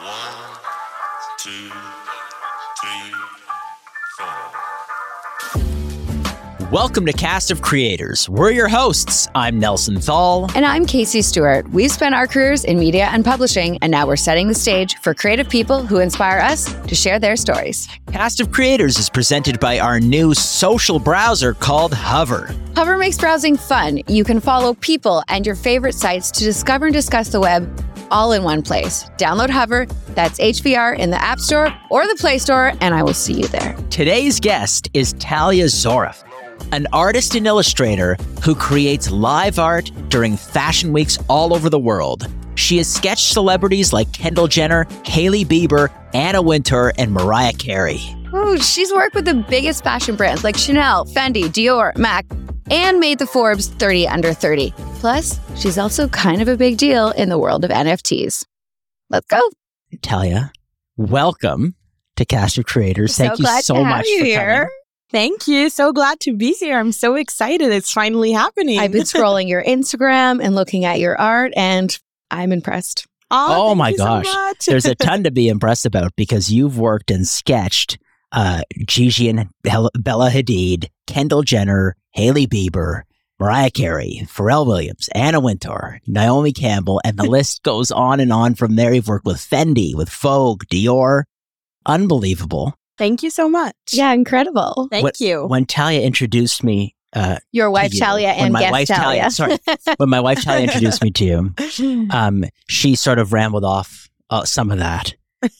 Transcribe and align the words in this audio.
One, 0.00 0.58
two, 1.38 1.70
three, 2.80 3.14
four. 4.18 4.26
Welcome 6.72 7.06
to 7.06 7.12
Cast 7.12 7.52
of 7.52 7.62
Creators. 7.62 8.28
We're 8.28 8.50
your 8.50 8.66
hosts. 8.66 9.28
I'm 9.36 9.60
Nelson 9.60 10.00
Thal. 10.00 10.50
And 10.56 10.66
I'm 10.66 10.84
Casey 10.84 11.22
Stewart. 11.22 11.70
We've 11.70 11.92
spent 11.92 12.12
our 12.12 12.26
careers 12.26 12.64
in 12.64 12.76
media 12.80 13.08
and 13.12 13.24
publishing, 13.24 13.78
and 13.82 13.92
now 13.92 14.04
we're 14.04 14.16
setting 14.16 14.48
the 14.48 14.54
stage 14.54 14.96
for 14.96 15.14
creative 15.14 15.48
people 15.48 15.86
who 15.86 16.00
inspire 16.00 16.40
us 16.40 16.74
to 16.88 16.94
share 16.96 17.20
their 17.20 17.36
stories. 17.36 17.86
Cast 18.10 18.40
of 18.40 18.50
Creators 18.50 18.98
is 18.98 19.08
presented 19.08 19.60
by 19.60 19.78
our 19.78 20.00
new 20.00 20.34
social 20.34 20.98
browser 20.98 21.54
called 21.54 21.94
Hover. 21.94 22.52
Hover 22.74 22.98
makes 22.98 23.18
browsing 23.18 23.56
fun. 23.56 24.00
You 24.08 24.24
can 24.24 24.40
follow 24.40 24.74
people 24.74 25.22
and 25.28 25.46
your 25.46 25.54
favorite 25.54 25.94
sites 25.94 26.32
to 26.32 26.42
discover 26.42 26.86
and 26.86 26.92
discuss 26.92 27.28
the 27.28 27.38
web 27.38 27.70
all 28.10 28.32
in 28.32 28.42
one 28.42 28.62
place. 28.62 29.04
Download 29.18 29.50
Hover, 29.50 29.86
that's 30.14 30.38
HVR 30.38 30.98
in 30.98 31.10
the 31.10 31.22
App 31.22 31.40
Store 31.40 31.68
or 31.90 32.06
the 32.06 32.16
Play 32.16 32.38
Store, 32.38 32.72
and 32.80 32.94
I 32.94 33.02
will 33.02 33.14
see 33.14 33.34
you 33.34 33.48
there. 33.48 33.76
Today's 33.90 34.40
guest 34.40 34.88
is 34.94 35.14
Talia 35.14 35.66
Zoref, 35.66 36.22
an 36.72 36.86
artist 36.92 37.34
and 37.34 37.46
illustrator 37.46 38.16
who 38.42 38.54
creates 38.54 39.10
live 39.10 39.58
art 39.58 39.90
during 40.08 40.36
fashion 40.36 40.92
weeks 40.92 41.18
all 41.28 41.54
over 41.54 41.68
the 41.68 41.78
world. 41.78 42.26
She 42.56 42.78
has 42.78 42.92
sketched 42.92 43.32
celebrities 43.32 43.92
like 43.92 44.12
Kendall 44.12 44.46
Jenner, 44.46 44.86
Hailey 45.04 45.44
Bieber, 45.44 45.90
Anna 46.12 46.40
Wintour, 46.40 46.92
and 46.98 47.12
Mariah 47.12 47.52
Carey. 47.52 48.00
Ooh, 48.34 48.58
she's 48.58 48.92
worked 48.92 49.14
with 49.14 49.24
the 49.24 49.34
biggest 49.48 49.84
fashion 49.84 50.16
brands 50.16 50.42
like 50.44 50.56
Chanel, 50.56 51.04
Fendi, 51.06 51.44
Dior, 51.44 51.96
MAC, 51.96 52.26
and 52.70 53.00
made 53.00 53.18
the 53.18 53.26
Forbes 53.26 53.68
30 53.68 54.08
under 54.08 54.32
30. 54.32 54.72
Plus, 55.00 55.38
she's 55.56 55.78
also 55.78 56.08
kind 56.08 56.40
of 56.42 56.48
a 56.48 56.56
big 56.56 56.76
deal 56.76 57.10
in 57.10 57.28
the 57.28 57.38
world 57.38 57.64
of 57.64 57.70
NFTs. 57.70 58.44
Let's 59.10 59.26
go. 59.26 59.40
Talia, 60.02 60.52
welcome 60.96 61.74
to 62.16 62.24
Cast 62.24 62.58
of 62.58 62.66
Creators. 62.66 63.14
So 63.14 63.26
Thank 63.26 63.38
you 63.40 63.46
so 63.60 63.74
to 63.74 63.84
have 63.84 63.98
much 63.98 64.06
you 64.06 64.18
for 64.20 64.24
here. 64.24 64.54
coming. 64.54 64.68
Thank 65.10 65.46
you. 65.46 65.70
So 65.70 65.92
glad 65.92 66.18
to 66.20 66.36
be 66.36 66.54
here. 66.54 66.78
I'm 66.78 66.90
so 66.90 67.14
excited. 67.14 67.70
It's 67.70 67.92
finally 67.92 68.32
happening. 68.32 68.78
I've 68.80 68.92
been 68.92 69.02
scrolling 69.04 69.48
your 69.48 69.62
Instagram 69.62 70.42
and 70.42 70.54
looking 70.54 70.84
at 70.84 70.98
your 70.98 71.16
art, 71.20 71.52
and 71.56 71.96
I'm 72.30 72.50
impressed. 72.52 73.06
Oh 73.30 73.68
thank 73.68 73.78
my 73.78 73.88
you 73.90 73.96
so 73.96 74.04
gosh. 74.04 74.56
There's 74.66 74.86
a 74.86 74.94
ton 74.96 75.24
to 75.24 75.30
be 75.30 75.48
impressed 75.48 75.86
about 75.86 76.12
because 76.16 76.50
you've 76.50 76.78
worked 76.78 77.10
and 77.10 77.26
sketched 77.26 77.98
uh, 78.32 78.62
Gigi 78.86 79.28
and 79.28 79.48
Bella 79.62 79.90
Bella 79.96 80.30
Hadid, 80.30 80.88
Kendall 81.06 81.42
Jenner, 81.42 81.96
Hailey 82.14 82.46
Bieber, 82.46 83.02
Mariah 83.40 83.70
Carey, 83.70 84.22
Pharrell 84.26 84.66
Williams, 84.66 85.08
Anna 85.14 85.40
Wintour, 85.40 86.00
Naomi 86.06 86.52
Campbell, 86.52 87.00
and 87.04 87.16
the 87.18 87.24
list 87.28 87.62
goes 87.64 87.90
on 87.90 88.20
and 88.20 88.32
on 88.32 88.54
from 88.54 88.76
there. 88.76 88.94
You've 88.94 89.08
worked 89.08 89.26
with 89.26 89.36
Fendi, 89.38 89.94
with 89.94 90.08
Vogue, 90.08 90.64
Dior. 90.66 91.24
Unbelievable. 91.86 92.74
Thank 92.96 93.22
you 93.22 93.30
so 93.30 93.48
much. 93.48 93.74
Yeah, 93.90 94.12
incredible. 94.12 94.88
Thank 94.90 95.04
When- 95.04 95.12
you. 95.18 95.46
When 95.46 95.66
Talia 95.66 96.00
introduced 96.02 96.62
me, 96.62 96.94
uh, 97.12 97.38
Your 97.52 97.70
wife 97.70 97.92
you. 97.92 98.00
Talia 98.00 98.28
and 98.28 98.52
my 98.52 98.60
guest 98.60 98.72
wife 98.72 98.88
Talia. 98.88 99.30
Talia- 99.30 99.30
sorry. 99.30 99.58
when 99.98 100.08
my 100.08 100.20
wife 100.20 100.42
Talia 100.42 100.64
introduced 100.64 101.02
me 101.02 101.10
to 101.12 101.24
you, 101.24 102.08
um, 102.10 102.44
she 102.68 102.94
sort 102.94 103.18
of 103.18 103.32
rambled 103.32 103.64
off 103.64 104.08
uh, 104.30 104.44
some 104.44 104.70
of 104.70 104.78
that. 104.78 105.14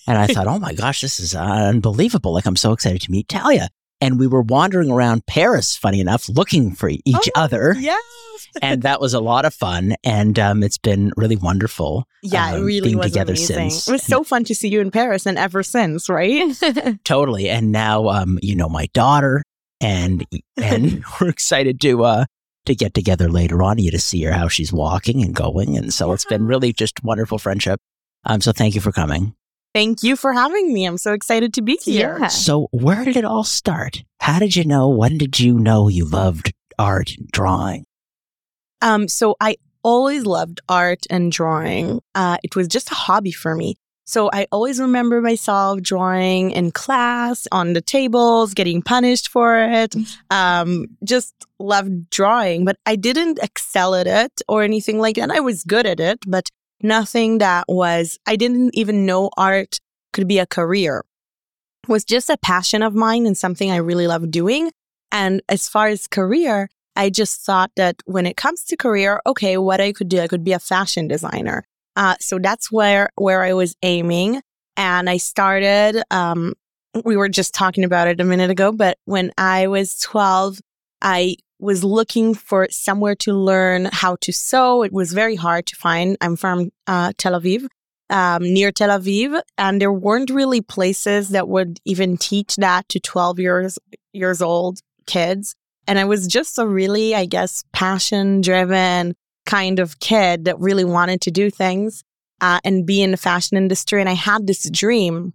And 0.07 0.17
I 0.17 0.27
thought, 0.29 0.47
oh 0.47 0.59
my 0.59 0.73
gosh, 0.73 1.03
this 1.03 1.21
is 1.21 1.35
uh, 1.35 1.43
unbelievable. 1.43 2.33
Like, 2.33 2.47
I'm 2.47 2.57
so 2.57 2.73
excited 2.73 3.03
to 3.03 3.11
meet 3.11 3.29
Talia. 3.29 3.69
And 4.00 4.19
we 4.19 4.27
were 4.27 4.42
wandering 4.42 4.91
around 4.91 5.25
Paris, 5.27 5.77
funny 5.77 6.00
enough, 6.00 6.28
looking 6.28 6.73
for 6.75 6.89
each 6.91 7.00
Oh, 7.14 7.31
other. 7.34 7.75
Yes. 7.78 8.03
And 8.62 8.83
that 8.83 9.01
was 9.01 9.14
a 9.14 9.20
lot 9.20 9.45
of 9.45 9.53
fun. 9.55 9.97
And 10.05 10.39
um, 10.39 10.62
it's 10.62 10.78
been 10.78 11.12
really 11.17 11.34
wonderful. 11.34 12.06
Yeah, 12.23 12.53
it 12.53 12.59
um, 12.59 12.64
really 12.64 12.89
being 12.91 12.98
was 12.98 13.11
together 13.11 13.33
amazing. 13.33 13.70
since. 13.70 13.89
It 13.89 13.92
was 13.92 14.03
so 14.05 14.23
fun 14.23 14.45
to 14.45 14.55
see 14.55 14.69
you 14.69 14.81
in 14.81 14.92
Paris 14.92 15.27
and 15.27 15.36
ever 15.39 15.64
since, 15.64 16.09
right? 16.09 16.52
Totally. 17.05 17.48
And 17.48 17.73
now, 17.73 18.08
um, 18.08 18.39
you 18.42 18.55
know, 18.55 18.69
my 18.69 18.86
daughter, 18.92 19.42
and 19.80 20.24
and 20.57 21.02
we're 21.20 21.29
excited 21.30 21.80
to 21.80 22.05
uh, 22.05 22.24
to 22.67 22.74
get 22.77 22.95
together 22.95 23.29
later 23.29 23.61
on. 23.63 23.79
You 23.79 23.90
to 23.90 23.98
see 23.98 24.23
her 24.23 24.33
how 24.33 24.46
she's 24.46 24.73
walking 24.73 25.24
and 25.24 25.35
going, 25.35 25.77
and 25.77 25.92
so 25.92 26.13
it's 26.13 26.24
been 26.24 26.46
really 26.46 26.73
just 26.73 27.02
wonderful 27.02 27.39
friendship. 27.39 27.80
Um, 28.24 28.40
so 28.40 28.52
thank 28.52 28.77
you 28.77 28.80
for 28.80 28.92
coming. 28.92 29.35
Thank 29.74 30.05
you 30.05 30.14
for 30.14 30.33
having 30.33 30.73
me. 30.73 30.85
I'm 30.85 30.98
so 30.98 31.12
excited 31.12 31.52
to 31.55 31.62
be 31.62 31.77
here. 31.83 32.17
Yeah. 32.20 32.29
So 32.29 32.68
where 32.70 33.05
did 33.05 33.17
it 33.17 33.24
all 33.24 33.42
start? 33.42 34.05
How 34.20 34.39
did 34.39 34.55
you 34.55 34.64
know? 34.64 34.89
When 34.89 35.18
did 35.18 35.40
you 35.40 35.58
know 35.58 35.89
you 35.89 36.05
loved 36.05 36.55
art 36.79 37.11
and 37.18 37.29
drawing? 37.33 37.84
Um, 38.80 39.08
so 39.08 39.34
I 39.40 39.57
always 39.83 40.27
loved 40.27 40.61
art 40.68 41.07
and 41.11 41.33
drawing. 41.33 42.01
Uh, 42.14 42.36
it 42.45 42.55
was 42.55 42.68
just 42.68 42.92
a 42.92 42.95
hobby 42.95 43.33
for 43.33 43.57
me. 43.57 43.74
So 44.07 44.30
I 44.33 44.46
always 44.52 44.79
remember 44.79 45.20
myself 45.23 45.80
drawing 45.80 46.51
in 46.51 46.70
class 46.70 47.48
on 47.51 47.73
the 47.73 47.80
tables, 47.80 48.52
getting 48.52 48.83
punished 48.83 49.29
for 49.29 49.58
it. 49.58 49.96
Um, 50.30 50.86
just 51.02 51.34
loved 51.58 52.11
drawing, 52.11 52.67
but 52.67 52.77
I 52.84 52.96
didn't 52.96 53.39
excel 53.42 53.95
at 53.95 54.07
it 54.07 54.42
or 54.46 54.63
anything 54.63 54.98
like 55.01 55.17
that. 55.17 55.30
I 55.30 55.40
was 55.40 55.64
good 55.64 55.86
at 55.86 56.01
it, 56.01 56.18
but 56.27 56.51
nothing 56.83 57.39
that 57.39 57.64
was, 57.68 58.18
I 58.27 58.36
didn't 58.36 58.74
even 58.74 59.07
know 59.07 59.30
art 59.36 59.80
could 60.12 60.29
be 60.29 60.39
a 60.39 60.46
career. 60.46 61.05
It 61.83 61.89
was 61.89 62.05
just 62.05 62.30
a 62.30 62.36
passion 62.39 62.83
of 62.83 62.95
mine 62.95 63.27
and 63.27 63.36
something 63.36 63.70
I 63.70 63.77
really 63.77 64.07
loved 64.07 64.30
doing. 64.30 64.70
And 65.13 65.42
as 65.48 65.68
far 65.68 65.89
as 65.89 66.07
career, 66.07 66.68
I 66.96 67.11
just 67.11 67.40
thought 67.40 67.73
that 67.77 67.96
when 68.07 68.27
it 68.27 68.36
comes 68.36 68.64
to 68.64 68.77
career, 68.77 69.20
okay, 69.27 69.57
what 69.58 69.80
I 69.80 69.92
could 69.92 70.08
do, 70.08 70.20
I 70.20 70.29
could 70.29 70.45
be 70.45 70.52
a 70.52 70.58
fashion 70.58 71.08
designer. 71.08 71.67
Uh, 71.96 72.17
so 72.20 72.39
that's 72.39 72.73
where 72.73 73.11
where 73.17 73.42
I 73.42 73.52
was 73.52 73.77
aiming, 73.83 74.42
and 74.77 75.08
I 75.08 75.17
started. 75.18 76.02
Um, 76.11 76.55
we 77.05 77.17
were 77.17 77.29
just 77.29 77.55
talking 77.55 77.84
about 77.84 78.08
it 78.08 78.20
a 78.20 78.24
minute 78.24 78.51
ago, 78.51 78.73
but 78.73 78.98
when 79.05 79.33
I 79.39 79.68
was 79.68 79.98
twelve, 79.98 80.61
I 81.02 81.36
was 81.59 81.85
looking 81.85 82.35
for 82.35 82.67
somewhere 82.70 83.15
to 83.17 83.33
learn 83.33 83.89
how 83.92 84.17
to 84.20 84.33
sew. 84.33 84.83
It 84.83 84.92
was 84.92 85.13
very 85.13 85.37
hard 85.37 85.67
to 85.67 85.77
find. 85.77 86.17
I'm 86.20 86.37
from 86.37 86.70
uh, 86.87 87.13
Tel 87.17 87.41
Aviv, 87.41 87.67
um, 88.11 88.42
near 88.42 88.73
Tel 88.73 88.91
Aviv, 88.91 89.41
and 89.57 89.81
there 89.81 89.93
weren't 89.93 90.31
really 90.31 90.61
places 90.61 91.31
that 91.31 91.48
would 91.48 91.79
even 91.85 92.17
teach 92.17 92.57
that 92.57 92.89
to 92.89 93.01
twelve 93.01 93.39
years 93.39 93.79
years 94.13 94.43
old 94.43 94.81
kids. 95.07 95.55
And 95.87 95.98
I 95.98 96.05
was 96.05 96.27
just 96.27 96.59
a 96.59 96.67
really, 96.67 97.14
I 97.14 97.27
guess, 97.27 97.63
passion 97.73 98.41
driven 98.41 99.14
kind 99.47 99.79
of 99.79 100.01
kid 100.01 100.47
that 100.47 100.59
really 100.59 100.85
wanted 100.85 101.20
to 101.20 101.31
do 101.31 101.51
things 101.51 102.03
uh, 102.41 102.59
and 102.64 102.87
be 102.87 103.03
in 103.03 103.11
the 103.11 103.17
fashion 103.19 103.59
industry. 103.59 104.01
And 104.01 104.09
I 104.09 104.14
had 104.14 104.47
this 104.47 104.69
dream 104.70 105.35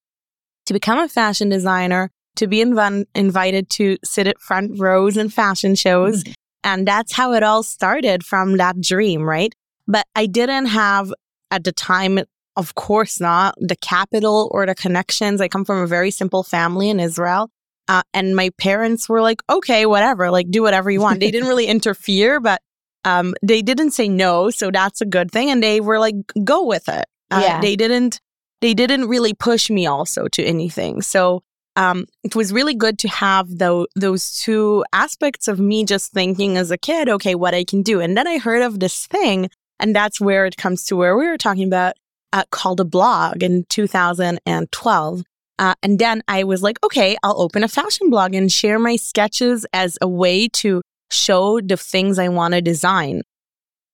to 0.65 0.73
become 0.73 0.97
a 0.97 1.07
fashion 1.07 1.49
designer, 1.49 2.09
to 2.39 2.47
be 2.47 2.57
inv- 2.63 3.05
invited 3.13 3.69
to 3.71 3.97
sit 4.03 4.27
at 4.27 4.39
front 4.39 4.79
rows 4.79 5.15
in 5.17 5.29
fashion 5.29 5.75
shows. 5.75 6.23
And 6.63 6.87
that's 6.87 7.13
how 7.13 7.33
it 7.33 7.43
all 7.43 7.63
started 7.63 8.25
from 8.25 8.57
that 8.57 8.81
dream, 8.81 9.21
right? 9.23 9.53
But 9.87 10.05
I 10.15 10.25
didn't 10.25 10.67
have 10.67 11.13
at 11.51 11.63
the 11.63 11.71
time, 11.71 12.19
of 12.55 12.75
course 12.75 13.19
not, 13.19 13.55
the 13.59 13.75
capital 13.75 14.49
or 14.51 14.65
the 14.65 14.75
connections. 14.75 15.41
I 15.41 15.47
come 15.47 15.65
from 15.65 15.79
a 15.81 15.87
very 15.87 16.11
simple 16.11 16.43
family 16.43 16.89
in 16.89 16.99
Israel. 16.99 17.49
Uh, 17.87 18.03
and 18.13 18.35
my 18.35 18.51
parents 18.57 19.09
were 19.09 19.21
like, 19.21 19.41
okay, 19.49 19.85
whatever, 19.85 20.29
like 20.29 20.49
do 20.51 20.61
whatever 20.61 20.91
you 20.91 21.01
want. 21.01 21.19
They 21.19 21.31
didn't 21.31 21.49
really 21.49 21.65
interfere, 21.77 22.39
but 22.39 22.61
um, 23.03 23.33
they 23.41 23.61
didn't 23.61 23.91
say 23.91 24.07
no. 24.07 24.49
So 24.51 24.69
that's 24.71 25.01
a 25.01 25.05
good 25.05 25.31
thing. 25.31 25.49
And 25.49 25.63
they 25.63 25.81
were 25.81 25.99
like, 25.99 26.15
go 26.43 26.65
with 26.65 26.87
it. 26.87 27.05
Uh, 27.31 27.41
Yeah. 27.41 27.61
They 27.61 27.75
didn't, 27.75 28.19
they 28.61 28.73
didn't 28.73 29.07
really 29.07 29.33
push 29.33 29.69
me 29.69 29.87
also 29.87 30.27
to 30.27 30.43
anything. 30.43 31.01
So 31.01 31.41
um, 31.79 32.05
it 32.25 32.35
was 32.35 32.51
really 32.51 32.75
good 32.75 32.99
to 32.99 33.07
have 33.07 33.57
tho- 33.57 33.87
those 33.95 34.37
two 34.37 34.83
aspects 34.91 35.47
of 35.47 35.61
me 35.61 35.85
just 35.85 36.11
thinking 36.11 36.57
as 36.57 36.71
a 36.71 36.77
kid, 36.77 37.07
okay, 37.07 37.35
what 37.35 37.53
I 37.53 37.63
can 37.63 37.83
do. 37.83 38.01
And 38.01 38.17
then 38.17 38.27
I 38.27 38.37
heard 38.37 38.61
of 38.61 38.81
this 38.81 39.07
thing, 39.07 39.49
and 39.79 39.95
that's 39.95 40.19
where 40.19 40.45
it 40.45 40.57
comes 40.57 40.83
to 40.87 40.97
where 40.97 41.15
we 41.17 41.25
were 41.25 41.37
talking 41.37 41.63
about, 41.63 41.93
uh, 42.33 42.43
called 42.51 42.81
a 42.81 42.85
blog 42.85 43.41
in 43.41 43.63
2012. 43.69 45.23
Uh, 45.57 45.73
and 45.81 45.99
then 45.99 46.21
I 46.27 46.43
was 46.43 46.61
like, 46.61 46.77
okay, 46.83 47.15
I'll 47.23 47.41
open 47.41 47.63
a 47.63 47.69
fashion 47.69 48.09
blog 48.09 48.35
and 48.35 48.51
share 48.51 48.77
my 48.77 48.97
sketches 48.97 49.65
as 49.71 49.97
a 50.01 50.07
way 50.07 50.49
to 50.49 50.81
show 51.11 51.61
the 51.61 51.77
things 51.77 52.19
I 52.19 52.27
want 52.27 52.55
to 52.55 52.61
design 52.61 53.21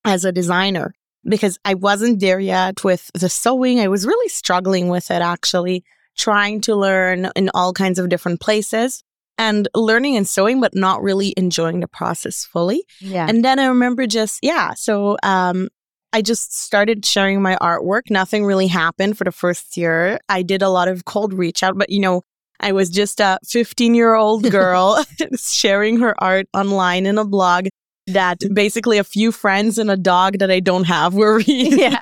as 0.04 0.26
a 0.26 0.32
designer 0.32 0.96
because 1.24 1.60
I 1.64 1.76
wasn't 1.76 2.20
there 2.20 2.40
yet 2.40 2.84
with 2.84 3.12
the 3.14 3.30
sewing. 3.30 3.80
I 3.80 3.90
was 3.90 4.08
really 4.08 4.30
struggling 4.30 4.90
with 4.90 5.12
it 5.12 5.22
actually, 5.22 5.84
trying 6.18 6.62
to 6.62 6.76
learn 6.76 7.30
in 7.36 7.50
all 7.54 7.74
kinds 7.74 8.00
of 8.00 8.10
different 8.10 8.40
places 8.40 9.04
and 9.38 9.68
learning 9.76 10.16
and 10.16 10.28
sewing, 10.28 10.62
but 10.62 10.74
not 10.74 11.02
really 11.02 11.34
enjoying 11.38 11.82
the 11.82 11.88
process 11.88 12.46
fully. 12.46 12.84
Yeah. 13.00 13.28
And 13.28 13.44
then 13.44 13.60
I 13.60 13.66
remember 13.66 14.08
just, 14.08 14.40
yeah, 14.42 14.74
so 14.74 15.18
um, 15.24 15.70
I 16.14 16.22
just 16.22 16.58
started 16.58 17.06
sharing 17.06 17.42
my 17.42 17.58
artwork. 17.62 18.04
Nothing 18.10 18.46
really 18.46 18.68
happened 18.68 19.18
for 19.18 19.26
the 19.26 19.32
first 19.32 19.76
year. 19.76 20.20
I 20.30 20.44
did 20.44 20.62
a 20.62 20.70
lot 20.70 20.88
of 20.88 21.06
cold 21.06 21.34
reach 21.34 21.64
out, 21.64 21.78
but 21.78 21.90
you 21.90 22.00
know, 22.00 22.22
I 22.60 22.72
was 22.72 22.90
just 22.90 23.20
a 23.20 23.38
15 23.44 23.94
year 23.96 24.16
old 24.16 24.50
girl 24.52 25.04
sharing 25.38 26.00
her 26.00 26.16
art 26.20 26.48
online 26.54 27.06
in 27.06 27.18
a 27.18 27.26
blog. 27.26 27.68
That 28.08 28.40
basically 28.54 28.98
a 28.98 29.04
few 29.04 29.32
friends 29.32 29.78
and 29.78 29.90
a 29.90 29.98
dog 29.98 30.40
that 30.40 30.52
I 30.52 30.60
don't 30.60 30.84
have 30.86 31.14
were 31.14 31.38
reading. 31.48 31.80
Yeah. 31.80 32.00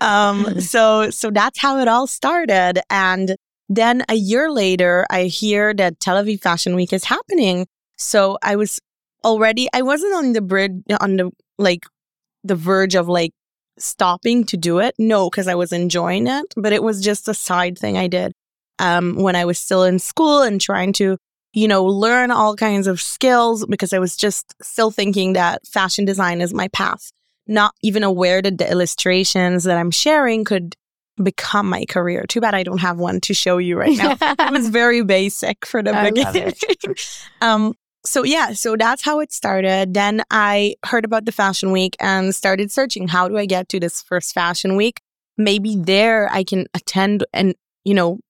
um, 0.00 0.60
so 0.60 1.10
so 1.10 1.30
that's 1.30 1.58
how 1.58 1.78
it 1.78 1.88
all 1.88 2.06
started. 2.06 2.80
And 2.90 3.36
then 3.68 4.04
a 4.08 4.14
year 4.14 4.50
later, 4.50 5.06
I 5.10 5.24
hear 5.24 5.72
that 5.74 6.00
Tel 6.00 6.22
Aviv 6.22 6.40
Fashion 6.40 6.74
Week 6.74 6.92
is 6.92 7.04
happening. 7.04 7.66
So 7.96 8.38
I 8.42 8.56
was 8.56 8.80
already 9.24 9.68
I 9.72 9.82
wasn't 9.82 10.14
on 10.14 10.32
the 10.32 10.40
bridge 10.40 10.72
on 11.00 11.16
the 11.16 11.30
like 11.58 11.84
the 12.44 12.54
verge 12.54 12.94
of 12.94 13.08
like 13.08 13.32
stopping 13.78 14.44
to 14.44 14.56
do 14.56 14.78
it. 14.78 14.94
No, 14.98 15.30
because 15.30 15.48
I 15.48 15.54
was 15.54 15.72
enjoying 15.72 16.26
it, 16.26 16.54
but 16.56 16.72
it 16.72 16.82
was 16.82 17.02
just 17.02 17.28
a 17.28 17.34
side 17.34 17.78
thing 17.78 17.96
I 17.96 18.08
did 18.08 18.32
um, 18.78 19.16
when 19.16 19.36
I 19.36 19.44
was 19.44 19.58
still 19.58 19.84
in 19.84 19.98
school 19.98 20.42
and 20.42 20.60
trying 20.60 20.92
to, 20.94 21.16
you 21.52 21.66
know, 21.66 21.84
learn 21.84 22.30
all 22.30 22.54
kinds 22.56 22.86
of 22.86 23.00
skills 23.00 23.66
because 23.66 23.92
I 23.92 23.98
was 23.98 24.16
just 24.16 24.54
still 24.62 24.90
thinking 24.90 25.32
that 25.32 25.66
fashion 25.66 26.04
design 26.04 26.40
is 26.40 26.54
my 26.54 26.68
path, 26.68 27.10
not 27.46 27.74
even 27.82 28.04
aware 28.04 28.40
that 28.40 28.58
the 28.58 28.70
illustrations 28.70 29.64
that 29.64 29.76
I'm 29.76 29.90
sharing 29.90 30.44
could 30.44 30.76
become 31.22 31.68
my 31.68 31.84
career. 31.86 32.24
Too 32.28 32.40
bad 32.40 32.54
I 32.54 32.62
don't 32.62 32.78
have 32.78 32.98
one 32.98 33.20
to 33.22 33.34
show 33.34 33.58
you 33.58 33.76
right 33.76 33.96
now. 33.96 34.16
it 34.20 34.52
was 34.52 34.68
very 34.68 35.02
basic 35.02 35.66
for 35.66 35.82
the 35.82 35.94
I 35.94 36.10
beginning. 36.10 36.54
um, 37.40 37.74
so 38.04 38.22
yeah, 38.22 38.52
so 38.52 38.76
that's 38.76 39.02
how 39.02 39.20
it 39.20 39.32
started. 39.32 39.92
Then 39.92 40.22
I 40.30 40.76
heard 40.86 41.04
about 41.04 41.26
the 41.26 41.32
fashion 41.32 41.72
week 41.72 41.96
and 42.00 42.34
started 42.34 42.72
searching 42.72 43.08
how 43.08 43.28
do 43.28 43.36
I 43.36 43.44
get 43.44 43.68
to 43.70 43.80
this 43.80 44.00
first 44.00 44.32
fashion 44.32 44.76
week? 44.76 45.00
Maybe 45.36 45.76
there 45.76 46.28
I 46.30 46.44
can 46.44 46.66
attend 46.74 47.24
and, 47.32 47.54
you 47.84 47.94
know, 47.94 48.20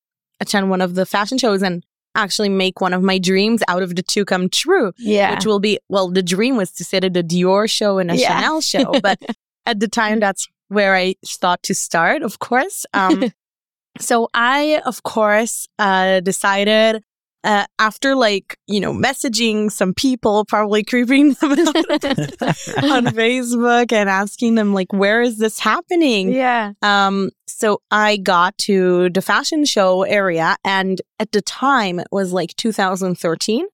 attend 0.41 0.71
one 0.71 0.81
of 0.81 0.95
the 0.95 1.07
fashion 1.07 1.39
shows 1.39 1.63
and 1.63 1.85
actually 2.15 2.49
make 2.49 2.81
one 2.81 2.93
of 2.93 3.03
my 3.03 3.19
dreams 3.19 3.63
out 3.69 3.83
of 3.83 3.95
the 3.97 4.03
two 4.03 4.25
come 4.25 4.49
true, 4.49 4.93
Yeah. 4.99 5.35
which 5.35 5.47
will 5.47 5.61
be 5.61 5.79
well, 5.89 6.09
the 6.11 6.23
dream 6.23 6.57
was 6.57 6.71
to 6.73 6.85
sit 6.85 7.05
at 7.05 7.17
a 7.17 7.23
Dior 7.23 7.71
show 7.71 7.99
and 7.99 8.11
a 8.11 8.17
Yeah. 8.17 8.29
Chanel 8.41 8.61
show, 8.61 8.95
but 9.03 9.19
at 9.67 9.81
the 9.81 9.89
time 9.89 10.21
that's 10.21 10.49
where 10.69 10.95
I 10.95 11.15
thought 11.27 11.63
to 11.65 11.75
start, 11.75 12.23
of 12.23 12.39
course. 12.39 12.87
Um, 12.95 13.33
so 14.01 14.29
I, 14.35 14.81
of 14.87 15.03
course, 15.03 15.69
uh, 15.79 16.21
decided 16.21 17.03
uh, 17.45 17.65
after 17.79 18.15
like 18.15 18.57
you 18.67 18.81
know 18.81 18.93
messaging 18.93 19.71
some 19.73 19.95
people, 19.95 20.45
probably 20.45 20.85
creeping 20.85 21.33
them 21.41 21.51
on 21.53 23.05
Facebook 23.07 23.93
and 23.93 24.09
asking 24.09 24.55
them 24.57 24.75
like, 24.75 24.93
where 24.93 25.23
is 25.23 25.39
this 25.39 25.59
happening? 25.59 26.33
yeah. 26.33 26.73
Um, 26.83 27.31
so 27.47 27.81
I 27.91 28.17
got 28.17 28.57
to 28.59 29.11
the 29.11 29.23
fashion 29.23 29.65
show 29.65 30.03
area, 30.03 30.57
and 30.65 31.01
at 31.19 31.33
the 31.33 31.43
time 31.43 31.99
it 31.99 32.09
was 32.11 32.33
like 32.33 32.55
2013. 32.57 33.67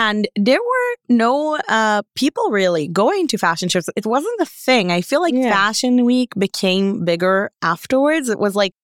And 0.00 0.28
there 0.36 0.60
were 0.60 0.96
no 1.08 1.58
uh, 1.68 2.02
people 2.14 2.50
really 2.50 2.86
going 2.86 3.26
to 3.28 3.36
fashion 3.36 3.68
shows. 3.68 3.90
It 3.96 4.06
wasn't 4.06 4.40
a 4.40 4.44
thing. 4.46 4.92
I 4.92 5.00
feel 5.00 5.20
like 5.20 5.34
Yeah. 5.34 5.50
Fashion 5.50 6.04
Week 6.04 6.32
became 6.38 7.04
bigger 7.04 7.50
afterwards. 7.62 8.28
It 8.28 8.38
was 8.38 8.54
like, 8.54 8.74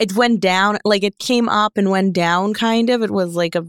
it 0.00 0.14
went 0.14 0.40
down, 0.40 0.78
like 0.84 1.02
it 1.04 1.18
came 1.18 1.48
up 1.48 1.72
and 1.76 1.90
went 1.90 2.12
down 2.14 2.54
kind 2.54 2.90
of. 2.90 3.02
It 3.02 3.10
was 3.10 3.34
like 3.36 3.54
a, 3.54 3.64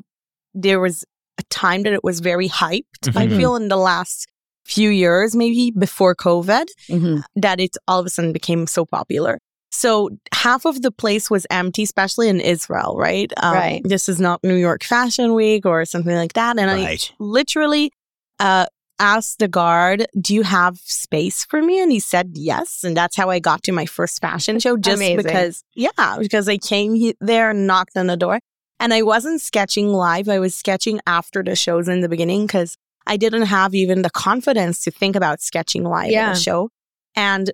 there 0.54 0.80
was 0.80 1.04
a 1.38 1.44
time 1.50 1.84
that 1.84 1.94
it 1.94 2.04
was 2.04 2.20
very 2.22 2.50
hyped. 2.50 3.04
I 3.16 3.28
Mhm. 3.28 3.38
feel 3.38 3.56
in 3.56 3.68
the 3.68 3.78
last 3.78 4.28
few 4.66 4.90
years, 4.90 5.36
maybe 5.36 5.72
before 5.72 6.16
COVID 6.16 6.66
Mhm. 6.90 7.24
that 7.36 7.60
it 7.60 7.72
all 7.88 8.00
of 8.00 8.06
a 8.06 8.10
sudden 8.10 8.32
became 8.32 8.66
so 8.68 8.86
popular. 8.86 9.38
So 9.74 10.10
half 10.34 10.66
of 10.66 10.82
the 10.82 10.92
place 10.92 11.30
was 11.30 11.48
empty, 11.50 11.84
especially 11.84 12.28
in 12.30 12.40
Israel, 12.42 12.96
right? 12.98 13.32
Um, 13.38 13.54
Right. 13.56 13.82
This 13.84 14.08
is 14.10 14.20
not 14.20 14.44
New 14.44 14.56
York 14.56 14.84
Fashion 14.84 15.34
Week 15.34 15.66
or 15.66 15.86
something 15.86 16.16
like 16.16 16.34
that. 16.34 16.60
And 16.60 16.70
I 16.72 16.98
literally 17.20 17.92
uh, 18.40 18.66
asked 19.02 19.40
the 19.40 19.48
guard, 19.48 20.06
"Do 20.20 20.34
you 20.34 20.44
have 20.44 20.78
space 20.78 21.44
for 21.44 21.62
me?" 21.62 21.82
And 21.82 21.92
he 21.92 22.00
said 22.00 22.32
yes, 22.36 22.84
and 22.84 22.96
that's 22.96 23.16
how 23.18 23.30
I 23.30 23.40
got 23.40 23.64
to 23.64 23.72
my 23.72 23.86
first 23.86 24.22
fashion 24.22 24.60
show. 24.60 24.78
Just 24.78 24.98
Amazing. 24.98 25.18
because, 25.18 25.64
yeah, 25.76 26.18
because 26.20 26.48
I 26.48 26.58
came 26.58 26.94
he- 26.96 27.16
there 27.20 27.50
and 27.50 27.66
knocked 27.68 27.98
on 27.98 28.08
the 28.08 28.16
door, 28.18 28.40
and 28.80 28.94
I 28.94 29.02
wasn't 29.02 29.42
sketching 29.42 29.90
live. 29.90 30.30
I 30.30 30.40
was 30.40 30.54
sketching 30.56 31.00
after 31.08 31.44
the 31.44 31.56
shows 31.56 31.88
in 31.88 32.02
the 32.02 32.10
beginning 32.10 32.46
because 32.48 32.78
I 33.08 33.18
didn't 33.18 33.48
have 33.48 33.74
even 33.74 34.04
the 34.04 34.10
confidence 34.12 34.84
to 34.84 34.92
think 34.92 35.16
about 35.16 35.42
sketching 35.42 35.84
live 35.84 36.12
Yeah. 36.12 36.30
at 36.32 36.38
a 36.38 36.40
show. 36.40 36.70
And 37.16 37.52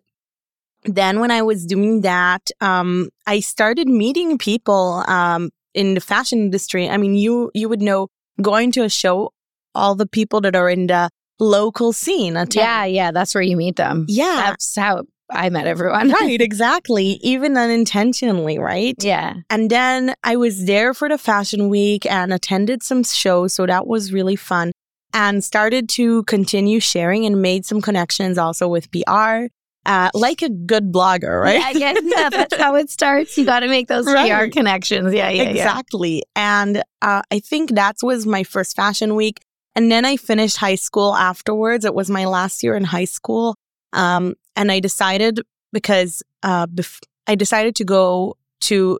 then 0.83 1.19
when 1.19 1.31
I 1.31 1.41
was 1.41 1.65
doing 1.65 2.01
that, 2.01 2.49
um, 2.61 3.09
I 3.25 3.39
started 3.39 3.87
meeting 3.87 4.37
people 4.37 5.03
um, 5.07 5.49
in 5.73 5.93
the 5.95 6.01
fashion 6.01 6.39
industry. 6.39 6.89
I 6.89 6.97
mean, 6.97 7.15
you 7.15 7.51
you 7.53 7.67
would 7.69 7.81
know 7.81 8.09
going 8.41 8.71
to 8.73 8.83
a 8.83 8.89
show, 8.89 9.31
all 9.73 9.95
the 9.95 10.05
people 10.07 10.41
that 10.41 10.55
are 10.55 10.69
in 10.69 10.87
the 10.87 11.09
local 11.39 11.93
scene. 11.93 12.37
Yeah. 12.51 12.85
Yeah. 12.85 13.11
That's 13.11 13.33
where 13.33 13.43
you 13.43 13.57
meet 13.57 13.75
them. 13.75 14.05
yeah, 14.07 14.43
That's 14.47 14.75
how 14.75 15.03
I 15.29 15.49
met 15.49 15.67
everyone. 15.67 16.09
right, 16.21 16.39
exactly. 16.41 17.19
Even 17.21 17.57
unintentionally, 17.57 18.59
right? 18.59 18.95
yeah. 19.03 19.35
And 19.49 19.69
then 19.69 20.15
I 20.23 20.35
was 20.37 20.65
there 20.65 20.93
for 20.93 21.09
the 21.09 21.17
fashion 21.17 21.69
week 21.69 22.05
and 22.05 22.33
attended 22.33 22.83
some 22.83 23.03
shows. 23.03 23.53
So 23.53 23.65
that 23.65 23.87
was 23.87 24.13
really 24.13 24.35
fun 24.35 24.71
and 25.13 25.43
started 25.43 25.89
to 25.89 26.23
continue 26.23 26.79
sharing 26.79 27.25
and 27.25 27.41
made 27.41 27.65
some 27.65 27.81
connections 27.81 28.37
also 28.37 28.67
with 28.67 28.89
PR, 28.91 29.47
uh, 29.85 30.09
like 30.13 30.41
a 30.41 30.49
good 30.49 30.91
blogger, 30.91 31.41
right? 31.41 31.75
Yeah, 31.75 31.93
yeah, 31.93 31.99
yeah, 32.03 32.29
that's 32.29 32.55
how 32.57 32.75
it 32.75 32.89
starts. 32.89 33.37
You 33.37 33.45
got 33.45 33.61
to 33.61 33.67
make 33.67 33.87
those 33.87 34.05
PR 34.05 34.47
connections. 34.47 35.13
Yeah, 35.13 35.29
yeah, 35.29 35.43
yeah. 35.43 35.49
exactly. 35.49 36.23
And 36.35 36.83
uh, 37.01 37.21
I 37.31 37.39
think 37.39 37.71
that 37.75 37.95
was 38.03 38.25
my 38.25 38.43
first 38.43 38.75
fashion 38.75 39.15
week. 39.15 39.39
And 39.77 39.91
then 39.91 40.05
I 40.05 40.17
finished 40.17 40.57
high 40.57 40.75
school 40.75 41.15
afterwards. 41.15 41.85
It 41.85 41.93
was 41.93 42.09
my 42.09 42.25
last 42.25 42.63
year 42.63 42.75
in 42.75 42.83
high 42.83 43.05
school. 43.05 43.55
Um, 43.93 44.33
and 44.55 44.71
I 44.71 44.79
decided 44.79 45.39
because 45.71 46.23
uh, 46.41 46.65
bef- 46.65 47.03
I 47.27 47.35
decided 47.35 47.75
to 47.75 47.85
go 47.85 48.37
to 48.61 48.99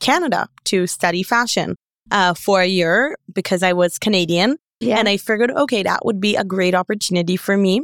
Canada 0.00 0.48
to 0.64 0.86
study 0.86 1.22
fashion 1.22 1.76
uh, 2.10 2.34
for 2.34 2.60
a 2.60 2.66
year 2.66 3.16
because 3.32 3.62
I 3.62 3.72
was 3.72 3.98
Canadian. 3.98 4.58
Yeah. 4.80 4.98
And 4.98 5.08
I 5.08 5.16
figured, 5.16 5.50
okay, 5.50 5.82
that 5.82 6.04
would 6.04 6.20
be 6.20 6.36
a 6.36 6.44
great 6.44 6.74
opportunity 6.74 7.38
for 7.38 7.56
me 7.56 7.80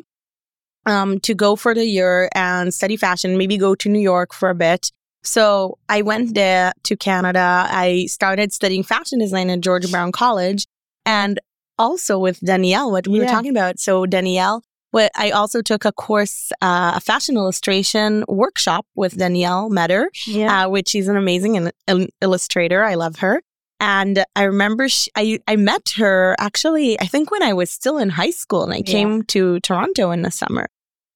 um, 0.84 1.20
to 1.20 1.34
go 1.34 1.56
for 1.56 1.74
the 1.74 1.86
year 1.86 2.28
and 2.34 2.74
study 2.74 2.98
fashion, 2.98 3.38
maybe 3.38 3.56
go 3.56 3.74
to 3.74 3.88
New 3.88 4.00
York 4.00 4.34
for 4.34 4.50
a 4.50 4.54
bit. 4.54 4.92
So 5.22 5.78
I 5.88 6.02
went 6.02 6.34
there 6.34 6.74
to 6.82 6.94
Canada. 6.94 7.66
I 7.70 8.04
started 8.06 8.52
studying 8.52 8.82
fashion 8.82 9.18
design 9.18 9.48
at 9.48 9.60
George 9.62 9.90
Brown 9.90 10.12
College 10.12 10.66
and 11.06 11.40
also 11.78 12.18
with 12.18 12.40
Danielle, 12.40 12.90
what 12.90 13.06
we 13.08 13.18
were 13.20 13.26
talking 13.26 13.50
about. 13.50 13.78
So 13.78 14.06
Danielle, 14.06 14.62
what 14.90 15.10
I 15.16 15.30
also 15.30 15.62
took 15.62 15.84
a 15.84 15.92
course, 15.92 16.50
uh, 16.62 16.92
a 16.96 17.00
fashion 17.00 17.36
illustration 17.36 18.24
workshop 18.28 18.86
with 18.94 19.16
Danielle 19.18 19.68
Meder 19.68 20.10
yeah. 20.26 20.64
uh, 20.64 20.68
which 20.68 20.88
she's 20.88 21.08
an 21.08 21.16
amazing 21.16 21.56
il- 21.56 21.70
il- 21.86 22.08
illustrator. 22.20 22.82
I 22.84 22.94
love 22.94 23.16
her. 23.16 23.42
And 23.80 24.24
I 24.34 24.42
remember 24.44 24.88
sh 24.88 25.08
I, 25.14 25.38
I 25.46 25.56
met 25.56 25.90
her 25.96 26.34
actually, 26.38 26.98
I 27.00 27.06
think 27.06 27.30
when 27.30 27.42
I 27.42 27.52
was 27.52 27.70
still 27.70 27.98
in 27.98 28.08
high 28.10 28.30
school 28.32 28.64
and 28.64 28.72
I 28.72 28.78
Yeah. 28.78 28.82
came 28.84 29.22
to 29.24 29.60
Toronto 29.60 30.10
in 30.10 30.22
the 30.22 30.30
summer. 30.30 30.66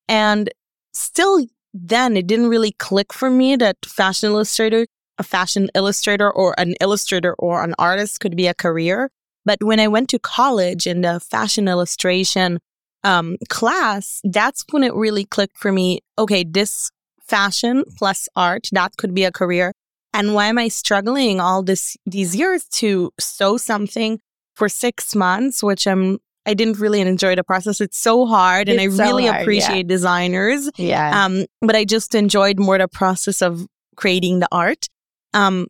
And 0.09 0.51
still 0.93 1.47
then 1.75 2.17
it 2.17 2.27
didn't 2.27 2.49
really 2.49 2.73
click 2.73 3.13
for 3.13 3.31
me 3.31 3.57
that 3.57 3.79
fashion 3.87 4.31
illustrator, 4.31 4.87
a 5.19 5.23
fashion 5.23 5.71
illustrator 5.75 6.31
or 6.31 6.55
an 6.59 6.75
illustrator 6.81 7.35
or 7.39 7.65
an 7.65 7.75
artist 7.79 8.21
could 8.21 8.37
be 8.37 8.47
a 8.47 8.55
career. 8.55 9.11
But 9.45 9.63
when 9.63 9.81
I 9.81 9.89
went 9.89 10.09
to 10.11 10.19
college 10.19 10.87
in 10.87 11.01
the 11.03 11.21
fashion 11.21 11.69
illustration 11.69 12.59
um, 13.05 13.37
class, 13.49 14.21
that's 14.25 14.65
when 14.71 14.85
it 14.85 14.95
really 14.95 15.25
clicked 15.25 15.59
for 15.59 15.73
me. 15.73 16.01
Okay, 16.19 16.45
this 16.45 16.91
fashion 17.21 17.85
plus 17.97 18.29
art, 18.37 18.69
that 18.73 18.97
could 18.97 19.15
be 19.15 19.25
a 19.25 19.33
career. 19.33 19.73
And 20.15 20.35
why 20.35 20.47
am 20.47 20.59
I 20.59 20.69
struggling 20.69 21.41
all 21.41 21.63
this 21.63 21.97
these 22.07 22.37
years 22.37 22.65
to 22.81 23.11
sew 23.19 23.57
something 23.57 24.21
for 24.55 24.69
six 24.69 25.15
months, 25.17 25.63
which 25.63 25.87
I'm 25.87 26.19
I 26.45 26.55
didn't 26.55 26.79
really 26.79 27.01
enjoy 27.01 27.37
the 27.37 27.45
process. 27.45 27.81
It's 27.81 27.99
so 27.99 28.27
hard, 28.27 28.69
and 28.69 28.81
It's 28.81 28.95
I 28.95 28.97
so 28.97 29.05
really 29.05 29.27
hard, 29.27 29.37
yeah. 29.37 29.43
appreciate 29.43 29.87
designers. 29.87 30.71
yeah. 30.77 31.25
Um, 31.25 31.47
but 31.61 31.77
I 31.77 31.85
just 31.85 32.15
enjoyed 32.15 32.59
more 32.59 32.79
the 32.79 32.89
process 32.89 33.43
of 33.43 33.67
creating 33.97 34.41
the 34.41 34.49
art. 34.51 34.89
Um, 35.35 35.69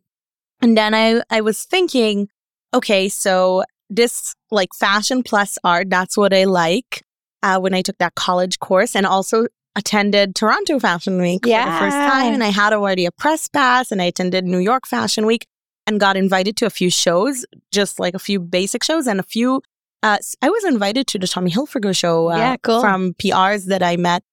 and 0.61 0.75
then 0.75 0.93
I, 0.95 1.21
I 1.29 1.41
was 1.41 1.63
thinking, 1.63 2.27
okay, 2.73 3.09
so 3.09 3.63
this 3.89 4.33
like 4.51 4.69
fashion 4.73 5.23
plus 5.23 5.57
art, 5.63 5.89
that's 5.89 6.17
what 6.17 6.33
I 6.33 6.45
like 6.45 7.03
uh, 7.41 7.59
when 7.59 7.73
I 7.73 7.81
took 7.81 7.97
that 7.99 8.15
college 8.15 8.59
course 8.59 8.95
and 8.95 9.05
also 9.05 9.47
attended 9.75 10.35
Toronto 10.35 10.79
Fashion 10.79 11.21
Week 11.21 11.43
for 11.43 11.49
the 11.49 11.79
first 11.79 11.95
time. 11.95 12.33
And 12.33 12.43
I 12.43 12.49
had 12.49 12.73
already 12.73 13.05
a 13.05 13.11
press 13.11 13.47
pass 13.47 13.91
and 13.91 14.01
I 14.01 14.05
attended 14.05 14.45
New 14.45 14.59
York 14.59 14.87
Fashion 14.87 15.25
Week 15.25 15.45
and 15.85 15.99
got 15.99 16.15
invited 16.15 16.55
to 16.57 16.65
a 16.65 16.69
few 16.69 16.89
shows, 16.89 17.45
just 17.71 17.99
like 17.99 18.13
a 18.13 18.19
few 18.19 18.39
basic 18.39 18.83
shows 18.83 19.07
and 19.07 19.19
a 19.19 19.23
few. 19.23 19.61
Uh, 20.01 20.17
I 20.41 20.49
was 20.49 20.63
invited 20.65 21.07
to 21.07 21.19
the 21.19 21.27
Tommy 21.27 21.51
Hilfiger 21.51 21.95
show 21.95 22.31
uh, 22.31 22.37
Yeah, 22.37 22.57
cool. 22.57 22.81
from 22.81 23.13
PRs 23.15 23.65
that 23.65 23.81
I 23.81 23.97
met 23.97 24.23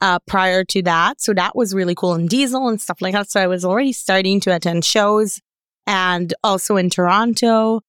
uh, 0.00 0.18
prior 0.26 0.64
to 0.64 0.82
that. 0.82 1.20
So 1.20 1.32
that 1.34 1.56
was 1.56 1.74
really 1.74 1.94
cool. 1.94 2.14
And 2.14 2.28
Diesel 2.28 2.68
and 2.68 2.80
stuff 2.80 3.00
like 3.00 3.12
that. 3.12 3.30
So 3.30 3.40
I 3.40 3.46
was 3.46 3.64
already 3.64 3.92
starting 3.92 4.40
to 4.40 4.54
attend 4.54 4.84
shows 4.84 5.40
and 5.86 6.32
also 6.42 6.76
in 6.76 6.90
Toronto. 6.90 7.80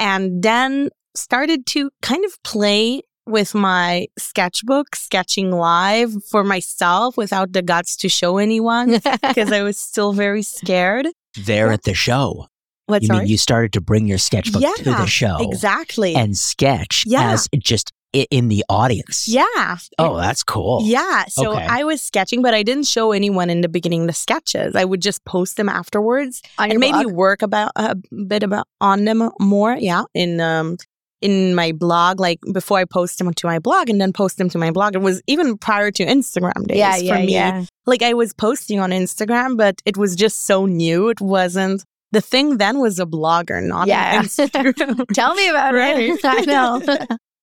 And 0.00 0.42
then 0.42 0.88
started 1.14 1.66
to 1.66 1.90
kind 2.02 2.24
of 2.24 2.42
play 2.42 3.02
with 3.26 3.54
my 3.54 4.06
sketchbook, 4.18 4.96
sketching 4.96 5.52
live 5.52 6.10
for 6.30 6.42
myself 6.42 7.16
without 7.16 7.52
the 7.52 7.62
guts 7.62 7.96
to 7.98 8.08
show 8.08 8.38
anyone 8.38 8.98
because 9.22 9.52
I 9.52 9.62
was 9.62 9.76
still 9.78 10.12
very 10.12 10.42
scared. 10.42 11.06
There 11.44 11.70
at 11.70 11.84
the 11.84 11.94
show. 11.94 12.46
What's 12.86 13.02
you 13.02 13.06
sorry? 13.08 13.18
mean 13.20 13.28
you 13.28 13.38
started 13.38 13.72
to 13.74 13.80
bring 13.80 14.06
your 14.08 14.18
sketchbook 14.18 14.62
to 14.78 14.82
the 14.84 15.06
show 15.06 15.36
exactly. 15.40 16.16
and 16.16 16.36
sketch 16.36 17.04
Yeah. 17.06 17.32
as 17.32 17.46
just 17.58 17.92
i- 17.92 17.99
in 18.12 18.48
the 18.48 18.64
audience? 18.68 19.28
yeah. 19.28 19.76
Oh, 19.98 20.16
that's 20.16 20.42
cool. 20.42 20.82
Yeah. 20.84 21.24
So 21.28 21.52
Okay. 21.52 21.66
I 21.68 21.84
was 21.84 22.02
sketching, 22.02 22.42
but 22.42 22.54
I 22.54 22.62
didn't 22.62 22.84
show 22.86 23.12
anyone 23.12 23.50
in 23.50 23.60
the 23.60 23.68
beginning 23.68 24.06
the 24.06 24.12
sketches. 24.12 24.74
I 24.74 24.84
would 24.84 25.00
just 25.02 25.24
post 25.24 25.56
them 25.56 25.68
afterwards 25.68 26.42
On 26.58 26.70
and 26.70 26.80
maybe 26.80 27.04
blog? 27.04 27.12
work 27.14 27.42
about 27.42 27.72
a 27.76 27.96
bit 28.26 28.42
about 28.42 28.66
on 28.80 29.04
them 29.04 29.30
more. 29.40 29.74
Yeah. 29.78 30.04
In 30.14 30.40
um 30.40 30.76
in 31.22 31.54
my 31.54 31.70
blog, 31.72 32.18
like 32.18 32.38
before 32.52 32.78
I 32.78 32.86
post 32.86 33.18
them 33.18 33.34
to 33.34 33.46
my 33.46 33.58
blog 33.58 33.90
and 33.90 34.00
then 34.00 34.10
post 34.12 34.38
them 34.38 34.48
to 34.50 34.58
my 34.58 34.70
blog. 34.70 34.94
It 34.94 35.02
was 35.02 35.20
even 35.26 35.58
prior 35.58 35.90
to 35.90 36.04
Instagram 36.06 36.66
days 36.66 36.78
Yeah, 36.78 36.96
for 36.96 37.02
yeah, 37.04 37.16
me. 37.26 37.32
yeah. 37.34 37.64
Like 37.86 38.02
I 38.02 38.14
was 38.14 38.32
posting 38.32 38.80
on 38.80 38.90
Instagram, 38.90 39.56
but 39.58 39.82
it 39.84 39.98
was 39.98 40.16
just 40.16 40.46
so 40.46 40.64
new. 40.64 41.10
It 41.10 41.20
wasn't 41.20 41.84
the 42.12 42.22
thing 42.22 42.56
then 42.56 42.78
was 42.80 42.98
a 42.98 43.04
blogger, 43.06 43.62
not 43.62 43.86
Yeah. 43.86 44.18
an 44.20 44.24
Instagram. 44.28 45.06
Tell 45.12 45.34
me 45.34 45.48
about 45.48 45.74
Right. 45.82 46.08
it. 46.10 46.20
I 46.24 46.40
know. 46.40 46.80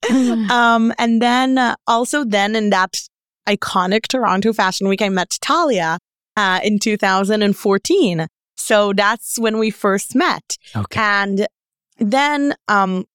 um, 0.52 0.94
and 0.98 1.22
then 1.22 1.58
uh, 1.58 1.76
also 1.88 2.24
then 2.24 2.56
in 2.56 2.70
that 2.70 3.02
iconic 3.48 4.04
Toronto 4.08 4.54
Fashion 4.54 4.88
Week, 4.88 5.02
I 5.02 5.10
met 5.10 5.38
Talia 5.42 5.98
uh, 6.36 6.60
in 6.64 6.80
2014. 6.80 8.28
So 8.56 8.94
that's 8.94 9.40
when 9.40 9.58
we 9.58 9.70
first 9.70 10.16
met. 10.16 10.58
Okay. 10.76 11.00
And 11.00 11.48
then 12.00 12.56
um, 12.68 13.06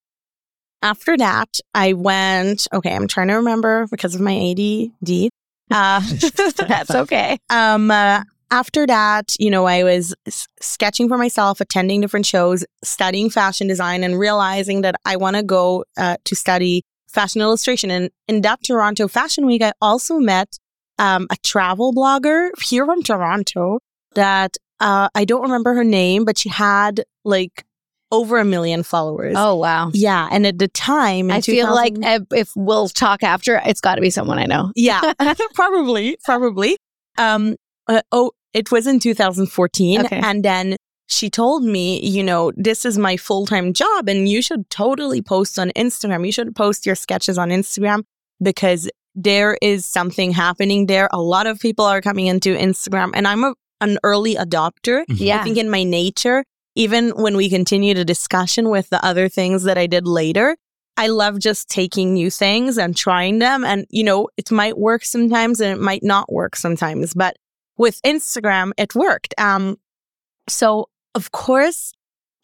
after 0.83 1.17
that, 1.17 1.59
I 1.75 1.93
went, 1.93 2.67
okay, 2.73 2.95
I'm 2.95 3.09
trying 3.09 3.29
to 3.29 3.35
remember 3.35 3.87
because 3.91 4.15
of 4.15 4.21
my 4.21 4.35
ADD. 4.35 5.31
Uh, 5.71 6.01
That's 6.69 6.91
okay. 6.91 7.39
um, 7.49 7.91
uh, 7.91 8.25
after 8.53 8.87
that, 8.87 9.33
you 9.41 9.51
know, 9.51 9.65
I 9.65 9.83
was 9.83 10.15
sketching 10.61 11.09
for 11.09 11.17
myself, 11.17 11.61
attending 11.61 12.03
different 12.03 12.27
shows, 12.27 12.65
studying 12.85 13.31
fashion 13.31 13.67
design, 13.67 14.05
and 14.05 14.19
realizing 14.19 14.83
that 14.83 14.95
I 15.07 15.17
want 15.17 15.37
to 15.37 15.43
go 15.43 15.85
uh, 15.97 16.19
to 16.23 16.37
study 16.37 16.83
fashion 17.09 17.41
illustration. 17.41 17.91
And 17.91 18.11
in 18.29 18.43
that 18.43 18.63
Toronto 18.63 19.09
Fashion 19.09 19.47
Week, 19.47 19.63
I 19.63 19.73
also 19.81 20.19
met 20.19 20.59
um, 20.99 21.27
a 21.31 21.37
travel 21.43 21.95
blogger 21.95 22.51
here 22.63 22.85
from 22.85 23.03
Toronto 23.03 23.79
that 24.15 24.59
uh, 24.81 25.09
I 25.15 25.25
don't 25.25 25.43
remember 25.43 25.73
her 25.75 25.85
name, 25.85 26.27
but 26.27 26.37
she 26.37 26.51
had 26.51 27.05
like 27.25 27.65
over 28.11 28.39
a 28.39 28.45
million 28.45 28.83
followers. 28.83 29.35
Oh 29.39 29.57
wow. 29.57 29.91
Yeah, 29.95 30.29
and 30.31 30.47
at 30.47 30.59
the 30.59 30.69
time, 30.69 31.31
in 31.31 31.37
I 31.37 31.41
feel 31.41 31.75
like 31.75 31.95
if, 31.97 32.23
if 32.33 32.51
we'll 32.55 32.91
talk 32.91 33.23
after, 33.23 33.63
it's 33.65 33.81
got 33.81 33.95
to 33.95 34.03
be 34.03 34.11
someone 34.11 34.39
I 34.39 34.45
know. 34.45 34.73
Yeah, 34.77 35.15
probably, 35.55 36.19
probably. 36.23 36.77
Um, 37.17 37.57
uh, 37.89 38.03
oh, 38.13 38.33
it 38.55 38.71
was 38.71 38.87
in 38.87 38.99
2014, 38.99 40.01
Okay. 40.05 40.21
and 40.23 40.45
then 40.45 40.77
she 41.09 41.29
told 41.29 41.63
me, 41.63 42.01
you 42.01 42.23
know, 42.23 42.53
this 42.57 42.85
is 42.85 42.97
my 42.99 43.17
full 43.17 43.47
time 43.47 43.73
job, 43.73 44.09
and 44.09 44.29
you 44.29 44.43
should 44.43 44.69
totally 44.71 45.23
post 45.23 45.59
on 45.59 45.71
Instagram. 45.77 46.25
You 46.25 46.33
should 46.33 46.55
post 46.57 46.87
your 46.87 46.95
sketches 46.95 47.39
on 47.39 47.51
Instagram 47.51 48.05
because 48.43 48.91
there 49.15 49.59
is 49.61 49.85
something 49.85 50.33
happening 50.33 50.87
there. 50.87 51.09
A 51.13 51.21
lot 51.21 51.47
of 51.47 51.61
people 51.61 51.85
are 51.85 52.01
coming 52.01 52.27
into 52.27 52.57
Instagram, 52.57 53.11
and 53.15 53.29
I'm 53.29 53.45
a, 53.45 53.55
an 53.81 53.99
early 54.05 54.37
adopter. 54.37 55.05
Yeah. 55.09 55.35
I 55.35 55.39
mm-hmm. 55.39 55.45
think 55.45 55.59
in 55.59 55.71
my 55.71 55.83
nature, 55.83 56.45
even 56.75 57.11
when 57.11 57.37
we 57.37 57.51
continue 57.51 57.95
the 57.95 58.05
discussion 58.05 58.71
with 58.71 58.89
the 58.89 59.05
other 59.05 59.29
things 59.29 59.65
that 59.65 59.77
I 59.77 59.87
did 59.87 60.07
later, 60.07 60.57
I 60.97 61.09
love 61.09 61.39
just 61.39 61.69
taking 61.69 62.15
new 62.15 62.31
things 62.31 62.79
and 62.79 62.97
trying 62.97 63.39
them. 63.39 63.65
And, 63.65 63.87
you 63.91 64.05
know, 64.05 64.29
it 64.37 64.51
might 64.51 64.79
work 64.79 65.05
sometimes 65.05 65.61
and 65.61 65.73
it 65.73 65.83
might 65.83 66.03
not 66.03 66.33
work 66.33 66.57
sometimes. 66.57 67.15
But 67.15 67.37
with 67.83 68.01
Instagram, 68.03 68.71
it 68.79 68.95
worked. 68.95 69.35
Um, 69.39 69.77
so, 70.49 70.89
of 71.17 71.33
course, 71.33 71.93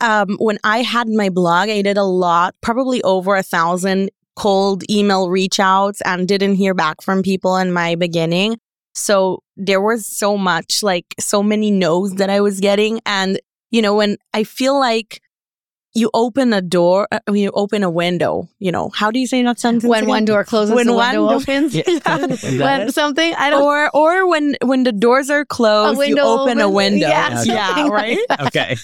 um, 0.01 0.37
when 0.39 0.59
I 0.65 0.83
had 0.83 1.09
my 1.09 1.29
blog, 1.29 1.69
I 1.69 1.81
did 1.81 1.97
a 1.97 2.03
lot, 2.03 2.57
probably 2.61 3.01
over 3.05 3.37
a 3.37 3.43
thousand 3.45 4.11
cold 4.35 4.83
email 4.91 5.31
reach 5.31 5.61
outs 5.61 6.01
and 6.03 6.27
didn't 6.27 6.57
hear 6.57 6.75
back 6.75 7.01
from 7.03 7.23
people 7.23 7.57
in 7.57 7.73
my 7.73 7.95
beginning. 7.95 8.59
So 8.95 9.43
there 9.57 9.81
was 9.81 10.07
so 10.07 10.37
much, 10.37 10.83
like 10.83 11.07
so 11.21 11.41
many 11.41 11.71
no's 11.71 12.15
that 12.15 12.31
I 12.31 12.41
was 12.41 12.59
getting. 12.59 13.01
And, 13.07 13.41
you 13.71 13.81
know, 13.81 13.95
when 13.95 14.17
I 14.35 14.43
feel 14.43 14.79
like 14.79 15.21
you 15.99 16.11
open 16.15 16.53
a 16.53 16.61
door, 16.63 17.09
uh, 17.11 17.19
you 17.33 17.51
open 17.53 17.83
a 17.83 17.91
window, 17.91 18.49
you 18.59 18.73
know, 18.73 18.89
how 18.91 19.11
do 19.11 19.19
you 19.19 19.27
say 19.27 19.43
that 19.43 19.59
sentence? 19.59 19.85
When 19.85 20.05
again? 20.05 20.09
one 20.09 20.25
door 20.25 20.45
closes, 20.45 20.75
When 20.75 20.93
one 20.95 21.15
window 21.17 21.29
door- 21.29 21.41
opens. 21.41 21.75
Yeah. 21.79 21.83
Is 22.29 22.61
when 22.61 22.93
something 22.93 23.35
I 23.35 23.51
don't. 23.51 23.63
or 23.63 23.91
or 23.95 24.29
when 24.29 24.57
when 24.63 24.85
the 24.85 24.93
doors 24.93 25.31
are 25.31 25.45
closed, 25.45 25.95
you 25.95 25.99
window 25.99 26.23
open 26.25 26.61
a 26.61 26.69
window. 26.69 27.09
Yeah, 27.09 27.43
yeah 27.45 27.89
right. 27.89 28.19
like 28.31 28.41
okay. 28.47 28.77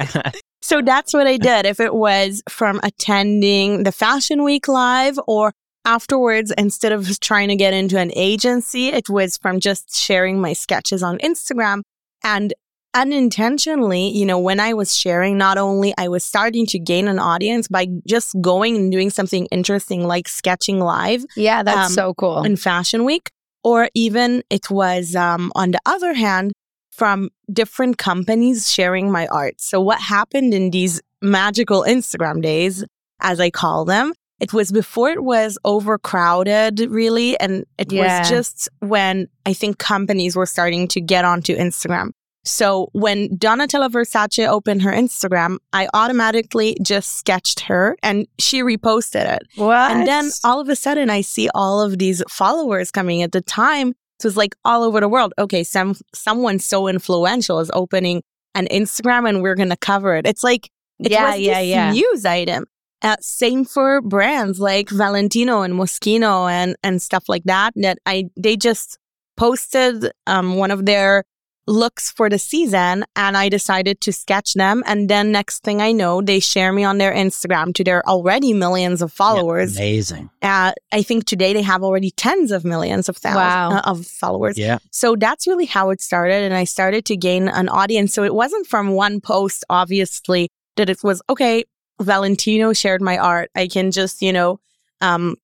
So 0.60 0.82
that's 0.82 1.14
what 1.14 1.26
I 1.26 1.38
did. 1.38 1.64
If 1.64 1.80
it 1.80 1.94
was 1.94 2.42
from 2.48 2.78
attending 2.82 3.84
the 3.84 3.92
Fashion 3.92 4.42
Week 4.44 4.68
live 4.68 5.18
or 5.26 5.52
afterwards, 5.86 6.52
instead 6.58 6.92
of 6.92 7.18
trying 7.20 7.48
to 7.48 7.56
get 7.56 7.72
into 7.72 7.98
an 7.98 8.12
agency, 8.14 8.88
it 8.88 9.08
was 9.08 9.38
from 9.38 9.60
just 9.60 9.96
sharing 9.96 10.40
my 10.40 10.52
sketches 10.52 11.02
on 11.02 11.16
Instagram. 11.18 11.82
And 12.22 12.52
unintentionally, 12.94 14.08
you 14.08 14.24
know, 14.26 14.38
when 14.38 14.60
I 14.60 14.74
was 14.74 14.96
sharing, 14.96 15.36
not 15.38 15.58
only 15.58 15.92
I 15.98 16.08
was 16.08 16.24
starting 16.24 16.66
to 16.66 16.78
gain 16.78 17.08
an 17.08 17.18
audience 17.18 17.68
by 17.68 17.86
just 18.06 18.34
going 18.40 18.76
and 18.76 18.92
doing 18.92 19.10
something 19.10 19.46
interesting 19.46 20.06
like 20.06 20.28
sketching 20.28 20.80
live 20.80 21.24
yeah, 21.36 21.62
that's 21.62 21.90
um, 21.90 21.92
so 21.92 22.14
cool. 22.14 22.42
in 22.44 22.56
Fashion 22.56 23.04
Week, 23.04 23.30
or 23.64 23.88
even 23.94 24.42
it 24.50 24.70
was 24.70 25.14
um, 25.16 25.52
on 25.54 25.70
the 25.72 25.80
other 25.86 26.14
hand 26.14 26.52
from 26.92 27.30
different 27.52 27.98
companies 27.98 28.70
sharing 28.70 29.10
my 29.10 29.26
art. 29.28 29.60
So 29.60 29.80
what 29.80 30.00
happened 30.00 30.52
in 30.54 30.70
these 30.70 31.00
magical 31.22 31.82
Instagram 31.84 32.42
days, 32.42 32.84
as 33.20 33.38
I 33.40 33.50
call 33.50 33.84
them, 33.84 34.12
it 34.40 34.52
was 34.52 34.70
before 34.70 35.10
it 35.10 35.22
was 35.22 35.58
overcrowded, 35.64 36.80
really, 36.90 37.38
and 37.40 37.64
it 37.76 37.92
Yeah. 37.92 38.20
was 38.20 38.28
just 38.28 38.68
when 38.80 39.28
I 39.44 39.52
think 39.52 39.78
companies 39.78 40.36
were 40.36 40.46
starting 40.46 40.86
to 40.88 41.00
get 41.00 41.24
onto 41.24 41.56
Instagram. 41.56 42.10
So 42.44 42.88
when 42.92 43.28
Donatella 43.36 43.90
Versace 43.90 44.46
opened 44.48 44.82
her 44.82 44.92
Instagram, 44.92 45.58
I 45.72 45.88
automatically 45.92 46.76
just 46.82 47.18
sketched 47.18 47.60
her 47.60 47.96
and 48.02 48.26
she 48.38 48.62
reposted 48.62 49.26
it. 49.36 49.42
what? 49.56 49.90
And 49.90 50.06
then 50.06 50.30
all 50.44 50.60
of 50.60 50.68
a 50.68 50.76
sudden, 50.76 51.10
I 51.10 51.20
see 51.20 51.50
all 51.54 51.82
of 51.82 51.98
these 51.98 52.22
followers 52.30 52.90
coming. 52.90 53.22
At 53.22 53.32
the 53.32 53.42
time, 53.42 53.90
it 53.90 54.24
was 54.24 54.36
like 54.36 54.54
all 54.64 54.82
over 54.82 55.00
the 55.00 55.08
world. 55.08 55.34
Okay, 55.38 55.62
some 55.62 55.94
someone 56.14 56.58
so 56.58 56.88
influential 56.88 57.60
is 57.60 57.70
opening 57.74 58.22
an 58.54 58.66
Instagram, 58.70 59.28
and 59.28 59.42
we're 59.42 59.54
gonna 59.54 59.76
cover 59.76 60.16
it. 60.16 60.26
It's 60.26 60.42
like 60.42 60.70
it 60.98 61.10
Yeah, 61.10 61.34
yeah, 61.34 61.60
yeah. 61.60 61.92
news 61.92 62.24
item. 62.24 62.64
Uh, 63.02 63.14
same 63.20 63.64
for 63.64 64.00
brands 64.00 64.58
like 64.58 64.88
Valentino 64.90 65.62
and 65.62 65.74
Moschino 65.74 66.50
and 66.50 66.76
and 66.82 67.00
stuff 67.00 67.24
like 67.28 67.44
that. 67.44 67.72
That 67.76 67.98
I 68.06 68.24
they 68.36 68.56
just 68.56 68.98
posted 69.36 70.10
um, 70.26 70.56
one 70.56 70.70
of 70.72 70.84
their 70.86 71.24
looks 71.68 72.10
for 72.10 72.28
the 72.30 72.38
season 72.38 73.04
and 73.14 73.36
I 73.36 73.48
decided 73.48 74.00
to 74.00 74.12
sketch 74.12 74.54
them. 74.54 74.82
And 74.86 75.08
then 75.08 75.30
next 75.30 75.62
thing 75.62 75.82
I 75.82 75.92
know, 75.92 76.22
they 76.22 76.40
share 76.40 76.72
me 76.72 76.82
on 76.82 76.98
their 76.98 77.12
Instagram 77.12 77.74
to 77.74 77.84
their 77.84 78.02
already 78.08 78.54
millions 78.54 79.02
of 79.02 79.12
followers. 79.12 79.76
Amazing. 79.76 80.30
Uh, 80.40 80.72
I 80.92 81.02
think 81.02 81.26
today 81.26 81.52
they 81.52 81.62
have 81.62 81.82
already 81.84 82.10
tens 82.10 82.52
of 82.52 82.64
millions 82.64 83.08
of 83.08 83.16
thousands 83.18 83.36
Wow. 83.36 83.70
uh, 83.78 83.82
of 83.90 84.06
followers. 84.06 84.56
Yeah. 84.56 84.78
So 84.90 85.14
that's 85.14 85.46
really 85.46 85.66
how 85.66 85.90
it 85.90 86.00
started. 86.00 86.42
And 86.42 86.54
I 86.54 86.64
started 86.64 87.04
to 87.04 87.16
gain 87.16 87.48
an 87.48 87.68
audience. 87.68 88.14
So 88.14 88.24
it 88.24 88.34
wasn't 88.34 88.66
from 88.66 88.92
one 88.92 89.20
post, 89.20 89.64
obviously, 89.68 90.48
that 90.76 90.88
it 90.88 91.04
was, 91.04 91.20
okay, 91.28 91.64
Valentino 92.00 92.72
shared 92.72 93.02
my 93.02 93.18
art. 93.18 93.50
I 93.54 93.66
can 93.68 93.90
just, 93.90 94.22
you 94.22 94.32
know, 94.32 94.58
um, 95.00 95.36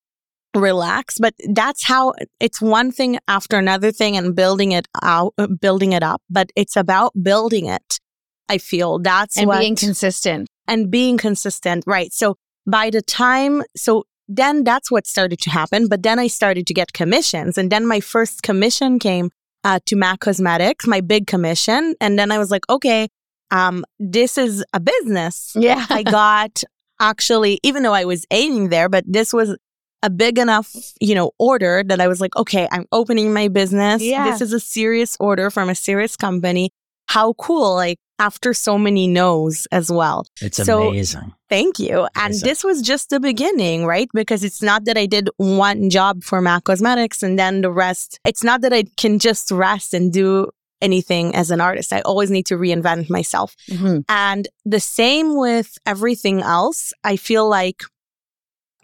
relax. 0.54 1.18
But 1.18 1.34
that's 1.50 1.84
how 1.84 2.14
it's 2.40 2.60
one 2.60 2.92
thing 2.92 3.18
after 3.28 3.56
another 3.56 3.92
thing 3.92 4.16
and 4.16 4.34
building 4.34 4.72
it 4.72 4.86
out, 5.02 5.34
uh, 5.38 5.46
building 5.46 5.92
it 5.92 6.02
up. 6.02 6.22
But 6.30 6.50
it's 6.56 6.76
about 6.76 7.12
building 7.22 7.66
it. 7.66 8.00
I 8.48 8.58
feel 8.58 8.98
that's 8.98 9.38
and 9.38 9.46
what 9.46 9.60
being 9.60 9.76
consistent. 9.76 10.48
and 10.68 10.90
being 10.90 11.16
consistent, 11.16 11.84
right? 11.86 12.12
So 12.12 12.36
by 12.66 12.90
the 12.90 13.02
time, 13.02 13.62
so 13.76 14.04
then 14.28 14.64
that's 14.64 14.90
what 14.90 15.06
started 15.06 15.38
to 15.40 15.50
happen. 15.50 15.88
But 15.88 16.02
then 16.02 16.18
I 16.18 16.26
started 16.26 16.66
to 16.66 16.74
get 16.74 16.92
commissions, 16.92 17.58
and 17.58 17.70
then 17.70 17.86
my 17.86 18.00
first 18.00 18.42
commission 18.42 18.98
came 18.98 19.30
uh, 19.64 19.80
to 19.86 19.96
MAC 19.96 20.20
Cosmetics, 20.20 20.86
my 20.86 21.00
big 21.00 21.26
commission, 21.26 21.94
and 22.00 22.18
then 22.18 22.30
I 22.30 22.38
was 22.38 22.50
like, 22.50 22.68
okay, 22.68 23.08
um, 23.50 23.84
this 23.98 24.36
is 24.36 24.64
a 24.72 24.80
business. 24.80 25.52
Yeah. 25.54 25.86
I 25.88 26.02
got 26.02 26.62
actually, 27.00 27.60
even 27.62 27.82
though 27.82 27.92
I 27.92 28.04
was 28.04 28.26
aiming 28.30 28.68
there, 28.68 28.88
but 28.88 29.04
this 29.06 29.32
was 29.32 29.56
a 30.04 30.10
big 30.10 30.38
enough, 30.38 30.68
you 31.00 31.14
know, 31.14 31.30
order 31.38 31.82
that 31.88 31.98
I 32.00 32.06
was 32.08 32.20
like, 32.20 32.36
okay, 32.36 32.68
I'm 32.70 32.86
opening 32.92 33.32
my 33.32 33.48
business. 33.48 34.02
Yeah. 34.02 34.30
This 34.30 34.40
is 34.40 34.52
a 34.52 34.60
serious 34.60 35.16
order 35.18 35.50
from 35.50 35.68
a 35.70 35.74
serious 35.74 36.14
company. 36.16 36.70
How 37.08 37.32
cool. 37.34 37.74
Like 37.74 37.98
after 38.18 38.52
so 38.54 38.78
many 38.78 39.06
no's 39.08 39.66
as 39.72 39.90
well. 39.90 40.26
It's 40.40 40.58
So- 40.62 40.88
amazing. 40.88 41.32
Thank 41.48 41.78
you. 41.78 42.06
And 42.16 42.32
Yes, 42.34 42.42
this 42.42 42.64
was 42.64 42.82
just 42.82 43.10
the 43.10 43.20
beginning, 43.20 43.86
right? 43.86 44.08
Because 44.12 44.42
it's 44.44 44.60
not 44.62 44.84
that 44.86 44.96
I 44.98 45.06
did 45.06 45.28
one 45.36 45.88
job 45.90 46.22
for 46.24 46.40
MAC 46.40 46.64
Cosmetics 46.64 47.22
and 47.22 47.38
then 47.38 47.60
the 47.62 47.70
rest. 47.70 48.18
It's 48.24 48.42
not 48.44 48.60
that 48.62 48.72
I 48.72 48.84
can 48.96 49.18
just 49.18 49.50
rest 49.50 49.94
and 49.94 50.12
do 50.12 50.50
anything 50.82 51.34
as 51.34 51.50
an 51.50 51.60
artist. 51.60 51.92
I 51.92 52.00
always 52.02 52.30
need 52.30 52.46
to 52.46 52.56
reinvent 52.56 53.08
myself. 53.08 53.54
Mhm. 53.70 54.04
And 54.08 54.48
the 54.66 54.80
same 54.80 55.36
with 55.36 55.78
everything 55.86 56.42
else. 56.42 56.92
I 57.04 57.16
feel 57.16 57.48
like 57.48 57.84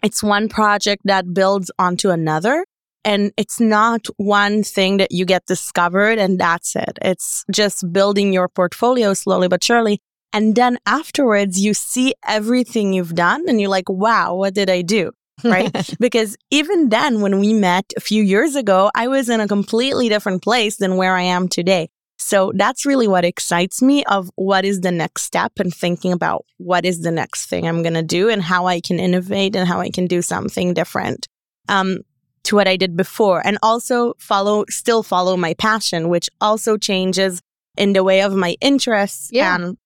it's 0.03 0.23
one 0.23 0.49
project 0.49 1.03
that 1.05 1.33
builds 1.33 1.71
onto 1.77 2.09
another. 2.09 2.65
And 3.03 3.31
it's 3.35 3.59
not 3.59 4.05
one 4.17 4.63
thing 4.63 4.97
that 4.97 5.11
you 5.11 5.25
get 5.25 5.45
discovered 5.47 6.19
and 6.19 6.39
that's 6.39 6.75
it. 6.75 6.99
It's 7.01 7.43
just 7.51 7.91
building 7.91 8.31
your 8.31 8.47
portfolio 8.47 9.13
slowly 9.13 9.47
but 9.47 9.63
surely. 9.63 10.01
And 10.33 10.55
then 10.55 10.77
afterwards, 10.85 11.59
you 11.59 11.73
see 11.73 12.13
everything 12.27 12.93
you've 12.93 13.15
done 13.15 13.45
and 13.47 13.59
you're 13.59 13.69
like, 13.69 13.89
wow, 13.89 14.35
what 14.35 14.53
did 14.53 14.69
I 14.69 14.81
do? 14.81 15.11
Right? 15.43 15.71
because 15.99 16.37
even 16.51 16.89
then, 16.89 17.21
when 17.21 17.39
we 17.39 17.53
met 17.53 17.91
a 17.97 17.99
few 17.99 18.23
years 18.23 18.55
ago, 18.55 18.91
I 18.95 19.07
was 19.07 19.29
in 19.29 19.39
a 19.39 19.47
completely 19.47 20.07
different 20.07 20.43
place 20.43 20.77
than 20.77 20.95
where 20.95 21.15
I 21.15 21.23
am 21.23 21.47
today. 21.47 21.89
So 22.23 22.51
that's 22.55 22.85
really 22.85 23.07
what 23.07 23.25
excites 23.25 23.81
me 23.81 24.03
of 24.05 24.29
what 24.35 24.63
is 24.63 24.81
the 24.81 24.91
next 24.91 25.23
step 25.23 25.53
and 25.57 25.73
thinking 25.73 26.11
about 26.11 26.45
what 26.57 26.85
is 26.85 27.01
the 27.01 27.11
next 27.11 27.47
thing 27.47 27.67
I'm 27.67 27.81
going 27.81 27.95
to 27.95 28.03
do 28.03 28.29
and 28.29 28.41
how 28.41 28.67
I 28.67 28.79
can 28.79 28.99
innovate 28.99 29.55
and 29.55 29.67
how 29.67 29.79
I 29.79 29.89
can 29.89 30.05
do 30.05 30.21
something 30.21 30.73
different 30.75 31.27
um, 31.67 31.97
to 32.43 32.55
what 32.55 32.67
I 32.67 32.77
did 32.77 32.95
before. 32.95 33.41
And 33.45 33.57
also 33.63 34.13
follow, 34.19 34.65
still 34.69 35.01
follow 35.03 35.35
my 35.35 35.55
passion, 35.55 36.09
which 36.09 36.29
also 36.39 36.77
changes 36.77 37.41
in 37.75 37.93
the 37.93 38.03
way 38.03 38.21
of 38.21 38.33
my 38.35 38.55
interests 38.61 39.29
Yeah. 39.31 39.55
and 39.55 39.77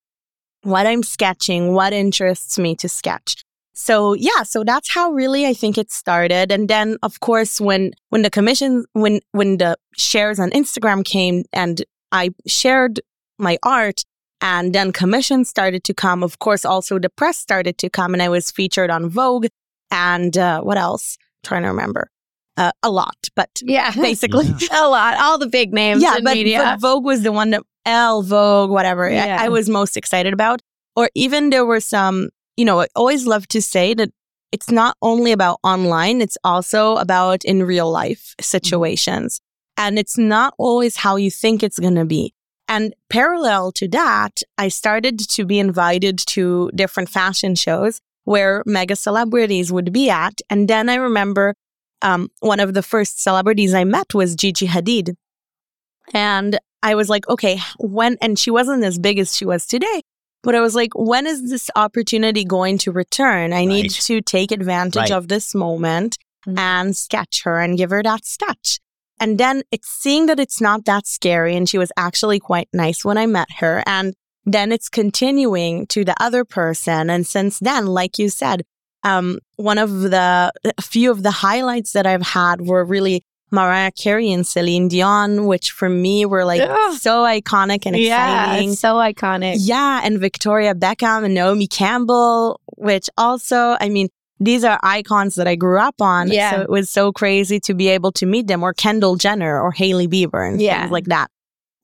what 0.62 0.86
I'm 0.86 1.04
sketching, 1.04 1.74
what 1.74 1.94
interests 1.94 2.60
me 2.60 2.76
to 2.78 2.90
sketch. 2.90 3.44
So 3.74 4.14
yeah, 4.14 4.44
so 4.44 4.64
that's 4.64 4.94
how 4.94 5.12
really 5.12 5.46
I 5.46 5.54
think 5.54 5.78
it 5.78 5.92
started. 5.92 6.52
And 6.52 6.68
then 6.70 6.98
of 7.02 7.20
course 7.22 7.62
when 7.62 7.92
when 8.10 8.24
the 8.24 8.30
commission 8.30 8.86
when 8.94 9.20
when 9.32 9.58
the 9.58 9.78
shares 9.98 10.40
on 10.40 10.50
Instagram 10.52 11.04
came 11.06 11.44
and 11.54 11.82
I 12.12 12.30
shared 12.48 13.00
my 13.38 13.58
art 13.64 14.04
and 14.42 14.74
then 14.74 14.92
commissions 14.92 15.50
started 15.50 15.84
to 15.86 15.94
come. 15.94 16.24
Of 16.24 16.40
course, 16.40 16.66
also 16.66 17.00
the 17.00 17.10
press 17.10 17.38
started 17.38 17.78
to 17.80 17.90
come 17.90 18.14
and 18.14 18.22
I 18.22 18.30
was 18.30 18.52
featured 18.52 18.90
on 18.90 19.10
Vogue 19.10 19.48
and 19.92 20.38
uh, 20.38 20.62
what 20.62 20.78
else? 20.78 21.18
trying 21.44 21.62
to 21.62 21.68
remember. 21.70 22.10
Uh, 22.58 22.72
a 22.82 22.90
lot, 22.90 23.16
but 23.36 23.50
Yeah. 23.62 23.92
basically. 23.96 24.48
a 24.72 24.88
lot. 24.88 25.16
All 25.20 25.38
the 25.38 25.46
big 25.48 25.74
names 25.74 26.02
Yeah, 26.02 26.18
in 26.18 26.24
but, 26.24 26.34
media. 26.36 26.60
but 26.60 26.80
Vogue 26.82 27.04
was 27.04 27.22
the 27.22 27.32
one 27.32 27.52
that 27.52 27.62
L 27.86 28.24
Vogue, 28.24 28.72
whatever, 28.72 29.06
I- 29.08 29.14
Yeah. 29.14 29.38
I, 29.42 29.50
was 29.50 29.70
most 29.70 29.96
excited 29.98 30.34
about. 30.34 30.62
Or 30.96 31.10
even 31.14 31.50
there 31.52 31.66
were 31.66 31.80
some, 31.82 32.30
you 32.58 32.66
know, 32.66 32.82
I 32.82 32.88
always 32.96 33.28
love 33.28 33.48
to 33.50 33.62
say 33.62 33.94
that 33.94 34.10
it's 34.52 34.72
not 34.72 34.96
only 35.04 35.34
about 35.34 35.60
online, 35.64 36.22
it's 36.22 36.38
also 36.44 36.96
about 36.96 37.44
in 37.46 37.62
real 37.64 37.92
life 37.92 38.34
situations. 38.42 39.40
And 39.78 40.00
it's 40.00 40.18
not 40.18 40.54
always 40.58 40.98
how 40.98 41.16
you 41.18 41.30
think 41.32 41.62
it's 41.64 41.80
going 41.80 41.96
to 41.96 42.06
be. 42.06 42.34
And 42.68 42.94
parallel 43.10 43.72
to 43.74 43.88
that, 43.90 44.42
I 44.58 44.70
started 44.70 45.20
to 45.20 45.46
be 45.46 45.60
invited 45.60 46.18
to 46.28 46.72
different 46.74 47.10
fashion 47.10 47.56
shows 47.56 48.00
where 48.24 48.64
mega 48.66 48.96
celebrities 48.96 49.72
would 49.72 49.94
be 49.94 50.10
at. 50.10 50.42
And 50.50 50.68
then 50.68 50.90
I 50.90 50.96
remember 50.96 51.54
um, 52.02 52.30
one 52.40 52.60
of 52.60 52.74
the 52.74 52.82
first 52.82 53.22
celebrities 53.22 53.74
I 53.74 53.84
met 53.84 54.14
was 54.16 54.36
Gigi 54.36 54.68
Hadid. 54.68 55.16
And 56.14 56.58
I 56.82 56.96
was 56.96 57.10
like, 57.10 57.28
okay, 57.30 57.60
when, 57.78 58.18
and 58.22 58.38
she 58.38 58.52
wasn't 58.52 58.84
as 58.84 58.98
big 59.00 59.20
as 59.20 59.36
she 59.36 59.46
was 59.46 59.66
today, 59.66 60.02
but 60.44 60.56
I 60.56 60.62
was 60.62 60.76
like, 60.76 60.92
when 60.96 61.26
is 61.28 61.50
this 61.50 61.70
opportunity 61.76 62.46
going 62.46 62.78
to 62.80 62.92
return? 62.92 63.54
I 63.54 63.66
need 63.66 63.90
to 63.92 64.22
take 64.22 64.52
advantage 64.52 64.96
Right. 64.96 65.12
of 65.12 65.28
this 65.28 65.56
moment 65.56 66.18
Mhm. 66.48 66.60
and 66.60 66.96
sketch 66.96 67.42
her 67.44 67.60
and 67.60 67.76
give 67.78 67.90
her 67.90 68.04
that 68.04 68.24
sketch. 68.26 68.80
And 69.20 69.38
then 69.38 69.64
it's 69.72 69.88
seeing 69.88 70.26
that 70.26 70.40
it's 70.40 70.60
not 70.60 70.86
that 70.86 71.08
scary. 71.08 71.56
And 71.56 71.68
she 71.70 71.78
was 71.78 71.92
actually 71.98 72.40
quite 72.40 72.68
nice 72.74 73.06
when 73.06 73.18
I 73.18 73.26
met 73.26 73.48
her. 73.60 73.84
And 73.86 74.14
then 74.46 74.72
it's 74.72 74.90
continuing 74.90 75.88
to 75.88 76.04
the 76.04 76.16
other 76.22 76.46
person. 76.46 77.10
And 77.10 77.26
since 77.26 77.60
then, 77.60 77.88
like 77.88 78.20
you 78.20 78.30
said, 78.30 78.64
um, 79.04 79.40
one 79.56 79.78
of 79.78 80.02
the, 80.02 80.52
a 80.78 80.82
few 80.82 81.12
of 81.12 81.24
the 81.24 81.32
highlights 81.32 81.94
that 81.94 82.06
I've 82.06 82.26
had 82.26 82.62
were 82.62 82.84
really 82.84 83.24
Mariah 83.52 83.92
Carey 83.92 84.32
and 84.32 84.46
Celine 84.46 84.88
Dion, 84.88 85.46
which 85.46 85.72
for 85.72 85.88
me 85.88 86.26
were 86.26 86.44
like 86.44 86.62
Ugh. 86.62 86.98
so 86.98 87.24
iconic 87.24 87.86
and 87.86 87.96
exciting. 87.96 88.72
it's 88.72 88.80
so 88.80 88.96
iconic. 88.96 89.56
Yeah, 89.60 90.02
and 90.04 90.20
Victoria 90.20 90.74
Beckham 90.74 91.24
and 91.24 91.34
Naomi 91.34 91.68
Campbell, 91.68 92.60
which 92.78 93.10
also, 93.18 93.78
I 93.80 93.90
mean, 93.90 94.10
these 94.40 94.64
are 94.64 94.80
icons 94.84 95.36
that 95.36 95.48
I 95.48 95.56
grew 95.56 95.80
up 95.80 96.02
on. 96.02 96.30
Yeah. 96.30 96.52
So 96.52 96.62
it 96.62 96.70
was 96.70 96.90
so 96.90 97.12
crazy 97.12 97.60
to 97.62 97.74
be 97.74 97.88
able 97.90 98.12
to 98.14 98.26
meet 98.26 98.48
them, 98.48 98.64
or 98.64 98.74
Kendall 98.74 99.16
Jenner 99.16 99.60
or 99.62 99.72
Hailey 99.72 100.08
Bieber 100.08 100.48
and 100.48 100.62
Yeah. 100.62 100.80
things 100.82 100.92
like 100.92 101.06
that. 101.06 101.30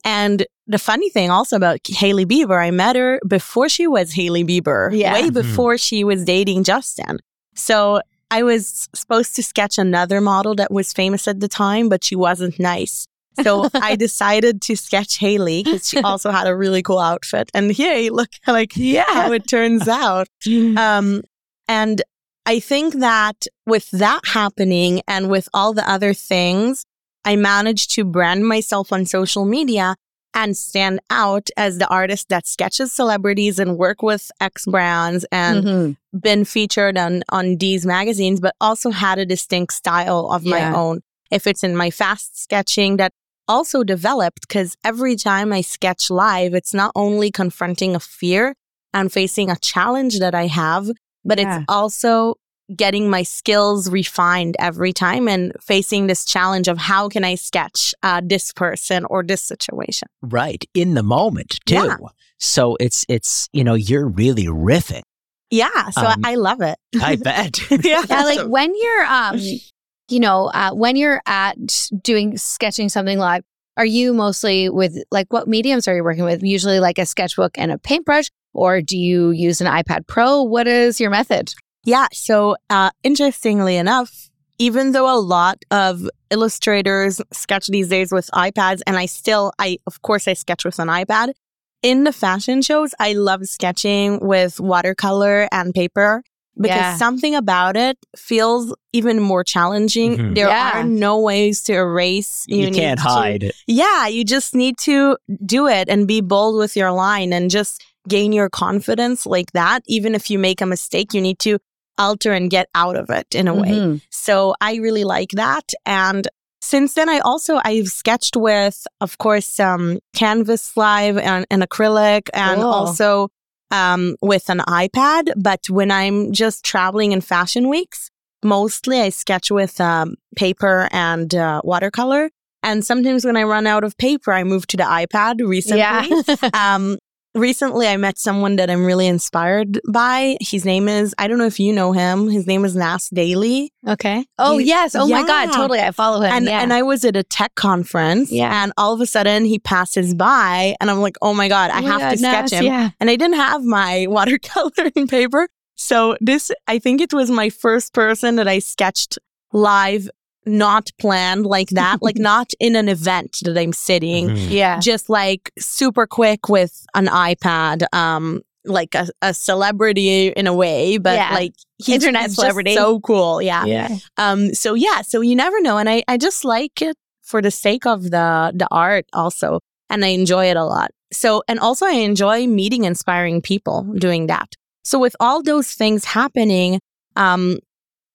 And 0.03 0.45
the 0.67 0.79
funny 0.79 1.09
thing 1.09 1.29
also 1.29 1.55
about 1.55 1.79
Hailey 1.87 2.25
Bieber, 2.25 2.61
I 2.61 2.71
met 2.71 2.95
her 2.95 3.19
before 3.27 3.69
she 3.69 3.87
was 3.87 4.13
Hailey 4.13 4.43
Bieber, 4.43 4.89
Yeah. 4.97 5.13
way 5.13 5.29
Mhm. 5.29 5.33
before 5.33 5.77
she 5.77 6.03
was 6.03 6.23
dating 6.25 6.63
Justin. 6.63 7.19
So 7.55 8.01
I 8.31 8.43
was 8.43 8.87
supposed 8.95 9.35
to 9.35 9.43
sketch 9.43 9.77
another 9.77 10.19
model 10.21 10.55
that 10.55 10.71
was 10.71 10.91
famous 10.93 11.27
at 11.27 11.39
the 11.39 11.47
time, 11.47 11.87
but 11.89 12.03
she 12.03 12.15
wasn't 12.15 12.59
nice. 12.59 13.05
So 13.43 13.69
I 13.75 13.95
decided 13.95 14.61
to 14.63 14.75
sketch 14.75 15.17
Hailey 15.19 15.63
because 15.63 15.87
she 15.89 15.99
also 16.01 16.31
had 16.31 16.47
a 16.47 16.55
really 16.55 16.81
cool 16.81 16.99
outfit. 16.99 17.49
And 17.53 17.71
here, 17.71 18.11
look 18.11 18.29
like 18.47 18.71
Yeah. 18.75 19.05
how 19.07 19.31
it 19.33 19.47
turns 19.47 19.87
out. 19.87 20.27
Um, 20.77 21.21
and 21.67 22.01
I 22.45 22.59
think 22.59 22.95
that 22.95 23.45
with 23.65 23.89
that 23.91 24.21
happening 24.25 25.01
and 25.07 25.29
with 25.29 25.47
all 25.53 25.73
the 25.73 25.89
other 25.89 26.13
things, 26.13 26.85
I 27.23 27.35
managed 27.35 27.91
to 27.95 28.03
brand 28.03 28.47
myself 28.47 28.91
on 28.91 29.05
social 29.05 29.45
media 29.45 29.95
and 30.33 30.57
stand 30.57 31.01
out 31.09 31.49
as 31.57 31.77
the 31.77 31.87
artist 31.87 32.29
that 32.29 32.47
sketches 32.47 32.91
celebrities 32.93 33.59
and 33.59 33.77
work 33.77 34.01
with 34.01 34.31
X 34.39 34.65
brands 34.65 35.25
and 35.31 35.63
Mhm. 35.65 35.97
been 36.19 36.45
featured 36.45 36.97
on 36.97 37.23
on 37.29 37.57
these 37.57 37.85
magazines, 37.85 38.39
but 38.39 38.55
also 38.59 38.91
had 38.91 39.19
a 39.19 39.25
distinct 39.25 39.73
style 39.73 40.31
of 40.31 40.43
my 40.45 40.61
own. 40.73 41.01
If 41.29 41.45
it's 41.47 41.63
in 41.63 41.75
my 41.75 41.91
fast 41.91 42.41
sketching 42.41 42.97
that 42.97 43.11
also 43.47 43.83
developed 43.83 44.47
because 44.47 44.75
every 44.83 45.15
time 45.15 45.51
I 45.53 45.61
sketch 45.61 46.09
live, 46.09 46.53
it's 46.53 46.73
not 46.73 46.91
only 46.95 47.29
confronting 47.29 47.95
a 47.95 47.99
fear 47.99 48.55
and 48.93 49.11
facing 49.11 49.49
a 49.49 49.57
challenge 49.57 50.19
that 50.19 50.33
I 50.33 50.47
have, 50.47 50.89
but 51.25 51.39
Yeah. 51.39 51.57
it's 51.57 51.65
also 51.69 52.35
getting 52.75 53.09
my 53.09 53.23
skills 53.23 53.89
refined 53.91 54.55
every 54.59 54.93
time 54.93 55.27
and 55.27 55.51
facing 55.61 56.07
this 56.07 56.23
challenge 56.23 56.67
of 56.69 56.77
how 56.77 57.09
can 57.09 57.23
I 57.25 57.35
sketch 57.35 57.93
uh, 58.01 58.21
this 58.23 58.53
person 58.53 59.05
or 59.09 59.23
this 59.23 59.41
situation. 59.41 60.07
Right. 60.21 60.63
In 60.73 60.93
the 60.93 61.03
moment 61.03 61.59
too. 61.65 61.75
Yeah. 61.75 61.97
So 62.37 62.77
it's 62.79 63.03
it's 63.09 63.49
you 63.51 63.63
know, 63.63 63.73
you're 63.73 64.07
really 64.07 64.45
riffing. 64.45 65.01
Yeah, 65.49 65.89
so 65.89 66.05
Um, 66.05 66.21
I, 66.23 66.31
I 66.31 66.35
love 66.35 66.61
it. 66.61 66.77
I 67.01 67.15
bet. 67.21 67.59
yeah, 67.83 68.03
yeah, 68.09 68.23
like 68.23 68.47
when 68.47 68.73
you're 68.75 69.05
um 69.05 69.37
you 70.09 70.19
know, 70.19 70.45
uh, 70.53 70.71
when 70.71 70.95
you're 70.95 71.21
at 71.25 71.57
doing 72.03 72.37
sketching 72.37 72.89
something 72.89 73.17
live, 73.17 73.43
are 73.77 73.85
you 73.85 74.13
mostly 74.13 74.69
with 74.69 74.97
like 75.11 75.31
what 75.31 75.47
mediums 75.47 75.87
are 75.87 75.95
you 75.95 76.03
working 76.03 76.23
with? 76.23 76.43
Usually 76.43 76.79
like 76.79 76.97
a 76.97 77.05
sketchbook 77.05 77.57
and 77.57 77.71
a 77.71 77.77
paintbrush, 77.77 78.29
or 78.53 78.81
do 78.81 78.97
you 78.97 79.31
use 79.31 79.61
an 79.61 79.67
iPad 79.67 80.07
Pro? 80.07 80.43
What 80.43 80.67
is 80.67 80.99
your 80.99 81.09
method? 81.09 81.53
Yeah. 81.83 82.07
So, 82.13 82.57
uh, 82.69 82.91
interestingly 83.03 83.77
enough, 83.77 84.29
even 84.59 84.91
though 84.91 85.13
a 85.13 85.17
lot 85.19 85.63
of 85.71 86.07
illustrators 86.29 87.19
sketch 87.31 87.67
these 87.67 87.87
days 87.87 88.11
with 88.11 88.29
iPads, 88.33 88.81
and 88.85 88.97
I 88.97 89.07
still, 89.07 89.51
I, 89.57 89.79
of 89.87 90.01
course, 90.01 90.27
I 90.27 90.33
sketch 90.33 90.63
with 90.63 90.77
an 90.79 90.87
iPad. 90.87 91.33
In 91.81 92.03
the 92.03 92.13
fashion 92.13 92.61
shows, 92.61 92.93
I 92.99 93.13
love 93.13 93.43
sketching 93.45 94.19
with 94.19 94.59
watercolor 94.59 95.47
and 95.51 95.73
paper 95.73 96.21
because 96.59 96.75
Yeah. 96.77 96.97
something 96.97 97.33
about 97.35 97.77
it 97.77 97.97
feels 98.17 98.73
even 98.93 99.19
more 99.19 99.43
challenging. 99.43 100.17
Mhm. 100.17 100.35
There 100.35 100.47
Yeah. 100.47 100.79
are 100.79 100.83
no 100.83 101.19
ways 101.19 101.61
to 101.63 101.73
erase. 101.73 102.43
you 102.47 102.65
need 102.69 102.75
can't 102.75 102.99
to- 102.99 103.07
hide. 103.07 103.43
It. 103.43 103.55
Yeah, 103.67 104.07
you 104.07 104.23
just 104.23 104.53
need 104.55 104.75
to 104.83 105.17
do 105.45 105.67
it 105.67 105.87
and 105.89 106.07
be 106.07 106.21
bold 106.21 106.57
with 106.57 106.75
your 106.75 106.91
line 106.91 107.31
and 107.33 107.49
just 107.49 107.81
gain 108.07 108.33
your 108.33 108.49
confidence 108.49 109.25
like 109.25 109.51
that. 109.53 109.83
Even 109.87 110.15
if 110.15 110.29
you 110.29 110.39
make 110.39 110.59
a 110.61 110.65
mistake, 110.65 111.13
you 111.13 111.21
need 111.21 111.39
to 111.39 111.59
alter 111.97 112.31
and 112.33 112.49
get 112.49 112.67
out 112.73 112.95
of 112.95 113.09
it 113.09 113.27
in 113.35 113.47
a 113.47 113.53
way. 113.53 113.69
Mhm. 113.69 114.01
So 114.09 114.55
I 114.59 114.75
really 114.75 115.03
like 115.03 115.29
that. 115.35 115.71
And 115.85 116.27
since 116.61 116.93
then, 116.95 117.09
I 117.09 117.19
also 117.19 117.59
I've 117.63 117.87
sketched 117.87 118.35
with, 118.35 118.85
of 119.01 119.17
course, 119.19 119.59
um, 119.59 119.99
Canvas 120.15 120.75
Live 120.75 121.17
and, 121.17 121.45
and 121.51 121.61
acrylic, 121.63 122.29
and 122.33 122.61
Cool. 122.61 122.69
also 122.71 123.29
um, 123.71 124.15
with 124.21 124.49
an 124.49 124.59
iPad. 124.59 125.33
But 125.35 125.69
when 125.69 125.91
I'm 125.91 126.31
just 126.31 126.63
traveling 126.63 127.11
in 127.11 127.21
fashion 127.21 127.69
weeks, 127.69 128.09
mostly 128.43 129.01
I 129.01 129.09
sketch 129.09 129.51
with 129.51 129.79
um, 129.81 130.15
paper 130.35 130.87
and 130.91 131.33
uh, 131.33 131.61
watercolor. 131.63 132.29
And 132.63 132.85
sometimes 132.85 133.25
when 133.25 133.37
I 133.37 133.43
run 133.43 133.65
out 133.65 133.83
of 133.83 133.97
paper, 133.97 134.31
I 134.31 134.43
move 134.43 134.67
to 134.67 134.77
the 134.77 134.83
iPad 134.83 135.45
recently. 135.45 135.79
Yeah. 135.79 136.05
um, 136.75 136.99
recently 137.33 137.87
I 137.87 137.97
met 137.97 138.17
someone 138.17 138.55
that 138.57 138.69
I'm 138.69 138.83
really 138.85 139.07
inspired 139.07 139.79
by. 139.87 140.37
His 140.41 140.65
name 140.65 140.87
is, 140.87 141.15
I 141.17 141.27
don't 141.27 141.37
know 141.37 141.45
if 141.45 141.59
you 141.59 141.71
know 141.73 141.91
him. 141.91 142.29
His 142.29 142.45
name 142.47 142.65
is 142.65 142.75
Nas 142.75 143.09
Daily. 143.09 143.71
Okay. 143.87 144.25
Oh 144.37 144.57
He- 144.57 144.65
yes. 144.67 144.95
Oh 144.95 145.07
my 145.07 145.25
God. 145.25 145.51
Totally. 145.53 145.79
I 145.79 145.91
follow 145.91 146.21
him. 146.21 146.31
And, 146.31 146.45
yeah. 146.45 146.61
and 146.61 146.73
I 146.73 146.81
was 146.83 147.05
at 147.05 147.15
a 147.15 147.23
tech 147.23 147.55
conference 147.55 148.31
Yeah. 148.31 148.63
and 148.63 148.73
all 148.77 148.93
of 148.93 149.01
a 149.01 149.05
sudden 149.05 149.45
he 149.45 149.59
passes 149.59 150.13
by 150.13 150.75
and 150.81 150.91
I'm 150.91 150.99
like, 150.99 151.15
oh 151.21 151.33
my 151.33 151.47
God, 151.47 151.71
I 151.71 151.79
Oh 151.79 151.85
have 151.87 151.99
God, 152.01 152.09
to 152.11 152.17
sketch 152.17 152.51
him. 152.51 152.65
Yeah. 152.65 152.89
And 152.99 153.09
I 153.09 153.15
didn't 153.15 153.37
have 153.37 153.63
my 153.63 154.05
watercoloring 154.09 155.09
paper. 155.09 155.47
So 155.75 156.15
this, 156.21 156.51
I 156.67 156.79
think 156.79 157.01
it 157.01 157.13
was 157.13 157.31
my 157.31 157.49
first 157.49 157.93
person 157.93 158.35
that 158.35 158.47
I 158.47 158.59
sketched 158.59 159.17
live, 159.53 160.09
not 160.45 160.89
planned 160.99 161.45
like 161.45 161.69
that, 161.69 162.01
like 162.01 162.17
not 162.31 162.51
in 162.59 162.75
an 162.75 162.89
event 162.89 163.37
that 163.43 163.57
I'm 163.57 163.73
sitting 163.73 164.29
Mhm. 164.29 164.49
Yeah. 164.49 164.79
just 164.79 165.09
like 165.09 165.51
super 165.59 166.07
quick 166.07 166.49
with 166.49 166.85
an 166.95 167.07
iPad, 167.07 167.83
um, 167.93 168.41
like 168.65 168.93
a, 168.95 169.07
a 169.21 169.33
celebrity 169.33 170.27
in 170.29 170.47
a 170.47 170.53
way, 170.53 170.97
but 170.97 171.15
Yeah. 171.15 171.33
like 171.33 171.53
he's 171.77 171.95
Internet 171.95 172.21
he's 172.23 172.29
just 172.31 172.35
celebrity. 172.41 172.73
so 172.75 172.99
cool. 173.01 173.41
Yeah. 173.41 173.65
Yeah. 173.65 173.97
Um, 174.17 174.53
so 174.53 174.73
yeah, 174.73 175.01
so 175.01 175.21
you 175.21 175.35
never 175.35 175.59
know. 175.61 175.77
And 175.77 175.89
I, 175.89 176.03
I 176.07 176.17
just 176.17 176.43
like 176.45 176.81
it 176.81 176.95
for 177.23 177.41
the 177.41 177.51
sake 177.51 177.85
of 177.85 178.03
the 178.11 178.51
the 178.55 178.67
art 178.71 179.05
also. 179.13 179.59
And 179.89 180.05
I 180.05 180.09
enjoy 180.09 180.45
it 180.49 180.57
a 180.57 180.63
lot. 180.65 180.91
So 181.11 181.43
and 181.47 181.59
also 181.59 181.85
I 181.85 181.91
enjoy 181.93 182.47
meeting 182.47 182.83
inspiring 182.85 183.41
people 183.41 183.83
doing 183.97 184.27
that. 184.27 184.53
So 184.83 184.97
with 184.99 185.15
all 185.19 185.43
those 185.43 185.73
things 185.73 186.05
happening, 186.05 186.79
um, 187.15 187.57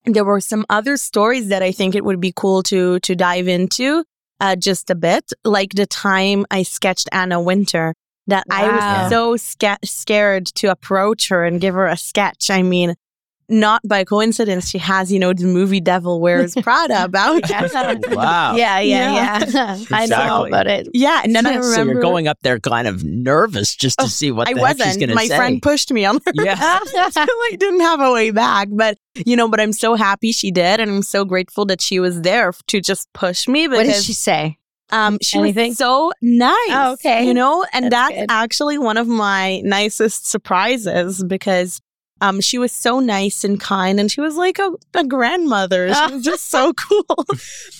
there 0.06 0.24
were 0.24 0.40
some 0.40 0.64
other 0.70 0.96
stories 0.96 1.48
that 1.48 1.62
I 1.62 1.72
think 1.72 1.94
it 1.94 2.04
would 2.04 2.20
be 2.20 2.32
cool 2.34 2.62
to 2.64 3.00
to 3.00 3.14
dive 3.14 3.48
into 3.48 4.04
uh, 4.40 4.56
just 4.56 4.90
a 4.90 4.94
bit, 4.94 5.32
like 5.44 5.74
the 5.74 5.86
time 5.86 6.46
I 6.50 6.62
sketched 6.62 7.08
Anna 7.12 7.40
Wintour. 7.40 7.94
That 8.28 8.44
I 8.50 8.68
was 8.68 9.10
so 9.10 9.36
sca- 9.36 9.78
scared 9.84 10.46
to 10.56 10.66
approach 10.66 11.28
her 11.28 11.44
and 11.44 11.60
give 11.60 11.74
her 11.74 11.86
a 11.86 11.96
sketch. 11.96 12.50
I 12.50 12.62
mean, 12.62 12.96
not 13.48 13.80
by 13.86 14.04
coincidence, 14.04 14.68
she 14.68 14.78
has 14.78 15.10
you 15.12 15.18
know 15.18 15.32
the 15.32 15.44
movie 15.46 15.80
Devil 15.80 16.20
Wears 16.20 16.54
Prada 16.62 17.04
about. 17.04 17.42
Wow. 18.10 18.56
Yeah. 18.56 18.80
Yeah. 18.80 19.44
Yeah. 19.48 19.78
I 19.90 20.06
know 20.06 20.46
about 20.46 20.66
it. 20.66 20.88
Yeah, 20.94 21.20
and 21.24 21.34
then 21.34 21.46
I 21.46 21.60
So 21.60 21.82
you're 21.84 22.00
going 22.00 22.28
up 22.28 22.38
there 22.42 22.58
kind 22.58 22.86
of 22.88 23.04
nervous 23.04 23.74
just 23.74 23.98
to 23.98 24.04
Oh, 24.04 24.08
see 24.08 24.30
what 24.32 24.48
I 24.48 24.54
the 24.54 24.60
heck 24.60 24.76
she's 24.76 24.84
wasn't. 24.86 25.00
going 25.00 25.08
to 25.10 25.14
My 25.14 25.26
say. 25.26 25.36
friend 25.36 25.62
pushed 25.62 25.92
me 25.92 26.04
on 26.04 26.16
her. 26.24 26.32
yeah. 26.34 26.78
so 26.84 27.20
I 27.22 27.56
didn't 27.58 27.80
have 27.80 28.00
a 28.00 28.12
way 28.12 28.30
back. 28.30 28.68
But 28.70 28.98
you 29.24 29.36
know, 29.36 29.48
but 29.48 29.60
I'm 29.60 29.72
so 29.72 29.94
happy 29.94 30.32
she 30.32 30.50
did, 30.50 30.80
and 30.80 30.90
I'm 30.90 31.02
so 31.02 31.24
grateful 31.24 31.64
that 31.66 31.80
she 31.80 32.00
was 32.00 32.22
there 32.22 32.52
to 32.68 32.80
just 32.80 33.12
push 33.12 33.46
me. 33.48 33.66
Because 33.68 33.86
What 33.86 33.92
did 33.94 34.02
she 34.04 34.12
say? 34.12 34.58
um, 34.90 35.18
she 35.22 35.38
Anything? 35.38 35.70
was 35.70 35.78
so 35.78 36.12
nice. 36.22 36.54
Oh, 36.70 36.92
okay. 36.94 37.26
You 37.26 37.34
know, 37.34 37.64
and 37.72 37.90
That's 37.90 38.14
that's, 38.14 38.26
actually 38.28 38.78
one 38.78 38.96
of 38.96 39.08
my 39.08 39.60
nicest 39.64 40.30
surprises 40.30 41.24
because 41.24 41.80
um, 42.20 42.40
she 42.40 42.58
was 42.58 42.72
so 42.72 43.00
nice 43.00 43.44
and 43.44 43.60
kind, 43.60 44.00
and 44.00 44.10
she 44.10 44.20
was 44.20 44.36
like 44.36 44.58
a, 44.58 44.72
a 44.94 45.04
grandmother. 45.04 45.92
She 45.92 46.14
was 46.14 46.24
just 46.24 46.48
so 46.48 46.72
cool. 46.88 47.04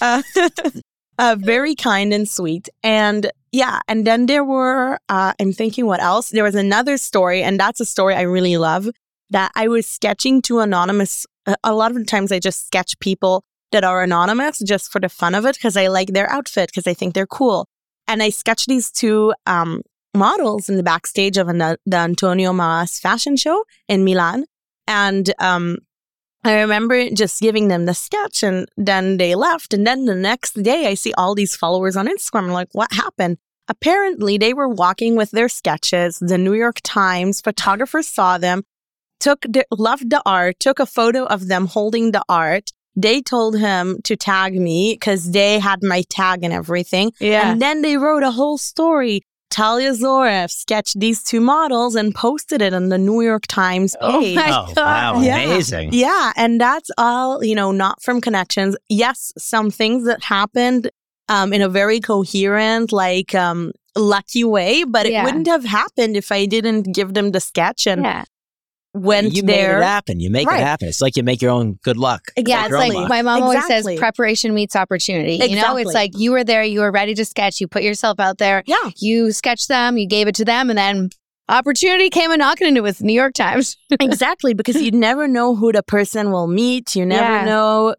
Uh, 0.00 0.22
uh, 1.18 1.36
very 1.38 1.74
kind 1.74 2.12
and 2.12 2.28
sweet. 2.28 2.68
And 2.82 3.30
yeah, 3.50 3.80
and 3.88 4.06
then 4.06 4.26
there 4.26 4.44
were, 4.44 4.98
uh, 5.08 5.32
I'm 5.40 5.52
thinking 5.52 5.86
what 5.86 6.02
else? 6.02 6.28
There 6.28 6.44
was 6.44 6.54
another 6.54 6.98
story, 6.98 7.42
and 7.42 7.58
that's 7.58 7.80
a 7.80 7.86
story 7.86 8.14
I 8.14 8.22
really 8.22 8.58
love 8.58 8.90
that 9.30 9.52
I 9.56 9.68
was 9.68 9.86
sketching 9.86 10.42
to 10.42 10.58
anonymous. 10.58 11.26
A 11.64 11.72
lot 11.72 11.90
of 11.90 11.96
the 11.96 12.04
times 12.04 12.30
I 12.30 12.38
just 12.38 12.66
sketch 12.66 12.98
people 12.98 13.42
that 13.72 13.84
are 13.84 14.02
anonymous 14.02 14.58
just 14.58 14.92
for 14.92 15.00
the 15.00 15.08
fun 15.08 15.34
of 15.34 15.46
it 15.46 15.54
because 15.54 15.76
I 15.76 15.86
like 15.86 16.08
their 16.08 16.30
outfit 16.30 16.70
because 16.70 16.86
I 16.86 16.94
think 16.94 17.14
they're 17.14 17.26
cool. 17.26 17.66
And 18.06 18.22
I 18.22 18.30
sketched 18.30 18.68
these 18.68 18.90
two 18.90 19.34
um, 19.46 19.82
models 20.16 20.68
in 20.68 20.76
the 20.76 20.82
backstage 20.82 21.36
of 21.36 21.48
an, 21.48 21.58
the 21.58 21.96
Antonio 21.96 22.52
Marras 22.52 23.00
fashion 23.00 23.36
show 23.36 23.64
in 23.88 24.04
Milan. 24.04 24.44
And 24.86 25.32
um, 25.38 25.78
I 26.44 26.60
remember 26.60 27.10
just 27.10 27.40
giving 27.40 27.68
them 27.68 27.86
the 27.86 27.94
sketch 27.94 28.42
and 28.42 28.68
then 28.76 29.16
they 29.16 29.34
left. 29.34 29.74
And 29.74 29.86
then 29.86 30.04
the 30.04 30.14
next 30.14 30.62
day 30.62 30.86
I 30.86 30.94
see 30.94 31.12
all 31.14 31.34
these 31.34 31.56
followers 31.56 31.96
on 31.96 32.06
Instagram. 32.06 32.44
I'm 32.44 32.52
like, 32.52 32.68
what 32.72 32.92
happened? 32.92 33.38
Apparently 33.68 34.38
they 34.38 34.54
were 34.54 34.68
walking 34.68 35.16
with 35.16 35.32
their 35.32 35.48
sketches. 35.48 36.18
The 36.20 36.38
New 36.38 36.54
York 36.54 36.78
Times 36.84 37.40
photographers 37.40 38.06
saw 38.06 38.38
them, 38.38 38.62
took 39.18 39.40
the, 39.42 39.66
loved 39.72 40.10
the 40.10 40.22
art, 40.24 40.60
took 40.60 40.78
a 40.78 40.86
photo 40.86 41.24
of 41.24 41.48
them 41.48 41.66
holding 41.66 42.12
the 42.12 42.22
art. 42.28 42.70
They 42.94 43.20
told 43.20 43.58
him 43.58 43.98
to 44.04 44.16
tag 44.16 44.54
me 44.54 44.94
because 44.94 45.32
they 45.32 45.58
had 45.58 45.82
my 45.82 46.04
tag 46.08 46.44
and 46.44 46.52
everything. 46.52 47.12
Yeah. 47.18 47.50
And 47.50 47.60
then 47.60 47.82
they 47.82 47.96
wrote 47.96 48.22
a 48.22 48.30
whole 48.30 48.56
story. 48.56 49.22
Talia 49.56 49.92
Zoref 49.92 50.50
sketched 50.50 51.00
these 51.00 51.22
two 51.22 51.40
models 51.40 51.94
and 51.94 52.14
posted 52.14 52.60
it 52.60 52.74
on 52.74 52.90
the 52.90 52.98
New 52.98 53.22
York 53.22 53.46
Times 53.46 53.96
Oh 54.02 54.20
page. 54.20 54.36
my 54.36 54.50
Oh, 54.50 54.72
wow. 54.76 55.20
Yeah. 55.22 55.38
Amazing. 55.38 55.90
Yeah, 55.94 56.32
and 56.36 56.60
that's 56.60 56.90
all, 56.98 57.42
you 57.42 57.54
know, 57.54 57.72
not 57.72 58.02
from 58.02 58.20
connections. 58.20 58.76
Yes, 58.90 59.32
some 59.38 59.70
things 59.70 60.04
that 60.04 60.22
happened 60.24 60.90
um, 61.30 61.54
in 61.54 61.62
a 61.62 61.70
very 61.70 62.00
coherent, 62.00 62.92
like 62.92 63.34
um, 63.34 63.72
lucky 63.96 64.44
way, 64.44 64.84
but 64.84 65.10
Yeah. 65.10 65.22
it 65.22 65.24
wouldn't 65.24 65.46
have 65.46 65.64
happened 65.64 66.16
if 66.18 66.30
I 66.30 66.44
didn't 66.44 66.92
give 66.94 67.14
them 67.14 67.30
the 67.32 67.40
sketch 67.40 67.86
and 67.86 68.02
Yeah. 68.04 68.24
Went 68.96 69.34
you 69.34 69.42
made 69.42 69.56
there. 69.56 69.78
it 69.80 69.84
happen. 69.84 70.20
You 70.20 70.30
make 70.30 70.46
Right. 70.48 70.60
it 70.60 70.64
happen. 70.64 70.88
It's 70.88 71.00
like 71.00 71.16
you 71.16 71.22
make 71.22 71.42
your 71.42 71.50
own 71.50 71.74
good 71.82 71.96
luck. 71.96 72.22
Yeah, 72.36 72.64
it's 72.66 72.74
like 72.74 72.92
luck. 72.92 73.08
my 73.08 73.22
mom 73.22 73.42
always 73.42 73.66
says 73.66 73.86
preparation 73.98 74.54
meets 74.54 74.74
opportunity. 74.76 75.34
You 75.36 75.56
know, 75.56 75.76
it's 75.76 75.92
like 75.94 76.12
you 76.16 76.32
were 76.32 76.44
there, 76.44 76.62
you 76.62 76.80
were 76.80 76.90
ready 76.90 77.14
to 77.14 77.24
sketch, 77.24 77.60
you 77.60 77.68
put 77.68 77.82
yourself 77.82 78.18
out 78.20 78.38
there, 78.38 78.62
Yeah, 78.66 78.90
you 78.98 79.32
sketched 79.32 79.68
them, 79.68 79.98
you 79.98 80.06
gave 80.08 80.28
it 80.28 80.34
to 80.36 80.44
them, 80.44 80.70
and 80.70 80.78
then 80.78 81.10
opportunity 81.48 82.10
came 82.10 82.30
a 82.30 82.36
knocking 82.36 82.68
into 82.68 82.82
with 82.82 83.02
New 83.02 83.12
York 83.12 83.34
Times. 83.34 83.76
exactly. 84.00 84.54
Because 84.54 84.80
you 84.82 84.90
never 84.90 85.28
know 85.28 85.54
who 85.54 85.72
the 85.72 85.82
person 85.82 86.30
will 86.32 86.46
meet. 86.46 86.94
You 86.96 87.06
never 87.06 87.30
Yeah. 87.38 87.44
know, 87.44 87.94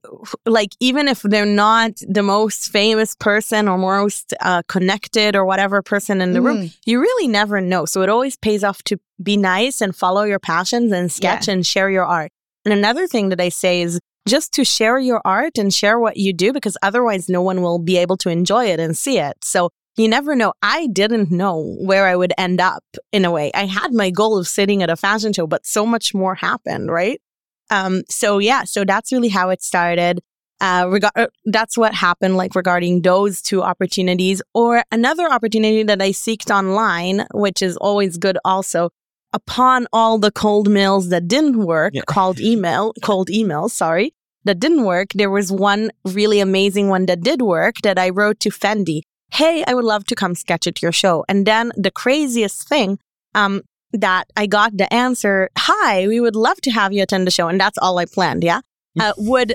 like, 0.46 0.72
even 0.80 1.08
if 1.08 1.22
they're 1.22 1.46
not 1.46 1.92
the 2.08 2.24
most 2.24 2.70
famous 2.72 3.16
person 3.16 3.68
or 3.68 3.78
most 3.78 4.34
uh, 4.42 4.62
connected 4.68 5.36
or 5.36 5.46
whatever 5.46 5.82
person 5.82 6.22
in 6.22 6.34
the 6.34 6.42
room, 6.42 6.58
Mhm. 6.64 6.74
you 6.86 7.00
really 7.00 7.28
never 7.28 7.62
know. 7.62 7.86
So 7.86 8.02
it 8.02 8.10
always 8.10 8.36
pays 8.38 8.64
off 8.64 8.84
to 8.84 8.98
be 9.22 9.38
nice 9.38 9.82
and 9.82 9.96
follow 9.96 10.24
your 10.24 10.40
passions 10.40 10.92
and 10.92 11.12
sketch 11.12 11.48
and 11.48 11.66
share 11.66 11.90
your 11.90 12.06
art. 12.06 12.32
And 12.66 12.74
another 12.74 13.08
thing 13.08 13.30
that 13.30 13.40
I 13.40 13.50
say 13.50 13.82
is 13.82 14.00
just 14.28 14.52
to 14.54 14.66
share 14.66 15.00
your 15.00 15.22
art 15.24 15.58
and 15.58 15.74
share 15.74 15.98
what 16.00 16.18
you 16.18 16.34
do 16.34 16.52
because 16.52 16.76
otherwise 16.84 17.30
no 17.30 17.42
one 17.42 17.62
will 17.62 17.80
be 17.80 17.96
able 17.98 18.18
to 18.18 18.30
enjoy 18.30 18.66
it 18.66 18.78
and 18.78 18.98
see 18.98 19.20
it. 19.20 19.38
So 19.42 19.70
you 19.98 20.08
never 20.08 20.36
know. 20.36 20.54
I 20.62 20.88
didn't 20.88 21.32
know 21.32 21.76
where 21.80 22.06
I 22.08 22.16
would 22.16 22.34
end 22.38 22.62
up 22.62 22.84
in 23.12 23.26
a 23.26 23.32
way. 23.32 23.52
I 23.54 23.66
had 23.66 23.94
my 23.94 24.10
goal 24.10 24.38
of 24.38 24.48
sitting 24.48 24.84
at 24.84 24.90
a 24.90 24.96
fashion 24.96 25.34
show, 25.34 25.48
but 25.48 25.66
so 25.66 25.86
much 25.86 26.14
more 26.14 26.36
happened, 26.36 26.90
right? 26.92 27.20
Um, 27.70 28.04
so 28.10 28.38
yeah, 28.38 28.64
so 28.64 28.86
that's 28.86 29.12
really 29.12 29.28
how 29.30 29.50
it 29.50 29.62
started. 29.62 30.22
Uh, 30.60 30.88
rega- 30.90 31.12
uh, 31.16 31.28
that's 31.46 31.78
what 31.78 31.94
happened, 31.94 32.36
like 32.38 32.56
regarding 32.56 33.02
those 33.02 33.42
two 33.42 33.62
opportunities, 33.62 34.42
or 34.54 34.84
another 34.92 35.30
opportunity 35.30 35.84
that 35.84 36.02
I 36.02 36.10
seeked 36.12 36.50
online, 36.50 37.28
which 37.34 37.62
is 37.62 37.78
always 37.78 38.18
good 38.18 38.38
also. 38.46 38.90
Upon 39.34 39.88
all 39.94 40.18
the 40.18 40.32
cold 40.32 40.70
mails 40.70 41.10
that 41.10 41.28
didn't 41.28 41.58
work, 41.58 41.94
Yeah. 41.94 42.02
called 42.08 42.40
email, 42.40 42.94
cold 43.04 43.28
emails, 43.28 43.72
sorry, 43.72 44.14
that 44.46 44.60
didn't 44.60 44.84
work, 44.86 45.10
there 45.14 45.30
was 45.30 45.52
one 45.52 45.92
really 46.06 46.40
amazing 46.40 46.88
one 46.88 47.06
that 47.08 47.22
did 47.22 47.42
work 47.42 47.76
that 47.84 48.00
I 48.00 48.10
wrote 48.10 48.40
to 48.40 48.50
Fendi. 48.50 49.02
Hey, 49.32 49.64
I 49.68 49.74
would 49.74 49.86
love 49.86 50.06
to 50.06 50.16
come 50.16 50.36
sketch 50.36 50.68
at 50.68 50.82
your 50.82 50.92
show. 50.92 51.26
And 51.28 51.46
then 51.46 51.72
the 51.76 51.92
craziest 51.92 52.68
thing, 52.68 53.00
um, 53.36 53.62
that 53.94 54.28
I 54.36 54.48
got 54.48 54.78
the 54.78 54.92
answer, 54.94 55.50
hi, 55.58 56.08
we 56.08 56.20
would 56.20 56.36
love 56.36 56.60
to 56.62 56.72
have 56.72 56.94
you 56.94 57.04
attend 57.04 57.26
the 57.26 57.32
show. 57.32 57.48
And 57.48 57.60
that's 57.60 57.78
all 57.78 57.98
I 57.98 58.06
planned. 58.06 58.44
Yeah. 58.44 58.62
Uh, 59.00 59.14
would 59.18 59.54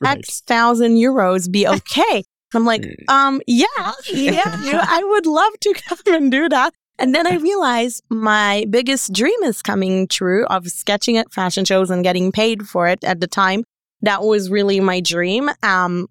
Right. 0.00 0.18
X 0.18 0.40
thousand 0.40 0.96
euros 0.96 1.48
be 1.48 1.68
okay? 1.76 2.24
I'm 2.52 2.64
like, 2.64 2.84
um, 3.06 3.40
yeah, 3.46 3.92
yeah, 4.12 4.42
I 4.88 5.04
would 5.04 5.24
love 5.24 5.52
to 5.60 5.74
come 5.74 5.98
and 6.06 6.32
do 6.32 6.48
that. 6.48 6.74
And 6.98 7.14
then 7.14 7.26
I 7.26 7.36
realized 7.36 8.02
my 8.10 8.66
biggest 8.68 9.12
dream 9.12 9.40
is 9.44 9.62
coming 9.62 10.08
true 10.08 10.44
of 10.46 10.66
sketching 10.66 11.16
at 11.16 11.32
fashion 11.32 11.64
shows 11.64 11.90
and 11.90 12.02
getting 12.02 12.32
paid 12.32 12.66
for 12.68 12.88
it 12.88 13.04
at 13.04 13.20
the 13.20 13.28
time. 13.28 13.62
That 14.00 14.24
was 14.24 14.50
really 14.50 14.80
my 14.80 15.00
dream. 15.00 15.48
Um, 15.62 16.08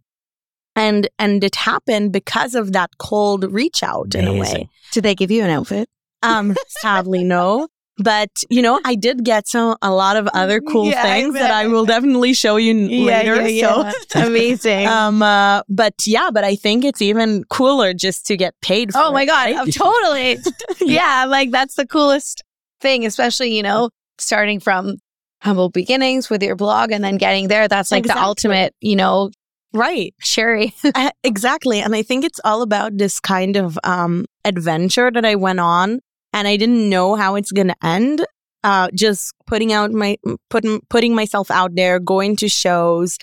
and 0.76 1.08
and 1.20 1.44
it 1.44 1.56
happened 1.56 2.12
because 2.12 2.56
of 2.56 2.72
that 2.74 2.92
cold 2.98 3.52
reach 3.52 3.84
out 3.84 4.16
in 4.16 4.28
a 4.28 4.34
way. 4.34 4.70
Did 4.92 5.04
they 5.04 5.16
give 5.16 5.32
you 5.32 5.44
an 5.44 5.50
outfit? 5.50 5.90
Um, 6.24 6.56
sadly, 6.68 7.24
no. 7.24 7.68
But 7.98 8.30
you 8.50 8.62
know, 8.62 8.80
I 8.84 8.96
did 8.96 9.24
get 9.24 9.48
some 9.48 9.78
a 9.82 9.92
lot 9.92 10.16
of 10.16 10.28
other 10.34 10.60
cool 10.60 10.90
Yeah, 10.90 11.04
things 11.04 11.34
that 11.36 11.52
I 11.52 11.64
I 11.64 11.68
will 11.68 11.86
definitely 11.86 12.34
show 12.34 12.56
you 12.56 12.72
n- 12.72 13.06
later. 13.06 13.48
So, 13.60 13.92
amazing. 14.16 14.88
um, 14.98 15.22
uh, 15.22 15.62
but 15.70 15.94
yeah, 16.08 16.30
but 16.34 16.44
I 16.44 16.56
think 16.56 16.84
it's 16.84 17.02
even 17.02 17.44
cooler 17.46 17.94
just 17.94 18.26
to 18.28 18.38
get 18.38 18.56
paid. 18.62 18.94
For 18.94 19.00
oh 19.00 19.12
my 19.12 19.24
it, 19.24 19.26
god, 19.28 19.52
right? 19.52 19.56
uh, 19.56 19.66
totally. 19.72 20.38
yeah, 20.80 21.26
like 21.28 21.52
that's 21.52 21.76
the 21.76 21.86
coolest 21.86 22.44
thing, 22.80 23.06
especially 23.06 23.56
you 23.56 23.62
know 23.62 23.90
starting 24.18 24.60
from 24.60 24.96
humble 25.42 25.70
beginnings 25.70 26.30
with 26.30 26.42
your 26.42 26.56
blog 26.56 26.92
and 26.92 27.04
then 27.04 27.18
getting 27.18 27.50
there. 27.50 27.68
That's 27.68 27.92
like 27.92 28.06
the 28.06 28.18
ultimate, 28.18 28.74
you 28.80 28.96
know, 28.96 29.32
right? 29.74 30.14
Sherry. 30.20 30.74
Uh, 30.84 31.12
exactly, 31.24 31.80
and 31.80 31.96
I 31.96 32.04
think 32.04 32.26
it's 32.26 32.40
all 32.44 32.62
about 32.62 32.98
this 32.98 33.20
kind 33.20 33.56
of 33.56 33.78
um 33.84 34.26
adventure 34.44 35.12
that 35.12 35.26
I 35.26 35.36
went 35.36 35.60
on 35.60 36.00
and 36.34 36.48
I 36.48 36.58
didn't 36.58 36.90
know 36.90 37.16
how 37.16 37.36
it's 37.36 37.52
going 37.52 37.68
to 37.68 37.86
end. 37.86 38.26
Uh, 38.64 38.90
just 38.94 39.34
putting 39.48 39.74
out 39.74 39.92
my 39.92 40.18
putting 40.50 40.82
putting 40.90 41.16
myself 41.16 41.50
out 41.50 41.76
there, 41.76 42.00
going 42.00 42.36
to 42.38 42.48
shows, 42.48 43.18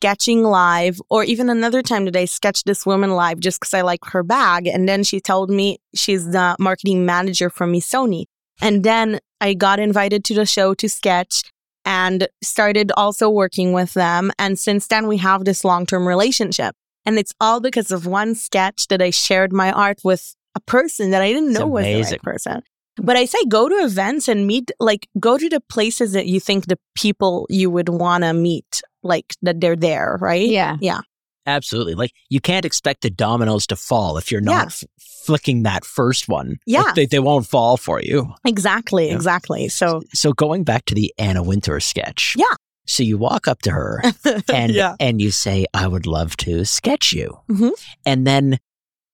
sketching 0.00 0.42
live, 0.42 1.00
or 1.08 1.22
even 1.22 1.48
another 1.48 1.80
time 1.80 2.06
that 2.06 2.16
I 2.16 2.24
sketched 2.24 2.66
this 2.66 2.84
woman 2.84 3.10
live 3.10 3.38
just 3.38 3.60
because 3.60 3.72
I 3.72 3.82
like 3.82 4.04
her 4.06 4.24
bag, 4.24 4.66
and 4.66 4.88
then 4.88 5.04
she 5.04 5.20
told 5.20 5.48
me 5.48 5.78
she's 5.94 6.30
the 6.32 6.56
marketing 6.58 7.06
manager 7.06 7.50
from 7.50 7.72
Missoni, 7.72 8.24
and 8.60 8.82
then 8.82 9.20
I 9.40 9.54
got 9.54 9.78
invited 9.78 10.24
to 10.24 10.34
the 10.34 10.44
show 10.44 10.74
to 10.74 10.88
sketch 10.88 11.44
and 11.90 12.28
started 12.42 12.92
also 12.96 13.28
working 13.28 13.72
with 13.72 13.92
them, 13.94 14.30
and 14.38 14.58
since 14.58 14.86
then 14.86 15.04
we 15.08 15.16
have 15.18 15.44
this 15.44 15.64
long 15.64 15.86
term 15.86 16.06
relationship, 16.06 16.72
and 17.04 17.18
it's 17.18 17.34
all 17.40 17.60
because 17.60 17.90
of 17.90 18.06
one 18.06 18.34
sketch 18.34 18.86
that 18.88 19.02
I 19.02 19.10
shared 19.10 19.52
my 19.52 19.70
art 19.72 20.00
with 20.04 20.22
a 20.54 20.60
person 20.60 21.10
that 21.10 21.22
I 21.22 21.32
didn't 21.32 21.50
It's 21.50 21.58
know 21.58 21.66
was 21.66 21.84
the 21.84 22.02
right 22.02 22.22
person. 22.22 22.62
But 22.96 23.16
I 23.16 23.24
say 23.24 23.38
go 23.48 23.68
to 23.68 23.76
events 23.76 24.28
and 24.28 24.46
meet, 24.46 24.70
like, 24.78 25.08
go 25.18 25.38
to 25.38 25.48
the 25.48 25.60
places 25.74 26.12
that 26.12 26.26
you 26.26 26.38
think 26.38 26.66
the 26.66 26.78
people 26.94 27.46
you 27.48 27.70
would 27.70 27.88
want 27.88 28.24
to 28.24 28.32
meet, 28.34 28.82
like, 29.02 29.34
that 29.42 29.60
they're 29.60 29.76
there, 29.76 30.18
right? 30.20 30.48
Yeah. 30.48 30.76
Yeah. 30.80 31.00
Absolutely. 31.46 31.94
Like 31.94 32.12
you 32.28 32.40
can't 32.40 32.66
expect 32.66 33.00
the 33.02 33.10
dominoes 33.10 33.66
to 33.68 33.76
fall 33.76 34.18
if 34.18 34.30
you're 34.30 34.42
not 34.42 34.52
Yeah. 34.52 34.66
f- 34.66 34.84
flicking 35.24 35.62
that 35.64 35.84
first 35.84 36.28
one. 36.28 36.56
Yeah. 36.66 36.82
Like, 36.82 36.94
they, 36.94 37.06
they 37.06 37.18
won't 37.18 37.46
fall 37.46 37.76
for 37.76 38.00
you. 38.02 38.32
Exactly, 38.44 39.10
exactly. 39.10 39.68
So, 39.68 40.02
So 40.12 40.32
going 40.32 40.64
back 40.64 40.84
to 40.86 40.94
the 40.94 41.12
Anna 41.18 41.42
Wintour 41.42 41.80
sketch. 41.80 42.34
Yeah. 42.38 42.54
So 42.86 43.02
you 43.02 43.18
walk 43.18 43.46
up 43.46 43.62
to 43.62 43.70
her 43.70 44.02
and 44.52 44.72
yeah. 44.72 44.96
and 44.98 45.20
you 45.22 45.30
say, 45.30 45.64
"I 45.72 45.86
would 45.86 46.06
love 46.06 46.36
to 46.38 46.64
sketch 46.64 47.12
you," 47.12 47.38
Mhm. 47.48 47.70
and 48.04 48.26
then 48.26 48.58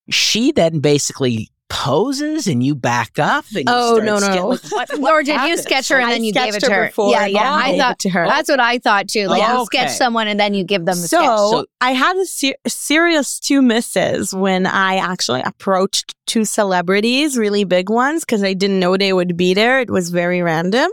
she 0.08 0.50
then 0.52 0.78
basically 0.80 1.50
poses 1.68 2.46
and 2.46 2.62
you 2.62 2.74
back 2.74 3.18
up. 3.18 3.44
And 3.48 3.60
you 3.60 3.64
Oh, 3.68 3.96
no, 4.02 4.18
no, 4.18 4.20
ske- 4.20 4.34
no. 4.36 4.48
like, 4.48 4.70
what- 4.90 4.98
what 5.00 5.12
or 5.14 5.22
did 5.22 5.40
you 5.42 5.56
sketch 5.56 5.88
her 5.88 5.96
and 5.96 6.06
I 6.06 6.10
then 6.12 6.24
you 6.24 6.32
gave 6.32 6.54
it 6.54 6.60
to 6.60 6.70
her 6.72 6.86
her? 6.94 7.10
yeah, 7.10 7.26
yeah. 7.26 7.42
then 7.42 7.52
I 7.52 7.78
thought 7.78 7.98
to 8.00 8.10
her. 8.10 8.26
that's 8.26 8.48
what 8.48 8.60
I 8.60 8.78
thought 8.78 9.08
too. 9.08 9.26
Like 9.26 9.42
Oh, 9.48 9.60
you 9.60 9.66
sketch 9.66 9.90
someone 9.90 10.28
and 10.28 10.38
then 10.38 10.54
you 10.54 10.64
give 10.64 10.84
them 10.84 11.00
the 11.00 11.08
So, 11.08 11.18
sketch. 11.18 11.38
So- 11.60 11.66
I 11.80 11.90
had 11.92 12.16
a 12.16 12.24
ser- 12.26 12.54
serious 12.66 13.38
two 13.40 13.62
misses 13.62 14.32
when 14.34 14.66
I 14.66 14.96
actually 14.96 15.42
approached 15.42 16.14
two 16.26 16.44
celebrities, 16.44 17.36
really 17.36 17.64
big 17.64 17.90
ones, 17.90 18.24
because 18.24 18.42
I 18.42 18.52
didn't 18.52 18.80
know 18.80 18.96
they 18.96 19.12
would 19.12 19.36
be 19.36 19.54
there. 19.54 19.80
It 19.80 19.90
was 19.90 20.10
very 20.10 20.42
random. 20.42 20.90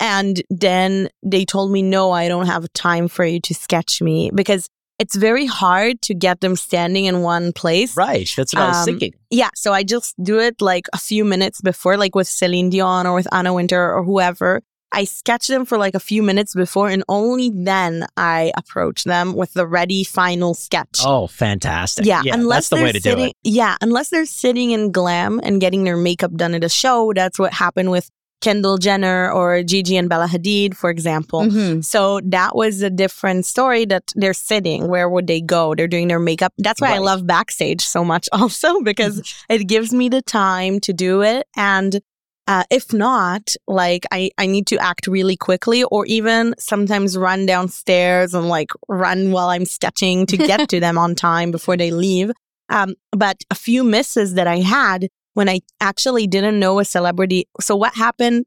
And 0.00 0.40
then 0.48 1.08
they 1.24 1.44
told 1.44 1.72
me, 1.72 1.82
no, 1.82 2.12
I 2.12 2.28
don't 2.28 2.46
have 2.46 2.72
time 2.72 3.08
for 3.08 3.24
you 3.24 3.40
to 3.40 3.54
sketch 3.54 4.00
me 4.00 4.30
because 4.32 4.68
it's 4.98 5.14
very 5.16 5.46
hard 5.46 6.02
to 6.02 6.14
get 6.14 6.40
them 6.40 6.56
standing 6.56 7.04
in 7.04 7.22
one 7.22 7.52
place. 7.52 7.96
Right. 7.96 8.28
That's 8.36 8.52
what 8.54 8.62
I 8.62 8.68
was 8.68 8.76
Um, 8.78 8.84
thinking. 8.84 9.14
Yeah, 9.30 9.50
so 9.54 9.72
I 9.72 9.82
just 9.84 10.14
do 10.22 10.38
it 10.40 10.60
like 10.60 10.86
a 10.92 10.98
few 10.98 11.24
minutes 11.24 11.60
before, 11.60 11.96
like 11.96 12.14
with 12.14 12.26
Celine 12.28 12.70
Dion 12.70 13.06
or 13.06 13.14
with 13.14 13.28
Anna 13.32 13.52
Wintour 13.54 13.92
or 13.92 14.02
whoever. 14.04 14.60
I 14.90 15.04
sketch 15.04 15.48
them 15.48 15.66
for 15.66 15.76
like 15.76 15.94
a 15.94 16.00
few 16.00 16.22
minutes 16.22 16.54
before, 16.54 16.88
and 16.88 17.04
only 17.10 17.50
then 17.54 18.06
I 18.16 18.52
approach 18.56 19.04
them 19.04 19.34
with 19.34 19.52
the 19.52 19.66
ready 19.66 20.02
final 20.02 20.54
sketch. 20.54 21.00
Oh, 21.04 21.26
fantastic. 21.26 22.06
yeah, 22.06 22.22
that's 22.24 22.34
unless 22.36 22.68
the 22.70 22.76
they're 22.76 22.84
way 22.86 22.92
to 22.92 23.00
sitting, 23.02 23.24
do 23.26 23.30
it. 23.30 23.36
Yeah, 23.44 23.76
unless 23.82 24.08
they're 24.08 24.24
sitting 24.24 24.70
in 24.70 24.90
glam 24.90 25.40
and 25.44 25.60
getting 25.60 25.84
their 25.84 25.98
makeup 25.98 26.32
done 26.34 26.54
at 26.54 26.64
a 26.64 26.70
show. 26.70 27.12
That's 27.14 27.38
what 27.38 27.52
happened 27.52 27.90
with 27.90 28.10
Kendall 28.40 28.78
Jenner 28.78 29.30
or 29.32 29.62
Gigi 29.62 29.96
and 29.96 30.08
Bella 30.08 30.26
Hadid, 30.28 30.74
for 30.76 30.90
example. 30.90 31.42
Mhm. 31.42 31.84
So 31.84 32.20
that 32.24 32.54
was 32.54 32.82
a 32.82 32.90
different 32.90 33.46
story 33.46 33.84
that 33.86 34.04
they're 34.14 34.34
sitting. 34.34 34.88
Where 34.88 35.08
would 35.08 35.26
they 35.26 35.40
go? 35.40 35.74
They're 35.74 35.88
doing 35.88 36.08
their 36.08 36.20
makeup. 36.20 36.52
That's 36.58 36.80
why 36.80 36.94
I 36.94 36.98
love 36.98 37.26
backstage 37.26 37.82
so 37.82 38.04
much 38.04 38.28
also 38.32 38.80
because 38.82 39.22
it 39.48 39.66
gives 39.66 39.92
me 39.92 40.08
the 40.08 40.22
time 40.22 40.78
to 40.80 40.92
do 40.92 41.22
it. 41.22 41.46
And 41.56 42.00
uh, 42.46 42.64
if 42.70 42.92
not, 42.94 43.54
like 43.66 44.06
I, 44.10 44.30
I 44.38 44.46
need 44.46 44.66
to 44.68 44.78
act 44.78 45.06
really 45.06 45.36
quickly 45.36 45.84
or 45.84 46.06
even 46.06 46.54
sometimes 46.58 47.18
run 47.18 47.44
downstairs 47.44 48.32
and 48.34 48.48
like 48.48 48.70
run 48.88 49.32
while 49.32 49.48
I'm 49.48 49.66
sketching 49.66 50.24
to 50.26 50.36
get 50.36 50.68
to 50.70 50.80
them 50.80 50.96
on 50.96 51.14
time 51.14 51.50
before 51.50 51.76
they 51.76 51.90
leave. 51.90 52.30
Um, 52.70 52.94
but 53.12 53.38
a 53.50 53.54
few 53.54 53.82
misses 53.84 54.34
that 54.34 54.46
I 54.46 54.58
had 54.58 55.08
when 55.38 55.48
I 55.48 55.60
actually 55.80 56.26
didn't 56.26 56.58
know 56.58 56.80
a 56.80 56.84
celebrity. 56.84 57.46
So 57.60 57.76
what 57.76 57.94
happened? 57.94 58.44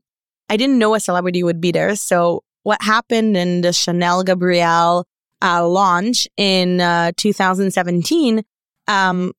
I 0.49 0.58
didn't 0.58 0.77
know 0.77 0.93
a 0.93 0.99
celebrity 0.99 1.41
would 1.41 1.62
be 1.62 1.71
there. 1.71 1.95
So 1.95 2.43
what 2.63 2.82
happened 2.82 3.38
in 3.38 3.62
the 3.62 3.71
Chanel 3.71 4.23
Gabrielle 4.23 5.08
uh, 5.41 5.65
launch 5.65 6.27
in 6.36 6.82
uh, 6.82 7.13
2017 7.15 8.43
um, 8.89 9.32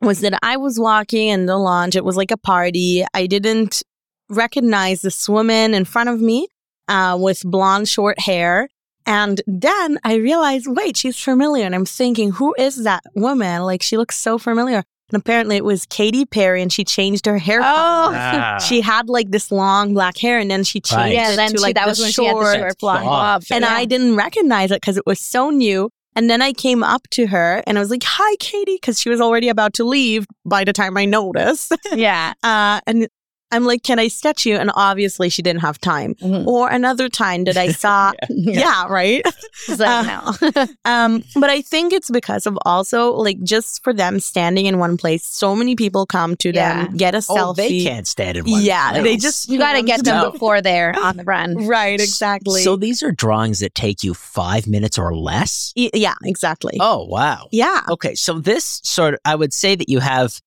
was 0.00 0.18
that 0.22 0.40
I 0.42 0.56
was 0.56 0.80
walking 0.80 1.28
in 1.28 1.46
the 1.46 1.56
launch. 1.56 1.94
It 1.94 2.04
was 2.04 2.16
like 2.16 2.32
a 2.32 2.36
party. 2.36 3.04
I 3.14 3.28
didn't 3.28 3.80
recognize 4.28 5.02
this 5.02 5.28
woman 5.28 5.74
in 5.74 5.84
front 5.84 6.08
of 6.08 6.20
me 6.20 6.48
uh, 6.88 7.16
with 7.16 7.44
blonde, 7.44 7.88
short 7.88 8.18
hair. 8.18 8.68
And 9.06 9.40
then 9.46 10.00
I 10.02 10.16
realized, 10.16 10.66
wait, 10.66 10.96
she's 10.96 11.16
familiar. 11.16 11.64
And 11.64 11.76
I'm 11.76 11.86
thinking, 11.86 12.32
who 12.32 12.56
is 12.58 12.82
that 12.82 13.04
woman? 13.14 13.62
Like, 13.62 13.84
she 13.84 13.96
looks 13.96 14.16
so 14.16 14.36
familiar. 14.36 14.82
And 15.10 15.20
apparently 15.20 15.56
it 15.56 15.64
was 15.64 15.86
Katy 15.86 16.26
Perry 16.26 16.60
and 16.60 16.72
she 16.72 16.84
changed 16.84 17.24
her 17.26 17.38
hair. 17.38 17.60
Oh, 17.62 17.64
Ah. 18.14 18.58
She 18.58 18.80
had 18.80 19.08
like 19.08 19.30
this 19.30 19.50
long 19.50 19.94
black 19.94 20.18
hair 20.18 20.38
and 20.38 20.50
then 20.50 20.64
she 20.64 20.80
changed 20.80 20.96
Right. 20.98 21.12
yeah. 21.14 21.32
it 21.32 21.36
Then 21.36 21.52
to 21.52 21.56
she, 21.58 21.62
like 21.62 21.74
that 21.76 21.84
the 21.84 21.90
was 21.90 22.00
when 22.00 22.10
she 22.12 22.24
had 22.26 22.36
the 22.36 22.40
short 22.42 22.56
short 22.58 22.78
blonde 22.78 23.04
bob. 23.04 23.40
bob. 23.42 23.44
and 23.50 23.62
Yeah. 23.64 23.74
I 23.74 23.84
didn't 23.86 24.16
recognize 24.16 24.70
it 24.70 24.80
because 24.80 24.96
it 24.96 25.06
was 25.06 25.18
so 25.20 25.50
new. 25.50 25.90
And 26.16 26.28
then 26.28 26.42
I 26.42 26.52
came 26.52 26.82
up 26.82 27.06
to 27.12 27.28
her 27.28 27.62
and 27.66 27.78
I 27.78 27.80
was 27.80 27.90
like, 27.90 28.02
"Hi, 28.04 28.36
Katy," 28.40 28.74
because 28.74 28.98
she 29.00 29.08
was 29.08 29.20
already 29.20 29.48
about 29.48 29.72
to 29.74 29.84
leave 29.84 30.26
by 30.44 30.64
the 30.64 30.72
time 30.72 30.96
I 30.96 31.04
noticed. 31.04 31.72
yeah. 31.94 32.32
uh, 32.42 32.80
and 32.88 33.06
I'm 33.50 33.64
like, 33.64 33.82
"Can 33.82 33.98
I 33.98 34.08
sketch 34.08 34.44
you?" 34.46 34.56
And 34.56 34.70
obviously, 34.74 35.28
she 35.28 35.42
didn't 35.42 35.60
have 35.62 35.78
time. 35.80 36.14
Mhm. 36.22 36.46
Or 36.46 36.68
another 36.68 37.08
time 37.08 37.44
that 37.44 37.56
I 37.56 37.68
saw, 37.82 38.12
yeah. 38.28 38.86
right. 38.88 39.24
It's 39.68 39.80
like, 39.80 40.06
Uh, 40.06 40.32
no. 40.54 40.66
Um, 40.84 41.22
but 41.36 41.50
I 41.50 41.62
think 41.62 41.92
it's 41.92 42.10
because 42.10 42.46
of 42.46 42.56
also 42.64 43.12
like 43.12 43.42
just 43.42 43.82
for 43.82 43.92
them 43.92 44.20
standing 44.20 44.66
in 44.66 44.78
one 44.78 44.96
place. 44.96 45.26
So 45.26 45.54
many 45.56 45.74
people 45.76 46.06
come 46.06 46.36
to 46.36 46.52
Yeah. 46.54 46.86
them, 46.86 46.96
get 46.96 47.14
a 47.14 47.18
Oh, 47.28 47.34
selfie. 47.34 47.56
they 47.56 47.82
can't 47.84 48.06
stand 48.06 48.38
in 48.38 48.44
one 48.44 48.62
Yeah, 48.62 48.90
place. 48.92 49.02
they 49.02 49.16
just 49.16 49.48
you 49.48 49.58
got 49.58 49.72
to 49.74 49.82
get 49.82 50.04
them 50.04 50.22
No. 50.22 50.30
before 50.30 50.60
they're 50.62 50.94
on 50.98 51.16
the 51.16 51.24
run. 51.24 51.66
right, 51.66 52.00
exactly. 52.00 52.62
So 52.62 52.76
these 52.76 53.02
are 53.02 53.12
drawings 53.12 53.58
that 53.60 53.74
take 53.74 54.02
you 54.04 54.14
five 54.14 54.66
minutes 54.66 54.96
or 54.98 55.14
less? 55.16 55.72
Y- 55.76 55.90
yeah, 55.94 56.14
exactly. 56.24 56.76
Oh, 56.80 57.04
wow. 57.04 57.48
Yeah. 57.52 57.82
Okay, 57.90 58.14
so 58.14 58.38
this 58.38 58.80
sort 58.84 59.14
of, 59.14 59.20
I 59.24 59.34
would 59.34 59.52
say 59.52 59.74
that 59.74 59.88
you 59.88 59.98
have 60.00 60.40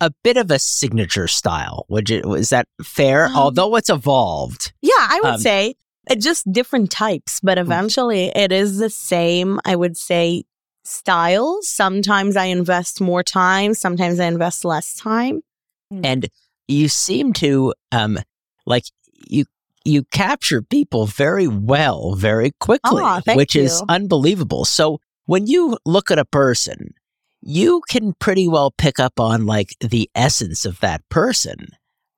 a 0.00 0.10
bit 0.22 0.36
of 0.36 0.50
a 0.50 0.58
signature 0.58 1.28
style. 1.28 1.86
Would 1.88 2.10
you, 2.10 2.34
is 2.34 2.50
that 2.50 2.66
fair? 2.82 3.26
Um, 3.26 3.36
Although 3.36 3.76
it's 3.76 3.88
evolved. 3.90 4.72
Yeah, 4.82 4.92
I 4.98 5.20
would 5.22 5.34
Um, 5.34 5.40
say 5.40 5.74
it's 6.10 6.24
just 6.24 6.50
different 6.52 6.90
types, 6.90 7.40
but 7.40 7.58
eventually 7.58 8.26
it 8.34 8.52
is 8.52 8.78
the 8.78 8.90
same, 8.90 9.58
I 9.64 9.74
would 9.74 9.96
say, 9.96 10.44
style. 10.84 11.58
Sometimes 11.62 12.36
I 12.36 12.44
invest 12.44 13.00
more 13.00 13.22
time, 13.22 13.74
sometimes 13.74 14.20
I 14.20 14.26
invest 14.26 14.64
less 14.64 14.94
time. 14.94 15.40
And 15.90 16.28
you 16.68 16.88
seem 16.88 17.32
to, 17.34 17.72
um, 17.92 18.18
like, 18.66 18.84
you, 19.28 19.44
you 19.84 20.04
capture 20.12 20.62
people 20.62 21.06
very 21.06 21.46
well, 21.48 22.14
very 22.16 22.52
quickly, 22.60 23.02
Aw, 23.02 23.20
thank 23.20 23.36
which 23.36 23.56
is 23.56 23.82
unbelievable. 23.88 24.64
So 24.64 25.00
when 25.26 25.46
you 25.46 25.78
look 25.84 26.10
at 26.10 26.18
a 26.18 26.24
person, 26.24 26.94
you 27.48 27.80
can 27.88 28.12
pretty 28.14 28.48
well 28.48 28.72
pick 28.72 28.98
up 28.98 29.20
on 29.20 29.46
like 29.46 29.76
the 29.80 30.10
essence 30.16 30.64
of 30.64 30.80
that 30.80 31.08
person 31.08 31.68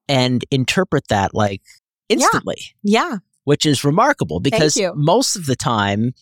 and 0.09 0.43
interpret 0.51 1.07
that 1.09 1.35
like 1.35 1.61
instantly. 2.09 2.57
Yeah. 2.83 3.19
which 3.45 3.67
is 3.67 3.85
remarkable 3.85 4.41
because 4.41 4.81
most 4.95 5.37
of 5.37 5.45
the 5.45 5.55
time, 5.57 6.15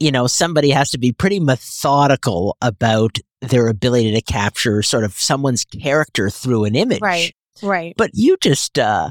you 0.00 0.10
know, 0.10 0.26
somebody 0.26 0.70
has 0.70 0.90
to 0.90 0.98
be 0.98 1.12
pretty 1.12 1.38
methodical 1.38 2.56
about 2.60 3.18
their 3.40 3.68
ability 3.68 4.12
to 4.12 4.20
capture 4.22 4.82
sort 4.82 5.04
of 5.04 5.12
someone's 5.12 5.64
character 5.64 6.28
through 6.28 6.64
an 6.64 6.74
image. 6.74 7.00
Right. 7.00 7.34
Right. 7.62 7.94
But 7.96 8.10
you 8.14 8.36
just 8.40 8.76
uh 8.78 9.10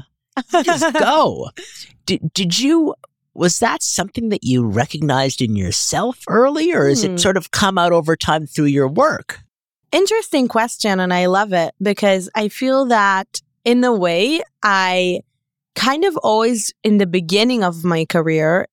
you 0.52 0.62
just 0.62 0.92
go. 0.98 1.50
Did 2.04 2.32
did 2.34 2.58
you 2.58 2.94
was 3.38 3.60
that 3.60 3.82
something 3.82 4.28
that 4.30 4.42
you 4.42 4.66
recognized 4.66 5.40
in 5.40 5.54
yourself 5.56 6.18
early 6.28 6.72
or 6.72 6.84
Hmm. 6.92 7.04
it 7.14 7.20
sort 7.20 7.36
of 7.36 7.50
come 7.50 7.78
out 7.78 7.92
over 7.92 8.16
time 8.16 8.46
through 8.46 8.66
your 8.66 8.88
work? 8.88 9.40
Interesting 9.92 10.48
question, 10.48 11.00
and 11.00 11.14
I 11.14 11.26
love 11.26 11.52
it 11.52 11.74
because 11.80 12.28
I 12.34 12.48
feel 12.48 12.86
that 12.86 13.40
in 13.64 13.82
a 13.84 13.94
way, 13.94 14.42
I 14.62 15.20
kind 15.74 16.04
of 16.04 16.16
always, 16.18 16.72
in 16.82 16.98
the 16.98 17.06
beginning 17.06 17.62
of 17.64 17.84
my 17.84 18.04
career, 18.04 18.66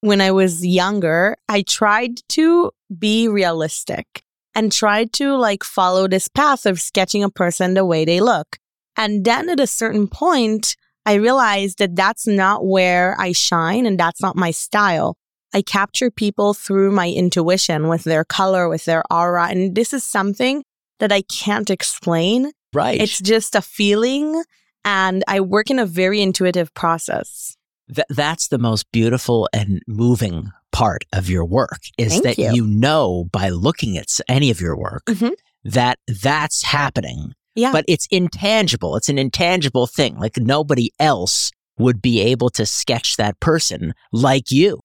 when 0.00 0.20
I 0.20 0.30
was 0.30 0.64
younger, 0.64 1.36
I 1.48 1.62
tried 1.62 2.20
to 2.30 2.70
be 2.98 3.26
realistic 3.28 4.22
and 4.54 4.70
tried 4.72 5.12
to 5.14 5.36
like 5.36 5.64
follow 5.64 6.08
this 6.08 6.28
path 6.28 6.66
of 6.66 6.80
sketching 6.80 7.24
a 7.24 7.30
person 7.30 7.74
the 7.74 7.84
way 7.84 8.04
they 8.04 8.20
look. 8.20 8.58
And 8.96 9.24
then 9.24 9.48
at 9.50 9.60
a 9.60 9.66
certain 9.66 10.08
point, 10.08 10.76
I 11.08 11.14
realized 11.14 11.78
that 11.78 11.96
that's 11.96 12.26
not 12.26 12.58
where 12.66 13.16
I 13.18 13.32
shine 13.32 13.86
and 13.86 13.98
that's 13.98 14.20
not 14.20 14.36
my 14.36 14.50
style. 14.52 15.16
I 15.54 15.62
capture 15.62 16.10
people 16.10 16.52
through 16.64 16.90
my 16.92 17.08
intuition 17.10 17.88
with 17.88 18.04
their 18.04 18.24
color, 18.24 18.68
with 18.68 18.84
their 18.84 19.02
aura. 19.10 19.48
And 19.48 19.74
this 19.74 19.92
is 19.94 20.04
something 20.04 20.62
that 21.00 21.10
I 21.10 21.22
can't 21.22 21.70
explain. 21.70 22.52
Right. 22.74 23.00
It's 23.00 23.20
just 23.20 23.54
a 23.54 23.62
feeling. 23.62 24.42
and 24.84 25.24
I 25.26 25.40
work 25.40 25.70
in 25.70 25.78
a 25.78 25.86
very 25.86 26.20
intuitive 26.22 26.72
process. 26.74 27.56
Th- 27.94 28.06
that's 28.10 28.48
the 28.48 28.58
most 28.58 28.84
beautiful 28.92 29.48
and 29.52 29.80
moving 29.86 30.50
part 30.72 31.04
of 31.12 31.28
your 31.30 31.44
work 31.44 31.80
is 31.98 32.12
Thank 32.12 32.24
that 32.24 32.38
you. 32.38 32.52
you. 32.54 32.66
know 32.66 33.24
by 33.32 33.48
looking 33.48 33.96
at 33.98 34.06
any 34.28 34.50
of 34.50 34.60
your 34.60 34.76
work 34.76 35.04
Mhm. 35.06 35.32
that 35.64 35.98
that's 36.22 36.62
happening 36.62 37.32
Yeah. 37.58 37.72
but 37.72 37.84
it's 37.88 38.06
intangible 38.10 38.96
it's 38.96 39.08
an 39.08 39.18
intangible 39.18 39.86
thing 39.86 40.16
like 40.18 40.36
nobody 40.38 40.90
else 40.98 41.50
would 41.78 42.00
be 42.02 42.20
able 42.20 42.50
to 42.50 42.64
sketch 42.66 43.16
that 43.18 43.38
person 43.40 43.92
like 44.12 44.50
you 44.50 44.80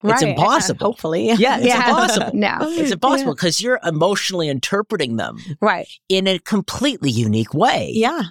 Right. 0.00 0.14
it's 0.14 0.22
impossible. 0.22 0.86
Hopefully. 0.86 1.26
yeah 1.26 1.56
it's 1.58 1.66
Yeah. 1.66 1.88
impossible 1.88 2.30
No. 2.34 2.56
it's 2.60 2.92
impossible 2.92 3.34
because 3.34 3.60
you're 3.60 3.80
emotionally 3.84 4.48
interpreting 4.48 5.16
them 5.16 5.38
Right. 5.60 5.88
in 6.08 6.28
a 6.28 6.38
completely 6.38 7.10
unique 7.10 7.52
way 7.52 7.90
Yeah. 7.94 8.22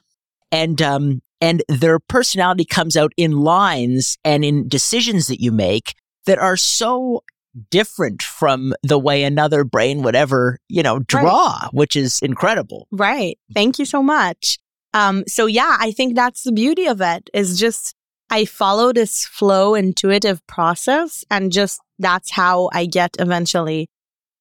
and 0.51 0.81
um 0.81 1.21
and 1.41 1.61
their 1.67 1.99
personality 1.99 2.63
comes 2.65 2.95
out 2.97 3.11
in 3.17 3.31
lines 3.33 4.17
and 4.23 4.43
in 4.45 4.67
decisions 4.69 5.27
that 5.27 5.41
you 5.41 5.51
make 5.51 5.93
that 6.25 6.39
are 6.39 6.57
so 6.57 7.21
different 7.69 8.21
from 8.21 8.73
the 8.83 8.99
way 8.99 9.23
another 9.23 9.63
brain 9.63 10.01
would 10.03 10.15
ever 10.15 10.59
you 10.69 10.83
know 10.83 10.99
draw 10.99 11.67
which 11.71 11.95
is 11.95 12.19
incredible 12.19 12.87
Right. 12.91 13.37
Thank 13.53 13.79
you 13.79 13.85
so 13.85 14.01
much. 14.03 14.59
Um, 14.93 15.23
so 15.27 15.45
yeah, 15.45 15.75
I 15.79 15.91
think 15.91 16.15
that's 16.15 16.43
the 16.43 16.51
beauty 16.51 16.87
of 16.87 17.01
it 17.01 17.29
is 17.33 17.59
just 17.59 17.93
I 18.29 18.45
follow 18.45 18.91
this 18.93 19.25
flow 19.25 19.75
intuitive 19.75 20.45
process 20.47 21.23
and 21.29 21.51
just 21.51 21.79
that's 21.99 22.31
how 22.31 22.69
I 22.73 22.85
get 22.85 23.15
eventually 23.19 23.89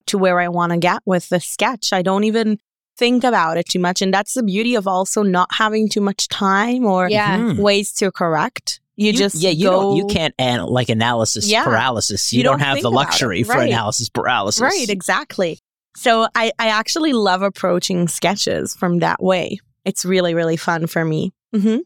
to 0.06 0.18
where 0.18 0.38
I 0.40 0.48
want 0.48 0.72
to 0.72 0.78
get 0.78 1.00
with 1.04 1.28
the 1.28 1.40
sketch. 1.40 1.92
I 1.92 2.02
don't 2.02 2.24
even 2.24 2.58
think 2.96 3.24
about 3.24 3.58
it 3.58 3.68
too 3.68 3.78
much. 3.78 4.00
And 4.02 4.14
that's 4.14 4.34
the 4.34 4.42
beauty 4.42 4.74
of 4.74 4.86
also 4.86 5.22
not 5.22 5.48
having 5.52 5.88
too 5.88 6.00
much 6.00 6.28
time 6.28 6.84
or 6.86 7.08
Yeah. 7.10 7.36
Mhm. 7.38 7.58
ways 7.58 7.92
to 7.94 8.10
correct. 8.10 8.80
You, 8.96 9.12
just 9.12 9.36
yeah 9.36 9.50
you 9.50 9.64
go, 9.66 9.80
don't 9.82 9.96
you 9.96 10.06
can't 10.06 10.34
anal- 10.38 10.72
like 10.72 10.88
analysis 10.88 11.46
Yeah. 11.48 11.64
paralysis 11.64 12.32
you, 12.32 12.38
You 12.38 12.44
don't, 12.44 12.58
don't 12.58 12.66
have 12.66 12.80
the 12.82 12.90
luxury 12.90 13.42
for 13.42 13.58
analysis 13.58 14.08
paralysis 14.08 14.60
Right, 14.62 14.88
exactly. 14.88 15.58
So 15.96 16.28
I, 16.34 16.52
I 16.58 16.68
actually 16.68 17.12
love 17.12 17.42
approaching 17.42 18.08
sketches 18.08 18.74
from 18.74 18.98
that 19.00 19.22
way. 19.22 19.58
It's 19.84 20.04
really, 20.04 20.34
really 20.34 20.56
fun 20.56 20.86
for 20.86 21.04
me. 21.04 21.32
hmm 21.54 21.78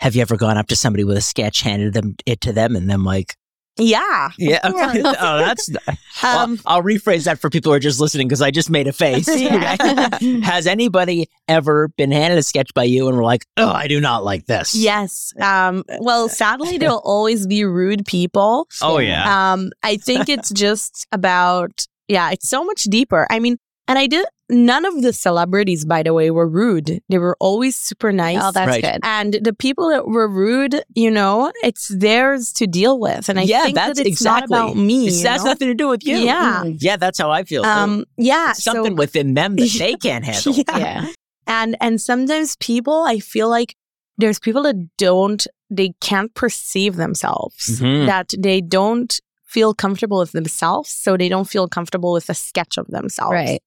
have 0.00 0.16
you 0.16 0.22
ever 0.22 0.36
gone 0.36 0.58
up 0.58 0.66
to 0.66 0.74
somebody 0.76 1.04
with 1.04 1.16
a 1.16 1.20
sketch 1.20 1.62
handed 1.62 1.94
them 1.94 2.16
it 2.26 2.40
to 2.40 2.52
them 2.52 2.74
and 2.74 2.90
then 2.90 3.04
like 3.04 3.36
Yeah. 3.78 4.30
yeah 4.38 4.60
oh 4.64 5.38
that's 5.38 5.70
well, 6.22 6.38
Um, 6.38 6.58
I'll 6.66 6.82
rephrase 6.82 7.24
that 7.24 7.38
for 7.38 7.48
people 7.48 7.72
who 7.72 7.76
are 7.76 7.80
just 7.80 8.00
listening 8.00 8.28
because 8.28 8.42
I 8.42 8.50
just 8.50 8.68
made 8.70 8.86
a 8.86 8.92
face. 8.92 9.28
Yeah. 9.42 9.76
Has 10.44 10.66
anybody 10.66 11.28
ever 11.48 11.88
been 11.96 12.12
handed 12.12 12.38
a 12.38 12.42
sketch 12.42 12.72
by 12.74 12.84
you 12.84 13.08
and 13.08 13.16
were 13.16 13.24
like, 13.24 13.46
"Oh, 13.56 13.70
I 13.70 13.88
do 13.88 14.00
not 14.00 14.24
like 14.24 14.46
this"? 14.46 14.74
Yes. 14.74 15.32
Um, 15.40 15.84
well, 16.00 16.28
sadly, 16.28 16.78
there'll 16.78 17.02
always 17.04 17.46
be 17.46 17.64
rude 17.64 18.04
people. 18.06 18.68
Oh 18.82 18.98
yeah. 18.98 19.52
Um, 19.52 19.70
I 19.82 19.96
think 19.96 20.28
it's 20.28 20.50
just 20.50 21.06
about, 21.12 21.86
yeah, 22.08 22.30
it's 22.30 22.48
so 22.48 22.64
much 22.64 22.84
deeper. 22.84 23.26
I 23.30 23.38
mean, 23.40 23.56
and 23.88 23.98
I 23.98 24.06
did, 24.06 24.24
none 24.48 24.84
of 24.84 25.02
the 25.02 25.12
celebrities, 25.12 25.84
by 25.84 26.02
the 26.02 26.12
way, 26.14 26.30
were 26.30 26.46
rude. 26.48 27.00
They 27.08 27.18
were 27.18 27.36
always 27.40 27.74
super 27.76 28.12
nice. 28.12 28.38
Oh, 28.40 28.52
that's 28.52 28.68
Right. 28.68 28.82
good. 28.82 29.00
and 29.02 29.34
the 29.42 29.52
people 29.52 29.88
that 29.90 30.06
were 30.06 30.28
rude, 30.28 30.82
you 30.94 31.10
know, 31.10 31.50
it's 31.62 31.88
theirs 31.88 32.52
to 32.54 32.66
deal 32.66 32.98
with. 33.00 33.28
And 33.28 33.38
I 33.40 33.42
yeah, 33.42 33.62
think 33.64 33.74
that's 33.76 33.98
that 33.98 34.06
it's 34.06 34.20
exactly. 34.20 34.56
not 34.56 34.70
about 34.70 34.76
me. 34.76 35.08
It 35.08 35.26
has 35.26 35.42
know? 35.44 35.50
nothing 35.50 35.68
to 35.68 35.74
do 35.74 35.88
with 35.88 36.04
you. 36.06 36.16
Yeah. 36.18 36.62
Mm. 36.64 36.76
Yeah, 36.80 36.96
that's 36.96 37.18
how 37.18 37.30
I 37.30 37.44
feel. 37.44 37.62
too. 37.62 37.68
Um, 37.68 38.04
yeah. 38.16 38.50
It's 38.50 38.62
something 38.62 38.92
so, 38.92 38.96
within 38.96 39.34
them 39.34 39.56
that 39.56 39.70
they 39.78 39.94
can't 40.02 40.24
handle. 40.24 40.52
Yeah. 40.54 40.78
Yeah. 40.78 41.06
and 41.48 41.76
and 41.80 42.00
sometimes 42.00 42.54
people 42.60 43.02
i 43.02 43.18
feel 43.18 43.48
like 43.48 43.74
there's 44.16 44.38
people 44.38 44.62
that 44.62 44.76
don't 44.96 45.44
they 45.70 45.92
can't 46.00 46.32
perceive 46.34 46.94
themselves 46.96 47.80
Mhm. 47.80 48.06
that 48.06 48.28
they 48.38 48.60
don't 48.60 49.18
feel 49.44 49.74
comfortable 49.74 50.18
with 50.20 50.30
themselves 50.32 50.88
so 50.90 51.16
they 51.16 51.28
don't 51.28 51.48
feel 51.48 51.66
comfortable 51.66 52.12
with 52.12 52.28
a 52.30 52.34
sketch 52.34 52.78
of 52.78 52.86
themselves 52.88 53.32
Right. 53.32 53.60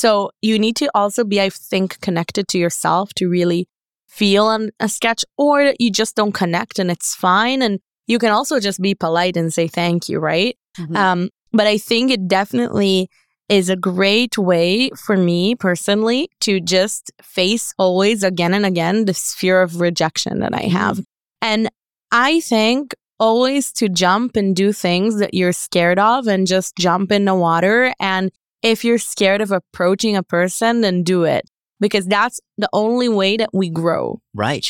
So 0.00 0.30
you 0.40 0.58
need 0.58 0.76
to 0.82 0.88
also 0.94 1.22
be 1.32 1.38
i 1.40 1.48
think 1.50 2.00
connected 2.00 2.44
to 2.48 2.58
yourself 2.58 3.12
to 3.14 3.28
really 3.28 3.62
feel 4.08 4.44
on 4.54 4.70
a 4.80 4.88
sketch 4.88 5.22
or 5.38 5.56
you 5.78 5.90
just 5.90 6.14
don't 6.16 6.32
connect 6.42 6.78
and 6.78 6.90
it's 6.90 7.14
fine 7.14 7.60
and 7.62 7.78
you 8.06 8.18
can 8.18 8.30
also 8.38 8.58
just 8.68 8.80
be 8.80 8.94
polite 8.94 9.36
and 9.36 9.54
say 9.58 9.66
thank 9.68 10.08
you 10.08 10.18
right 10.18 10.56
Mhm. 10.78 10.96
um, 10.96 11.20
but 11.52 11.66
I 11.66 11.76
think 11.76 12.10
it 12.10 12.28
definitely 12.28 13.08
is 13.48 13.68
a 13.68 13.76
great 13.76 14.38
way 14.38 14.88
for 15.04 15.16
me 15.18 15.54
personally 15.54 16.30
to 16.40 16.60
just 16.60 17.10
face 17.22 17.74
always 17.78 18.22
again 18.22 18.54
and 18.54 18.64
again 18.64 19.04
this 19.04 19.34
fear 19.34 19.60
of 19.60 19.78
rejection 19.80 20.38
that 20.40 20.54
I 20.54 20.62
have. 20.78 20.96
And 21.42 21.68
I 22.10 22.40
think 22.40 22.94
always 23.20 23.70
to 23.72 23.90
jump 23.90 24.36
and 24.36 24.56
do 24.56 24.72
things 24.72 25.18
that 25.18 25.34
you're 25.34 25.52
scared 25.52 25.98
of 25.98 26.26
and 26.26 26.46
just 26.46 26.74
jump 26.76 27.12
in 27.12 27.26
the 27.26 27.34
water. 27.34 27.92
And 28.00 28.30
if 28.62 28.84
you're 28.84 28.98
scared 28.98 29.40
of 29.40 29.50
approaching 29.50 30.16
a 30.16 30.22
person, 30.22 30.80
then 30.80 31.02
do 31.02 31.24
it 31.24 31.48
because 31.80 32.06
that's 32.06 32.40
the 32.56 32.68
only 32.72 33.08
way 33.08 33.36
that 33.36 33.50
we 33.52 33.68
grow. 33.68 34.20
Right. 34.34 34.66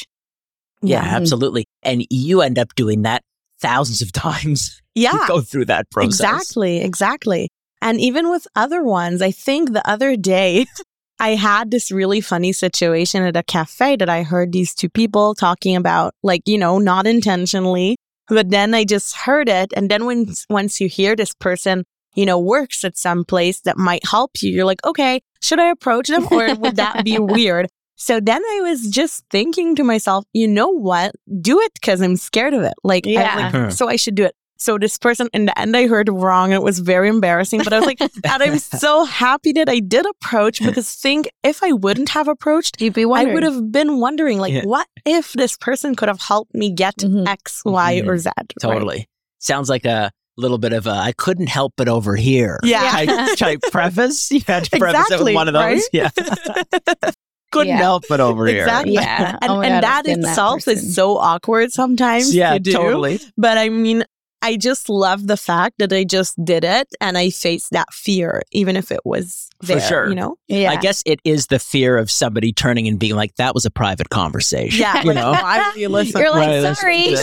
Yeah, 0.83 1.05
mm-hmm. 1.05 1.15
absolutely. 1.15 1.67
And 1.83 2.05
you 2.11 2.41
end 2.41 2.59
up 2.59 2.75
doing 2.75 3.03
that 3.03 3.23
thousands 3.61 4.03
of 4.03 4.13
times. 4.13 4.81
Yeah. 4.95 5.13
You 5.13 5.29
go 5.29 5.41
through 5.41 5.67
that 5.67 5.91
process. 5.91 6.21
Exactly, 6.21 6.81
exactly. 6.81 7.49
And 7.81 8.01
even 8.01 8.31
with 8.31 8.47
other 8.57 8.83
ones, 8.83 9.23
I 9.23 9.31
think 9.31 9.73
the 9.73 9.89
other 9.89 10.17
day 10.17 10.67
I 11.21 11.31
had 11.31 11.71
this 11.71 11.93
really 11.93 12.21
funny 12.21 12.53
situation 12.53 13.23
at 13.23 13.37
a 13.37 13.43
cafe 13.43 13.97
that 13.97 14.09
I 14.09 14.23
heard 14.23 14.53
these 14.53 14.75
two 14.75 14.89
people 14.89 15.35
talking 15.35 15.77
about, 15.77 16.15
like, 16.23 16.43
you 16.47 16.59
know, 16.59 16.79
not 16.79 17.07
intentionally, 17.07 17.97
but 18.29 18.51
then 18.51 18.75
I 18.75 18.85
just 18.85 19.15
heard 19.15 19.49
it. 19.49 19.73
And 19.77 19.91
then 19.91 20.07
when, 20.07 20.33
once 20.51 20.81
you 20.81 20.89
hear 20.89 21.15
this 21.15 21.35
person, 21.35 21.85
you 22.15 22.27
know, 22.27 22.39
works 22.39 22.85
at 22.85 22.97
some 22.97 23.25
place 23.25 23.61
that 23.63 23.77
might 23.79 24.07
help 24.07 24.31
you, 24.43 24.51
you're 24.53 24.65
like, 24.65 24.85
okay, 24.85 25.21
should 25.41 25.59
I 25.61 25.71
approach 25.71 26.09
them 26.09 26.27
or 26.31 26.55
would 26.61 26.77
that 26.77 27.05
be 27.05 27.19
weird? 27.19 27.69
So 27.97 28.19
then 28.21 28.43
I 28.45 28.61
was 28.63 28.89
just 28.91 29.25
thinking 29.31 29.77
to 29.77 29.85
myself, 29.85 30.25
you 30.33 30.49
know 30.49 30.69
what? 30.69 31.13
Do 31.41 31.61
it 31.61 31.73
because 31.75 32.01
I'm 32.03 32.17
scared 32.17 32.53
of 32.55 32.63
it. 32.63 32.75
Like, 32.83 33.07
I- 33.07 33.11
Yeah. 33.11 33.37
like, 33.37 33.53
Huh. 33.53 33.71
so 33.71 33.89
I 33.89 33.97
should 33.97 34.15
do 34.17 34.25
it. 34.25 34.35
So 34.59 34.79
this 34.79 34.97
person 34.97 35.29
in 35.33 35.47
the 35.47 35.59
end 35.59 35.77
I 35.77 35.89
heard 35.89 36.09
wrong. 36.09 36.53
It 36.53 36.63
was 36.63 36.79
very 36.79 37.09
embarrassing, 37.09 37.63
but 37.65 37.73
I 37.73 37.79
was 37.81 37.87
like, 37.87 38.01
and 38.01 38.11
I'm 38.25 38.59
so 38.85 39.05
happy 39.05 39.51
that 39.53 39.69
I 39.69 39.81
did 39.81 40.07
approach 40.07 40.61
because 40.65 40.89
think 40.95 41.29
if 41.43 41.65
I 41.65 41.73
wouldn't 41.73 42.11
have 42.11 42.29
approached, 42.29 42.81
You'd 42.81 42.95
be 42.95 43.03
I 43.05 43.25
would 43.25 43.43
have 43.43 43.73
been 43.73 43.99
wondering 43.99 44.39
like, 44.39 44.53
Yeah. 44.53 44.63
what 44.65 44.87
if 45.05 45.33
this 45.33 45.57
person 45.57 45.97
could 45.97 46.09
have 46.09 46.21
helped 46.21 46.55
me 46.55 46.71
get 46.73 46.97
Mhm. 46.99 47.27
X, 47.27 47.63
Y, 47.65 48.03
or 48.07 48.17
Z? 48.19 48.31
right? 48.37 48.53
Totally. 48.61 49.09
Sounds 49.41 49.69
like 49.69 49.85
a 49.85 50.13
little 50.37 50.59
bit 50.59 50.73
of 50.73 50.87
a 50.87 50.91
I 50.91 51.13
couldn't 51.13 51.49
help 51.49 51.75
but 51.77 51.89
over 51.89 52.17
here. 52.17 52.59
Yeah. 52.63 52.91
Type, 52.91 53.29
type 53.39 53.61
preface. 53.71 54.31
You 54.31 54.41
had 54.47 54.65
to 54.65 54.71
preface 54.79 55.11
it 55.11 55.21
with 55.21 55.29
Exactly, 55.29 55.35
one 55.35 55.49
of 55.49 55.55
those. 55.55 55.63
right? 55.63 55.83
Yeah. 55.93 56.11
couldn't 57.53 57.69
Yeah. 57.69 57.77
help 57.77 58.05
but 58.09 58.19
over 58.21 58.47
here. 58.47 58.63
Exactly. 58.63 58.95
Yeah. 58.95 59.37
And, 59.43 59.51
Oh 59.51 59.61
and 59.61 59.73
God, 59.75 59.83
that 59.83 59.99
I've 59.99 60.05
been 60.05 60.21
that 60.23 60.29
itself 60.31 60.65
person. 60.65 60.73
is 60.75 60.95
so 60.95 61.19
awkward 61.19 61.71
sometimes 61.71 62.35
Yeah, 62.35 62.55
to 62.55 62.59
do. 62.61 62.73
totally. 62.73 63.21
But 63.37 63.59
I 63.59 63.69
mean, 63.69 64.05
I 64.43 64.57
just 64.57 64.89
love 64.89 65.27
the 65.29 65.37
fact 65.37 65.77
that 65.79 65.93
I 65.93 66.05
just 66.05 66.35
did 66.45 66.65
it 66.65 66.89
and 67.01 67.17
I 67.17 67.31
faced 67.31 67.71
that 67.71 67.93
fear, 67.93 68.43
even 68.53 68.77
if 68.77 68.91
it 68.91 69.01
was 69.05 69.49
For 69.61 69.67
there. 69.67 69.81
sure. 69.81 70.09
You 70.09 70.15
know? 70.17 70.37
Yeah. 70.49 70.71
I 70.73 70.77
guess 70.77 71.03
it 71.07 71.21
is 71.25 71.47
the 71.47 71.59
fear 71.59 71.97
of 71.97 72.11
somebody 72.11 72.53
turning 72.53 72.89
and 72.89 72.99
being 72.99 73.15
like, 73.15 73.37
that 73.37 73.55
was 73.55 73.65
a 73.65 73.71
private 73.71 74.11
conversation. 74.11 74.81
Yeah. 74.81 75.03
You 75.05 75.15
know? 75.15 75.31
Why 75.33 75.67
would 75.69 75.81
you 75.81 75.89
listen? 75.89 76.21
You're 76.21 76.31
like, 76.31 76.65
Right, 76.65 76.77
sorry, 76.77 77.15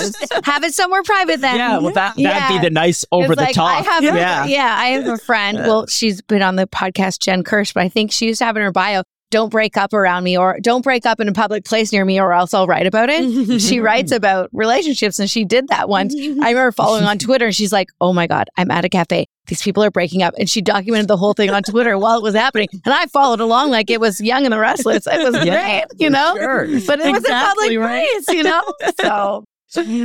have 0.46 0.64
it 0.64 0.74
somewhere 0.74 1.04
private 1.04 1.42
then. 1.42 1.56
Yeah, 1.58 1.78
well, 1.80 1.88
that, 1.94 2.16
that'd 2.16 2.20
Yeah. 2.20 2.50
be 2.50 2.60
the 2.60 2.70
nice 2.70 3.04
over 3.12 3.34
It's 3.34 3.36
the 3.40 3.46
like, 3.48 3.56
top. 3.56 3.70
I 3.70 3.82
have, 3.84 4.04
yeah. 4.04 4.46
yeah. 4.46 4.76
I 4.78 4.88
have 4.90 5.08
a 5.08 5.18
friend. 5.18 5.58
Well, 5.60 5.88
she's 5.88 6.22
been 6.22 6.42
on 6.42 6.56
the 6.56 6.68
podcast, 6.68 7.20
Jen 7.20 7.44
Kirsch, 7.44 7.74
but 7.74 7.84
I 7.84 7.90
think 7.90 8.12
she 8.12 8.28
used 8.28 8.40
to 8.40 8.46
have 8.46 8.56
in 8.58 8.64
her 8.64 8.72
bio, 8.72 9.04
"Don't 9.32 9.50
break 9.50 9.78
up 9.78 9.94
around 9.94 10.24
me," 10.24 10.38
or 10.38 10.58
"Don't 10.62 10.84
break 10.84 11.06
up 11.06 11.20
in 11.20 11.28
a 11.28 11.34
public 11.34 11.66
place 11.66 11.92
near 11.92 12.04
me, 12.06 12.20
or 12.20 12.34
else 12.34 12.54
I'll 12.54 12.68
write 12.68 12.86
about 12.88 13.10
it." 13.10 13.60
she 13.62 13.80
writes 13.88 14.12
about 14.12 14.50
relationships, 14.54 15.20
and 15.20 15.30
she 15.30 15.46
did 15.46 15.68
that 15.70 15.88
once. 15.90 16.14
I 16.16 16.50
remember 16.50 16.72
following 16.72 17.04
on 17.06 17.18
Twitter, 17.28 17.46
and 17.48 17.56
she's 17.56 17.72
like, 17.72 17.90
"Oh 18.02 18.14
my 18.14 18.28
god, 18.28 18.50
I'm 18.58 18.72
at 18.72 18.86
a 18.86 18.90
cafe. 18.90 19.26
These 19.48 19.62
people 19.62 19.84
are 19.84 19.92
breaking 19.92 20.24
up," 20.24 20.34
and 20.38 20.50
she 20.50 20.62
documented 20.62 21.08
the 21.08 21.18
whole 21.18 21.34
thing 21.34 21.50
on 21.50 21.64
Twitter 21.64 21.98
while 21.98 22.18
it 22.18 22.24
was 22.24 22.36
happening, 22.36 22.68
and 22.86 22.94
I 22.94 23.06
followed 23.08 23.40
along 23.40 23.70
like 23.72 23.90
it 23.90 24.00
was 24.00 24.20
Young 24.22 24.46
and 24.46 24.54
the 24.54 24.60
Restless. 24.60 25.06
It 25.08 25.24
was 25.32 25.34
Yeah. 25.46 25.86
great, 25.86 25.86
you 26.00 26.10
know. 26.10 26.36
Sure. 26.36 26.66
But 26.88 27.00
it 27.00 27.12
was 27.12 27.24
a 27.24 27.28
Exactly 27.28 27.78
public 27.78 27.80
right. 27.80 28.08
place, 28.26 28.36
you 28.38 28.44
know. 28.44 28.64
So 28.98 29.46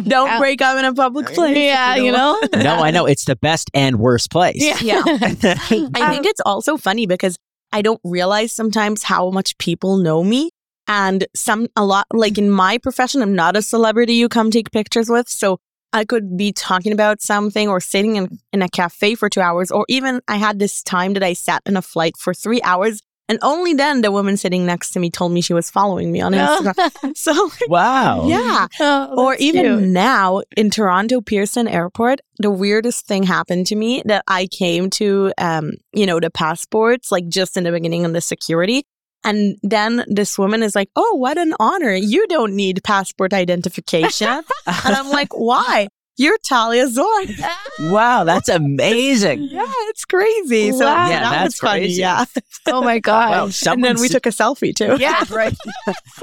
Don't 0.03 0.29
Uh, 0.31 0.39
break 0.39 0.61
up 0.61 0.79
in 0.79 0.85
a 0.85 0.93
public 0.93 1.29
place. 1.29 1.57
yeah, 1.57 1.95
you 1.97 2.13
know. 2.13 2.39
No, 2.55 2.75
I 2.83 2.91
know. 2.91 3.07
It's 3.07 3.25
the 3.25 3.35
best 3.37 3.71
and 3.73 3.99
worst 3.99 4.31
place. 4.31 4.57
Yeah. 4.83 5.01
I 5.07 5.29
Um, 5.33 6.11
think 6.11 6.27
it's 6.27 6.41
also 6.45 6.77
funny 6.77 7.07
because 7.07 7.39
I 7.75 7.83
don't 7.83 8.01
realize 8.05 8.53
sometimes 8.53 9.03
how 9.03 9.31
much 9.31 9.59
people 9.59 9.97
know 9.97 10.23
me. 10.23 10.51
And 10.87 11.27
some, 11.35 11.67
a 11.75 11.85
lot, 11.85 12.07
like 12.13 12.39
in 12.39 12.49
my 12.49 12.79
profession, 12.79 13.21
I'm 13.21 13.35
not 13.35 13.57
a 13.57 13.63
celebrity 13.63 14.15
you 14.15 14.29
come 14.29 14.53
take 14.53 14.71
pictures 14.71 15.11
with. 15.11 15.29
So 15.29 15.59
I 15.93 16.05
could 16.05 16.37
be 16.37 16.53
talking 16.53 16.93
about 16.93 17.21
something 17.21 17.69
or 17.69 17.81
sitting 17.81 18.15
in, 18.15 18.39
in 18.53 18.63
a 18.63 18.69
cafe 18.69 19.17
for 19.17 19.29
two 19.29 19.41
hours. 19.41 19.73
Or 19.73 19.87
even 19.89 20.21
I 20.29 20.37
had 20.37 20.61
this 20.61 20.85
time 20.85 21.15
that 21.15 21.25
I 21.25 21.33
sat 21.33 21.63
in 21.67 21.77
a 21.77 21.83
flight 21.83 22.17
for 22.17 22.33
three 22.33 22.63
hours 22.63 23.01
And 23.29 23.39
only 23.43 23.73
then 23.73 24.03
the 24.03 24.13
woman 24.13 24.37
sitting 24.37 24.67
next 24.67 24.91
to 24.91 25.01
me 25.01 25.11
told 25.11 25.33
me 25.33 25.41
she 25.41 25.55
was 25.55 25.71
following 25.71 26.13
me 26.13 26.21
on 26.21 26.33
Instagram. 26.33 27.17
so 27.17 27.51
Wow. 27.69 28.27
yeah. 28.29 28.67
Oh, 28.81 29.15
or 29.17 29.35
even 29.37 29.63
cute. 29.65 29.83
now 29.83 30.43
in 30.57 30.71
Toronto 30.71 31.23
Pearson 31.23 31.67
Airport, 31.67 32.21
the 32.39 32.51
weirdest 32.51 33.07
thing 33.07 33.23
happened 33.23 33.67
to 33.69 33.77
me 33.77 34.03
that 34.05 34.25
I 34.29 34.47
came 34.47 34.91
to 34.91 35.33
um, 35.39 35.73
you 35.95 36.05
know, 36.05 36.21
the 36.21 36.31
passports 36.31 37.11
like 37.11 37.29
just 37.29 37.57
in 37.57 37.65
the 37.65 37.73
beginning 37.73 38.05
of 38.05 38.13
the 38.13 38.21
security. 38.21 38.85
And 39.27 39.57
then 39.63 40.05
this 40.07 40.39
woman 40.39 40.63
is 40.63 40.75
like, 40.75 40.91
Oh, 40.95 41.17
what 41.17 41.39
an 41.39 41.55
honor. 41.59 41.95
You 41.95 42.27
don't 42.27 42.55
need 42.55 42.85
passport 42.85 43.33
identification. 43.33 44.29
and 44.67 44.95
I'm 44.95 45.09
like, 45.09 45.33
Why? 45.33 45.89
You're 46.17 46.39
Talia 46.39 46.87
Zoref. 46.87 47.43
Wow, 47.91 48.23
that's 48.23 48.49
amazing. 48.49 49.43
yeah, 49.51 49.65
it's 49.89 50.05
crazy. 50.05 50.71
So 50.71 50.85
Wow. 50.85 51.09
Yeah, 51.09 51.21
that 51.21 51.31
that's 51.31 51.45
was 51.47 51.59
funny. 51.59 51.81
crazy. 51.81 52.01
Yeah. 52.03 52.25
oh 52.69 52.83
my 52.83 53.01
god. 53.01 53.31
Wow, 53.31 53.73
And 53.73 53.83
then 53.85 54.01
we 54.01 54.09
took 54.09 54.27
a 54.27 54.31
selfie 54.31 54.73
too. 54.75 54.97
Yeah, 55.01 55.25
right. 55.31 55.53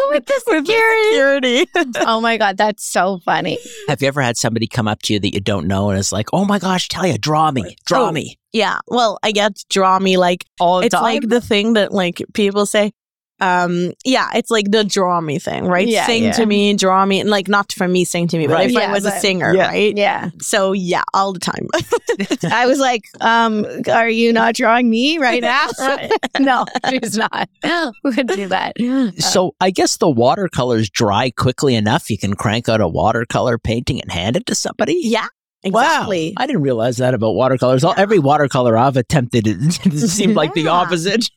with 0.10 0.26
the 0.26 0.42
security. 0.48 1.66
Security. 1.66 2.02
oh 2.08 2.22
my 2.22 2.38
god, 2.38 2.56
that's 2.58 2.86
so 2.86 3.20
funny. 3.26 3.58
Have 3.90 4.02
you 4.02 4.08
ever 4.08 4.22
had 4.22 4.38
somebody 4.38 4.66
come 4.66 4.88
up 4.88 5.02
to 5.04 5.14
you 5.14 5.20
that 5.20 5.34
you 5.34 5.42
don't 5.42 5.68
know 5.68 5.90
and 5.90 6.00
it's 6.00 6.14
like, 6.14 6.28
oh 6.32 6.46
my 6.46 6.58
gosh, 6.58 6.88
Talia, 6.88 7.18
draw 7.18 7.52
me, 7.52 7.76
draw 7.86 8.08
Oh, 8.08 8.12
me 8.14 8.38
yeah. 8.54 8.80
Well, 8.88 9.18
I 9.24 9.32
get 9.32 9.56
to 9.56 9.66
draw 9.70 9.98
me 10.00 10.18
like 10.18 10.46
all 10.60 10.80
the 10.80 10.86
it's 10.88 10.96
time? 10.96 11.04
like 11.04 11.28
the 11.30 11.40
thing 11.42 11.74
that 11.74 11.92
like 11.94 12.22
people 12.34 12.66
say 12.66 12.92
um 13.42 13.92
yeah 14.06 14.30
it's 14.36 14.50
like 14.52 14.72
the 14.72 14.84
draw 14.84 15.20
me 15.20 15.38
thing 15.40 15.66
right 15.66 15.88
Yeah, 15.88 16.06
sing 16.06 16.24
yeah. 16.26 16.32
to 16.34 16.46
me 16.46 16.74
draw 16.76 17.06
me 17.06 17.20
and 17.20 17.30
like 17.30 17.48
not 17.48 17.72
for 17.74 17.88
me 17.88 18.06
sing 18.06 18.28
to 18.30 18.38
me 18.38 18.48
but 18.48 18.54
Right. 18.54 18.68
if 18.68 18.72
Yeah, 18.72 18.90
i 18.90 18.92
was 18.94 19.04
a 19.06 19.12
singer 19.20 19.54
Yeah. 19.54 19.68
right 19.68 19.98
Yeah. 19.98 20.30
so 20.40 20.72
yeah 20.74 21.04
all 21.14 21.34
the 21.34 21.40
time 21.40 21.68
I 22.52 22.68
was 22.68 22.80
like, 22.80 23.06
um, 23.22 23.66
are 23.92 24.10
you 24.10 24.32
not 24.34 24.54
drawing 24.56 24.90
me 24.90 25.18
right 25.18 25.42
now? 25.42 25.68
no, 26.40 26.66
she's 26.90 27.18
not. 27.18 27.50
No. 27.64 27.94
We 28.04 28.12
would 28.16 28.28
do 28.28 28.48
that. 28.50 28.74
So 29.18 29.56
I 29.60 29.72
guess 29.72 29.98
the 29.98 30.10
watercolors 30.10 30.90
dry 30.90 31.32
quickly 31.32 31.74
enough. 31.74 32.10
You 32.10 32.18
can 32.18 32.36
crank 32.36 32.70
out 32.70 32.80
a 32.82 32.88
watercolor 32.88 33.58
painting 33.58 34.02
and 34.02 34.12
hand 34.12 34.36
it 34.36 34.46
to 34.48 34.56
somebody. 34.56 35.00
yeah 35.04 35.28
exactly 35.64 36.34
Wow, 36.38 36.44
I 36.44 36.48
didn't 36.48 36.64
realize 36.64 36.98
that 36.98 37.14
about 37.14 37.34
watercolors. 37.34 37.84
All 37.84 37.94
Every 37.98 38.20
watercolor 38.20 38.78
I've 38.78 38.98
attempted, 38.98 39.48
it, 39.48 39.86
it 39.86 40.10
seemed 40.10 40.36
like 40.36 40.54
the 40.54 40.68
opposite. 40.68 41.30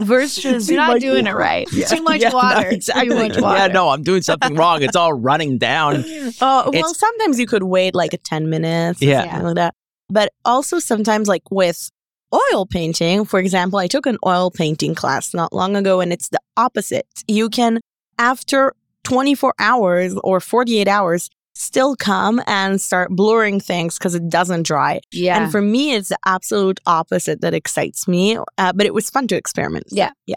Versus 0.00 0.68
you're 0.68 0.78
not 0.78 1.00
doing 1.00 1.26
it 1.26 1.34
right. 1.34 1.68
Yeah. 1.72 1.86
Too 1.86 2.02
much 2.02 2.20
Yeah, 2.22 2.30
no, 2.30 2.34
water. 2.36 2.68
exactly. 2.68 3.08
Too 3.30 3.40
much 3.40 3.58
Yeah, 3.58 3.66
no, 3.68 3.88
I'm 3.90 4.02
doing 4.02 4.22
something 4.22 4.54
wrong. 4.56 4.82
It's 4.82 4.96
all 4.96 5.12
running 5.12 5.58
down. 5.58 6.04
oh 6.40 6.40
well 6.40 6.68
It's- 6.74 6.98
sometimes 6.98 7.38
you 7.38 7.46
could 7.46 7.62
wait 7.62 7.94
like 7.94 8.12
a 8.12 8.18
10 8.18 8.48
minutes 8.50 9.00
Yeah. 9.02 9.40
like 9.42 9.54
that 9.56 9.74
but 10.08 10.32
also 10.44 10.78
sometimes 10.78 11.28
like 11.28 11.42
with 11.50 11.90
oil 12.34 12.66
painting 12.66 13.24
for 13.24 13.38
example 13.38 13.78
i 13.78 13.86
took 13.86 14.04
an 14.06 14.18
oil 14.26 14.50
painting 14.50 14.94
class 14.94 15.32
not 15.34 15.52
long 15.52 15.76
ago 15.76 16.00
and 16.00 16.12
it's 16.12 16.28
the 16.30 16.40
opposite 16.56 17.06
you 17.28 17.48
can 17.48 17.80
after 18.18 18.72
24 19.04 19.54
hours 19.58 20.14
or 20.24 20.40
48 20.40 20.88
hours 20.88 21.30
still 21.54 21.94
come 21.96 22.42
and 22.46 22.80
start 22.80 23.10
blurring 23.10 23.60
things 23.60 23.98
because 23.98 24.14
it 24.14 24.28
doesn't 24.28 24.62
dry 24.64 25.00
Yeah. 25.12 25.42
and 25.42 25.52
for 25.52 25.60
me 25.62 25.94
it's 25.94 26.08
the 26.08 26.18
absolute 26.24 26.80
opposite 26.86 27.40
that 27.42 27.54
excites 27.54 28.08
me 28.08 28.38
uh, 28.58 28.72
but 28.74 28.86
it 28.86 28.94
was 28.94 29.10
fun 29.10 29.26
to 29.28 29.36
experiment 29.36 29.84
Yeah. 29.90 30.10
yeah 30.26 30.36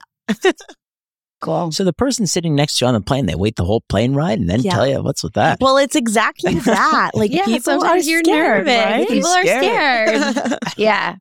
cool. 1.41 1.72
So 1.72 1.84
the 1.84 1.93
person 1.93 2.26
sitting 2.26 2.55
next 2.55 2.78
to 2.80 2.86
you 2.86 2.88
on 2.89 2.95
the 2.95 3.01
plane, 3.01 3.28
they 3.28 3.36
wait 3.36 3.55
the 3.55 3.66
whole 3.66 3.82
plane 3.88 4.13
ride 4.16 4.39
and 4.39 4.49
then 4.49 4.61
Yeah. 4.61 4.72
tell 4.72 4.88
you 4.88 5.03
what's 5.03 5.24
with 5.24 5.34
that. 5.34 5.59
well 5.61 5.78
it's 5.78 5.95
exactly 5.95 6.55
that 6.55 7.11
like 7.16 7.32
Yeah, 7.32 7.45
people 7.45 7.74
are 7.74 7.80
sometimes 7.80 8.07
you're 8.07 8.24
scared, 8.24 8.66
nervous. 8.66 8.86
right? 8.86 9.07
People 9.07 9.30
are 9.30 9.41
scared. 9.45 10.59
yeah. 10.78 11.16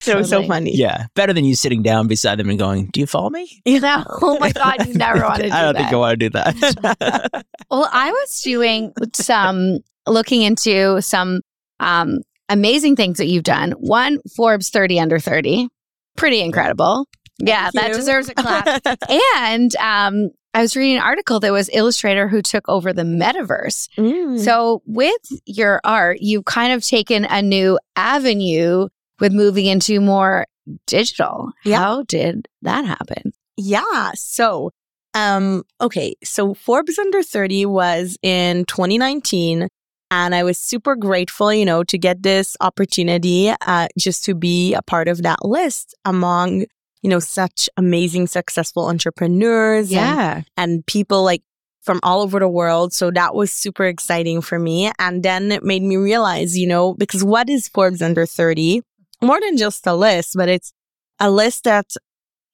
So 0.00 0.12
it 0.12 0.16
was 0.16 0.30
so 0.30 0.46
funny 0.46 0.76
yeah, 0.76 1.06
better 1.14 1.32
than 1.32 1.44
you 1.44 1.54
sitting 1.54 1.82
down 1.82 2.06
beside 2.06 2.38
them 2.38 2.48
and 2.50 2.58
going, 2.58 2.86
"Do 2.92 3.00
you 3.00 3.06
follow 3.06 3.30
me?" 3.30 3.62
You 3.66 3.80
know, 3.80 4.04
oh 4.22 4.38
my 4.38 4.52
God, 4.52 4.86
you 4.86 4.94
never 4.94 5.20
want 5.22 5.36
to 5.36 5.48
do 5.48 5.54
I 5.54 5.62
don't 5.62 5.74
that. 5.74 5.80
think 5.80 5.92
I 5.92 5.96
want 5.96 6.18
to 6.18 6.28
do 6.28 6.30
that. 6.30 7.44
Well, 7.70 7.88
I 7.92 8.10
was 8.10 8.40
doing 8.40 8.92
some 9.12 9.78
looking 10.08 10.42
into 10.42 11.00
some 11.00 11.40
um, 11.78 12.18
amazing 12.48 12.96
things 12.96 13.18
that 13.18 13.26
you've 13.26 13.44
done. 13.44 13.72
One, 13.72 14.18
Forbes 14.34 14.70
30 14.70 14.98
under 14.98 15.20
30. 15.20 15.68
Pretty 16.16 16.40
incredible. 16.40 17.06
Yeah, 17.38 17.70
Thank 17.70 17.74
that 17.74 17.88
you. 17.90 17.96
deserves 17.96 18.28
a 18.28 18.34
clap. 18.34 18.82
and 19.36 19.74
um, 19.76 20.30
I 20.52 20.62
was 20.62 20.76
reading 20.76 20.96
an 20.96 21.02
article 21.02 21.38
that 21.40 21.52
was 21.52 21.70
Illustrator 21.72 22.26
who 22.28 22.42
took 22.42 22.68
over 22.68 22.92
the 22.92 23.02
metaverse. 23.02 23.88
Mm. 23.96 24.38
So 24.40 24.82
with 24.84 25.12
your 25.46 25.80
art, 25.84 26.18
you've 26.20 26.44
kind 26.44 26.72
of 26.72 26.84
taken 26.84 27.24
a 27.24 27.40
new 27.40 27.78
avenue 27.94 28.88
with 29.20 29.32
moving 29.32 29.66
into 29.66 30.00
more 30.00 30.46
digital. 30.86 31.52
Yeah. 31.64 31.78
How 31.78 32.02
did 32.02 32.48
that 32.62 32.84
happen? 32.84 33.32
Yeah. 33.56 34.12
So, 34.14 34.70
um, 35.14 35.64
okay. 35.80 36.14
So 36.24 36.54
Forbes 36.54 36.98
Under 36.98 37.22
30 37.22 37.66
was 37.66 38.16
in 38.22 38.64
2019. 38.66 39.68
And 40.12 40.34
I 40.34 40.42
was 40.42 40.58
super 40.58 40.96
grateful, 40.96 41.52
you 41.52 41.64
know, 41.64 41.84
to 41.84 41.96
get 41.96 42.24
this 42.24 42.56
opportunity 42.60 43.52
uh, 43.64 43.86
just 43.96 44.24
to 44.24 44.34
be 44.34 44.74
a 44.74 44.82
part 44.82 45.06
of 45.06 45.22
that 45.22 45.44
list 45.44 45.94
among, 46.04 46.64
you 47.02 47.10
know, 47.10 47.20
such 47.20 47.68
amazing, 47.76 48.26
successful 48.26 48.88
entrepreneurs 48.88 49.92
and, 49.92 50.46
and 50.56 50.86
people 50.86 51.22
like 51.22 51.42
from 51.82 52.00
all 52.02 52.22
over 52.22 52.40
the 52.40 52.48
world. 52.48 52.92
So 52.92 53.10
that 53.12 53.34
was 53.34 53.52
super 53.52 53.84
exciting 53.86 54.40
for 54.42 54.58
me. 54.58 54.90
And 54.98 55.22
then 55.22 55.52
it 55.52 55.62
made 55.62 55.82
me 55.82 55.96
realize, 55.96 56.58
you 56.58 56.66
know, 56.66 56.94
because 56.94 57.22
what 57.22 57.48
is 57.48 57.68
Forbes 57.68 58.02
Under 58.02 58.26
30? 58.26 58.82
More 59.22 59.40
than 59.40 59.56
just 59.56 59.86
a 59.86 59.94
list, 59.94 60.32
but 60.36 60.48
it's 60.48 60.72
a 61.18 61.30
list 61.30 61.64
that 61.64 61.86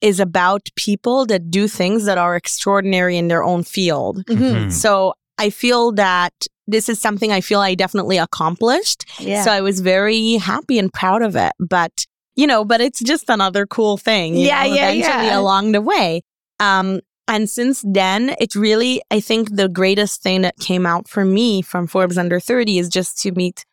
is 0.01 0.19
about 0.19 0.67
people 0.75 1.25
that 1.25 1.49
do 1.49 1.67
things 1.67 2.05
that 2.05 2.17
are 2.17 2.35
extraordinary 2.35 3.17
in 3.17 3.27
their 3.29 3.43
own 3.43 3.63
field. 3.63 4.23
Mhm. 4.25 4.71
So 4.71 5.13
I 5.39 5.49
feel 5.49 5.91
that 5.93 6.33
this 6.67 6.89
is 6.89 6.99
something 6.99 7.31
I 7.31 7.41
feel 7.41 7.61
I 7.61 7.73
definitely 7.75 8.17
accomplished. 8.17 9.05
Yeah. 9.19 9.43
So 9.43 9.51
I 9.51 9.61
was 9.61 9.79
very 9.79 10.33
happy 10.33 10.77
and 10.77 10.91
proud 10.91 11.21
of 11.21 11.35
it. 11.35 11.53
But, 11.59 12.05
you 12.35 12.45
know, 12.45 12.65
but 12.65 12.81
it's 12.81 12.99
just 12.99 13.29
another 13.29 13.65
cool 13.65 13.97
thing. 13.97 14.35
you 14.35 14.47
Yeah, 14.47 14.63
know, 14.67 14.73
yeah, 14.73 14.89
eventually 14.89 15.27
yeah. 15.27 15.39
along 15.39 15.71
the 15.71 15.81
way. 15.81 16.21
Um, 16.59 16.99
and 17.29 17.49
since 17.49 17.83
then, 17.87 18.35
it 18.39 18.53
really, 18.55 19.01
I 19.11 19.19
think 19.19 19.55
the 19.55 19.69
greatest 19.69 20.21
thing 20.21 20.41
that 20.43 20.57
came 20.59 20.85
out 20.85 21.07
for 21.07 21.23
me 21.25 21.61
from 21.61 21.87
Forbes 21.87 22.17
Under 22.17 22.39
30 22.39 22.77
is 22.79 22.89
just 22.89 23.17
to 23.21 23.31
meet 23.31 23.65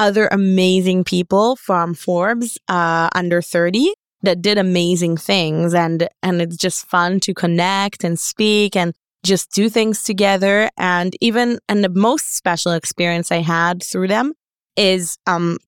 other 0.00 0.28
amazing 0.32 1.04
people 1.04 1.56
from 1.56 1.94
Forbes 1.94 2.58
uh, 2.68 3.08
under 3.14 3.42
30 3.42 3.92
that 4.22 4.40
did 4.40 4.58
amazing 4.58 5.16
things 5.16 5.74
and 5.74 6.08
and 6.22 6.42
it's 6.42 6.56
just 6.56 6.86
fun 6.86 7.20
to 7.20 7.34
connect 7.34 8.02
and 8.02 8.18
speak 8.18 8.74
and 8.74 8.94
just 9.22 9.52
do 9.52 9.68
things 9.68 10.02
together 10.02 10.70
and 10.78 11.14
even 11.20 11.58
and 11.68 11.84
the 11.84 11.90
most 11.90 12.36
special 12.36 12.72
experience 12.72 13.30
I 13.30 13.42
had 13.42 13.82
through 13.82 14.08
them 14.08 14.32
is 14.76 15.18
um 15.26 15.58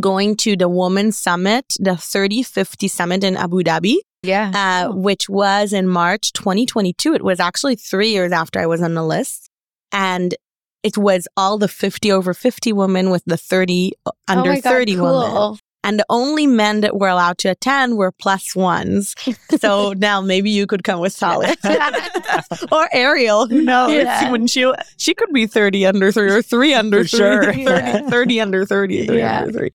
going 0.00 0.36
to 0.36 0.56
the 0.56 0.68
Women's 0.68 1.16
Summit, 1.16 1.64
the 1.78 1.96
3050 1.96 2.88
Summit 2.88 3.24
in 3.24 3.36
Abu 3.36 3.62
Dhabi, 3.62 3.96
yeah. 4.22 4.50
uh, 4.54 4.92
which 4.92 5.28
was 5.28 5.72
in 5.72 5.88
March 5.88 6.32
2022. 6.32 7.14
It 7.14 7.24
was 7.24 7.40
actually 7.40 7.76
three 7.76 8.10
years 8.10 8.32
after 8.32 8.60
I 8.60 8.66
was 8.66 8.82
on 8.82 8.94
the 8.94 9.04
list. 9.04 9.48
And 9.92 10.34
it 10.82 10.98
was 10.98 11.28
all 11.36 11.58
the 11.58 11.68
50 11.68 12.10
over 12.12 12.34
50 12.34 12.72
women 12.72 13.10
with 13.10 13.22
the 13.26 13.36
30 13.36 13.92
under 14.28 14.50
oh 14.50 14.54
God, 14.54 14.62
30 14.62 15.00
women. 15.00 15.58
And 15.84 15.98
the 15.98 16.06
only 16.08 16.46
men 16.46 16.80
that 16.82 16.96
were 16.96 17.08
allowed 17.08 17.38
to 17.38 17.48
attend 17.48 17.96
were 17.96 18.12
plus 18.12 18.54
ones. 18.54 19.14
So 19.60 19.92
now 19.92 20.20
maybe 20.20 20.50
you 20.50 20.66
could 20.66 20.82
come 20.82 21.00
with 21.00 21.12
Sally. 21.12 21.48
or 22.72 22.88
Ariel, 22.92 23.46
who 23.46 23.60
knows? 23.62 23.92
Yeah. 23.92 24.30
When 24.30 24.46
she 24.46 24.72
she 24.96 25.14
could 25.14 25.32
be 25.32 25.46
30 25.46 25.86
under 25.86 26.10
30 26.10 26.32
or 26.32 26.42
3 26.42 26.74
under 26.74 27.02
For 27.02 27.08
sure. 27.08 27.44
30, 27.44 27.64
30, 27.66 28.10
30 28.10 28.40
under 28.40 28.64
30. 28.66 29.06
30 29.06 29.18
Yeah. 29.18 29.38
under 29.40 29.52
30. 29.52 29.70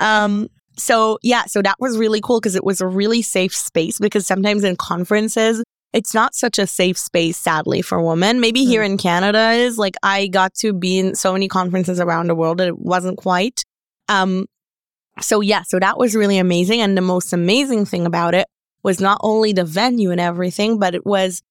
Um 0.00 0.48
so 0.76 1.18
yeah, 1.22 1.44
so 1.46 1.60
that 1.62 1.76
was 1.80 1.98
really 1.98 2.20
cool 2.20 2.40
because 2.40 2.54
it 2.56 2.64
was 2.64 2.80
a 2.80 2.86
really 2.86 3.20
safe 3.22 3.54
space 3.54 3.98
because 3.98 4.26
sometimes 4.26 4.64
in 4.64 4.76
conferences 4.76 5.62
it's 5.92 6.14
not 6.14 6.34
such 6.34 6.58
a 6.58 6.66
safe 6.66 6.98
space 6.98 7.36
sadly 7.36 7.82
for 7.82 8.00
women. 8.02 8.40
Maybe 8.40 8.64
here 8.64 8.82
in 8.82 8.98
Canada 8.98 9.50
is 9.52 9.78
like 9.78 9.94
I 10.02 10.26
got 10.26 10.54
to 10.56 10.72
be 10.72 10.98
in 10.98 11.14
so 11.14 11.32
many 11.32 11.48
conferences 11.48 11.98
around 12.00 12.28
the 12.28 12.34
world 12.34 12.58
that 12.58 12.68
it 12.68 12.78
wasn't 12.78 13.18
quite. 13.18 13.62
Um 14.08 14.46
so 15.20 15.40
yeah, 15.40 15.62
so 15.62 15.78
that 15.80 15.98
was 15.98 16.14
really 16.14 16.38
amazing 16.38 16.80
and 16.80 16.96
the 16.96 17.02
most 17.02 17.32
amazing 17.32 17.86
thing 17.86 18.06
about 18.06 18.34
it 18.34 18.46
was 18.82 19.00
not 19.00 19.18
only 19.22 19.52
the 19.52 19.64
venue 19.64 20.10
and 20.10 20.20
everything, 20.20 20.78
but 20.78 20.94
it 20.94 21.04
was 21.04 21.42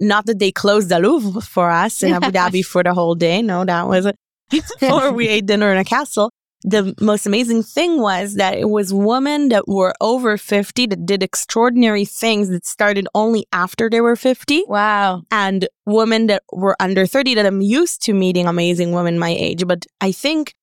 not 0.00 0.26
that 0.26 0.38
they 0.38 0.52
closed 0.52 0.88
the 0.88 0.98
Louvre 0.98 1.40
for 1.40 1.70
us 1.70 2.02
in 2.02 2.12
Abu 2.12 2.26
Dhabi 2.38 2.64
for 2.64 2.82
the 2.82 2.94
whole 2.94 3.14
day. 3.14 3.42
No, 3.42 3.64
that 3.64 3.86
was 3.86 4.06
it. 4.06 4.16
or 4.82 5.12
we 5.12 5.28
ate 5.28 5.46
dinner 5.46 5.70
in 5.72 5.78
a 5.78 5.84
castle. 5.84 6.30
The 6.64 6.94
most 7.00 7.26
amazing 7.26 7.64
thing 7.64 8.00
was 8.00 8.34
that 8.34 8.56
it 8.56 8.70
was 8.70 8.94
women 8.94 9.48
that 9.48 9.66
were 9.66 9.94
over 10.00 10.36
50 10.36 10.86
that 10.86 11.04
did 11.06 11.22
extraordinary 11.22 12.04
things 12.04 12.48
that 12.50 12.64
started 12.64 13.08
only 13.14 13.46
after 13.52 13.90
they 13.90 14.00
were 14.00 14.14
50 14.16 14.64
Wow. 14.68 15.22
and 15.30 15.68
women 15.86 16.28
that 16.28 16.44
were 16.52 16.76
under 16.78 17.04
30 17.06 17.34
that 17.34 17.46
I'm 17.46 17.60
used 17.62 18.02
to 18.02 18.14
meeting 18.14 18.46
amazing 18.46 18.92
women 18.92 19.18
my 19.18 19.30
age. 19.30 19.66
But 19.66 19.86
I 20.00 20.12
think 20.12 20.54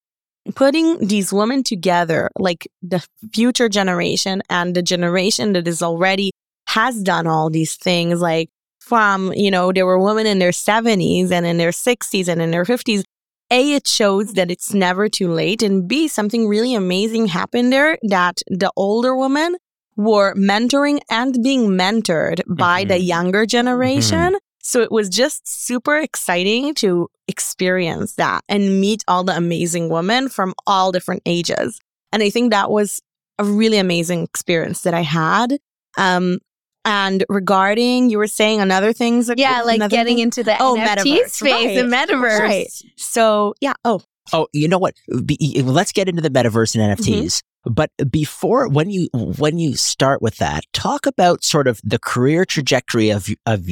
putting 0.55 1.05
these 1.05 1.33
women 1.33 1.63
together, 1.63 2.29
like 2.39 2.67
the 2.81 3.05
future 3.33 3.69
generation 3.69 4.41
and 4.49 4.75
the 4.75 4.81
generation 4.81 5.53
that 5.53 5.67
is 5.67 5.81
already 5.81 6.31
has 6.67 7.01
done 7.01 7.27
all 7.27 7.49
these 7.49 7.75
things 7.75 8.21
like 8.21 8.49
from, 8.79 9.33
you 9.33 9.51
know, 9.51 9.71
there 9.71 9.85
were 9.85 9.99
women 9.99 10.25
in 10.25 10.39
their 10.39 10.51
70s 10.51 11.31
and 11.31 11.45
in 11.45 11.57
their 11.57 11.71
60s 11.71 12.27
and 12.27 12.41
in 12.41 12.51
their 12.51 12.63
50s. 12.63 13.03
A, 13.51 13.73
it 13.73 13.87
shows 13.87 14.33
that 14.33 14.51
it's 14.51 14.73
never 14.73 15.09
too 15.09 15.31
late. 15.31 15.63
And 15.63 15.87
B, 15.87 16.07
something 16.07 16.47
really 16.47 16.73
amazing 16.75 17.27
happened 17.27 17.73
there 17.73 17.97
that 18.03 18.41
the 18.47 18.71
older 18.75 19.15
women 19.15 19.55
were 19.95 20.33
mentoring 20.35 20.99
and 21.09 21.37
being 21.43 21.69
mentored 21.69 22.41
by 22.47 22.83
the 22.85 22.93
Mhm. 22.95 23.05
younger 23.07 23.45
generation. 23.45 24.37
So 24.61 24.81
it 24.81 24.91
was 24.91 25.09
just 25.09 25.41
super 25.47 25.97
exciting 25.97 26.73
to 26.75 27.09
experience 27.27 28.13
that 28.15 28.43
and 28.47 28.79
meet 28.79 29.03
all 29.07 29.23
the 29.23 29.35
amazing 29.35 29.89
women 29.89 30.29
from 30.29 30.53
all 30.67 30.91
different 30.91 31.23
ages. 31.25 31.79
And 32.11 32.21
I 32.21 32.29
think 32.29 32.51
that 32.51 32.69
was 32.69 33.01
a 33.39 33.43
really 33.43 33.77
amazing 33.77 34.23
experience 34.23 34.81
that 34.81 34.93
I 34.93 35.01
had. 35.01 35.59
Um, 35.97 36.39
and 36.85 37.23
regarding, 37.29 38.09
you 38.09 38.17
were 38.17 38.27
saying 38.27 38.61
another 38.61 38.93
things. 38.93 39.27
that- 39.27 39.37
Yeah, 39.37 39.61
like 39.61 39.75
another 39.77 39.95
getting 39.95 40.17
thing? 40.17 40.23
into 40.23 40.43
the 40.43 40.55
Oh, 40.61 40.75
NFT 40.77 41.19
metaverse, 41.23 41.29
space 41.29 41.77
and 41.79 41.91
right, 41.91 42.09
metaverse. 42.09 42.39
right. 42.39 42.67
So 42.97 43.53
yeah. 43.61 43.73
Oh, 43.85 44.01
Oh, 44.31 44.47
you 44.53 44.67
know 44.67 44.77
what? 44.77 44.93
Be, 45.25 45.63
let's 45.65 45.91
get 45.91 46.07
into 46.07 46.21
the 46.21 46.29
metaverse 46.29 46.75
and 46.75 46.97
mm-hmm. 46.99 47.01
NFTs. 47.23 47.41
But 47.65 47.89
before, 48.11 48.69
when 48.69 48.89
you 48.91 49.09
when 49.13 49.57
you 49.57 49.75
start 49.75 50.21
with 50.21 50.37
that, 50.37 50.63
talk 50.71 51.05
about 51.07 51.43
sort 51.43 51.67
of 51.67 51.81
the 51.83 51.97
career 51.99 52.45
trajectory 52.45 53.09
of 53.09 53.27
of 53.47 53.67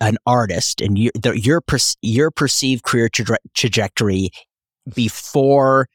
an 0.00 0.16
artist 0.26 0.80
and 0.80 0.98
your 0.98 1.12
the, 1.14 1.40
your 1.40 1.60
per, 1.60 1.78
your 2.02 2.30
perceived 2.32 2.82
career 2.82 3.08
traje- 3.08 3.36
trajectory 3.54 4.30
before 4.94 5.88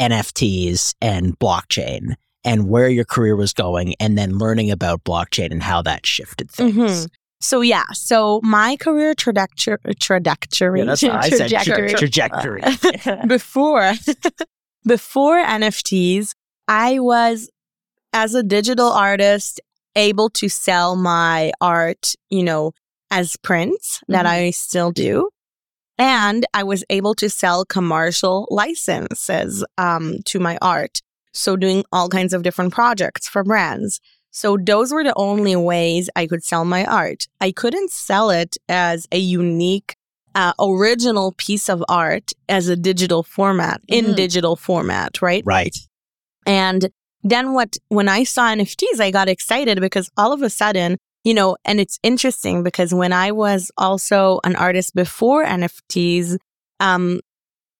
NFTs 0.00 0.94
and 1.00 1.38
blockchain, 1.38 2.14
and 2.44 2.68
where 2.68 2.88
your 2.88 3.04
career 3.04 3.36
was 3.36 3.52
going, 3.52 3.94
and 4.00 4.16
then 4.18 4.38
learning 4.38 4.70
about 4.70 5.04
blockchain 5.04 5.50
and 5.50 5.62
how 5.62 5.82
that 5.82 6.04
shifted 6.06 6.50
things. 6.50 6.74
Mhm. 6.76 7.08
So 7.40 7.60
yeah, 7.60 7.84
so 7.92 8.40
my 8.44 8.76
career 8.76 9.14
trajectory 9.14 9.76
trajectory 10.00 10.78
Yeah, 10.80 10.84
that's 10.86 11.02
what 11.02 11.12
I 11.12 11.28
said. 11.30 11.50
Tra- 11.50 11.88
Trajectory. 11.90 12.62
trajectory. 12.62 13.26
before 13.26 13.94
before 14.86 15.42
NFTs, 15.44 16.32
I 16.68 16.98
was 17.00 17.48
as 18.12 18.34
a 18.34 18.42
digital 18.42 18.90
artist 18.92 19.60
able 19.96 20.30
to 20.30 20.48
sell 20.48 20.96
my 20.96 21.52
art, 21.60 22.14
you 22.30 22.42
know, 22.44 22.72
as 23.10 23.36
prints 23.42 24.00
that 24.08 24.24
Mhm. 24.24 24.28
I 24.30 24.50
still 24.50 24.90
do. 24.92 25.28
And 25.98 26.46
I 26.54 26.62
was 26.62 26.84
able 26.90 27.14
to 27.16 27.28
sell 27.28 27.64
commercial 27.64 28.48
licenses 28.50 29.64
um, 29.78 30.16
to 30.26 30.38
my 30.40 30.58
art. 30.62 31.00
So, 31.32 31.56
doing 31.56 31.84
all 31.92 32.08
kinds 32.08 32.32
of 32.32 32.42
different 32.42 32.72
projects 32.72 33.28
for 33.28 33.42
brands. 33.42 34.00
So, 34.30 34.56
those 34.56 34.92
were 34.92 35.04
the 35.04 35.14
only 35.16 35.56
ways 35.56 36.08
I 36.16 36.26
could 36.26 36.44
sell 36.44 36.64
my 36.64 36.84
art. 36.84 37.26
I 37.40 37.52
couldn't 37.52 37.90
sell 37.90 38.30
it 38.30 38.56
as 38.68 39.06
a 39.12 39.18
unique, 39.18 39.96
uh, 40.34 40.52
original 40.60 41.32
piece 41.36 41.68
of 41.68 41.84
art 41.88 42.32
as 42.48 42.68
a 42.68 42.76
digital 42.76 43.22
format, 43.22 43.80
in 43.88 44.06
Mhm. 44.06 44.16
digital 44.16 44.56
format, 44.56 45.20
right? 45.20 45.42
right. 45.44 45.76
And 46.46 46.90
then 47.22 47.52
what 47.52 47.76
when 47.88 48.08
I 48.08 48.24
saw 48.24 48.48
NFTs, 48.48 49.00
I 49.00 49.10
got 49.10 49.28
excited 49.28 49.80
because 49.80 50.10
all 50.16 50.32
of 50.32 50.42
a 50.42 50.50
sudden, 50.50 50.96
you 51.24 51.34
know, 51.34 51.56
and 51.64 51.78
it's 51.78 51.98
interesting 52.02 52.62
because 52.62 52.92
when 52.92 53.12
I 53.12 53.30
was 53.30 53.70
also 53.78 54.40
an 54.44 54.56
artist 54.56 54.94
before 54.94 55.44
NFTs, 55.44 56.36
um, 56.80 57.20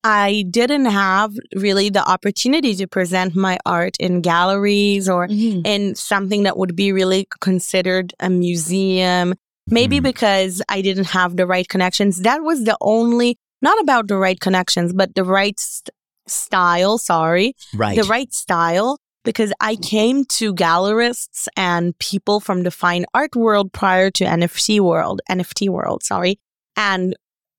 I 0.04 0.44
didn't 0.50 0.86
have 0.86 1.32
really 1.54 1.88
the 1.88 2.04
opportunity 2.08 2.74
to 2.76 2.86
present 2.88 3.36
my 3.36 3.58
art 3.64 3.94
in 4.00 4.20
galleries 4.20 5.08
or 5.08 5.28
Mhm. 5.28 5.64
in 5.66 5.94
something 5.94 6.42
that 6.42 6.56
would 6.58 6.74
be 6.74 6.92
really 6.92 7.28
considered 7.40 8.12
a 8.18 8.28
museum. 8.28 9.34
Maybe 9.68 10.00
Mhm. 10.00 10.02
because 10.02 10.60
I 10.68 10.82
didn't 10.82 11.06
have 11.18 11.36
the 11.36 11.46
right 11.46 11.68
connections. 11.68 12.18
That 12.22 12.42
was 12.42 12.64
the 12.64 12.76
only, 12.80 13.36
not 13.60 13.80
about 13.80 14.08
the 14.08 14.16
right 14.16 14.40
connections, 14.40 14.92
but 14.92 15.14
the 15.14 15.24
right 15.24 15.58
st- 15.58 15.90
style. 16.26 16.98
Sorry 16.98 17.54
Right. 17.74 17.96
the 17.96 18.04
right 18.04 18.32
style 18.32 18.98
because 19.24 19.52
I 19.60 19.76
came 19.76 20.24
to 20.38 20.52
gallerists 20.54 21.46
and 21.56 21.96
people 21.98 22.40
from 22.40 22.62
the 22.64 22.70
fine 22.72 23.04
art 23.14 23.36
world 23.36 23.72
prior 23.72 24.10
to 24.12 24.24
NFT 24.24 24.80
world, 24.80 25.20
NFT 25.30 25.68
world, 25.68 26.02
sorry, 26.02 26.40
and 26.76 27.14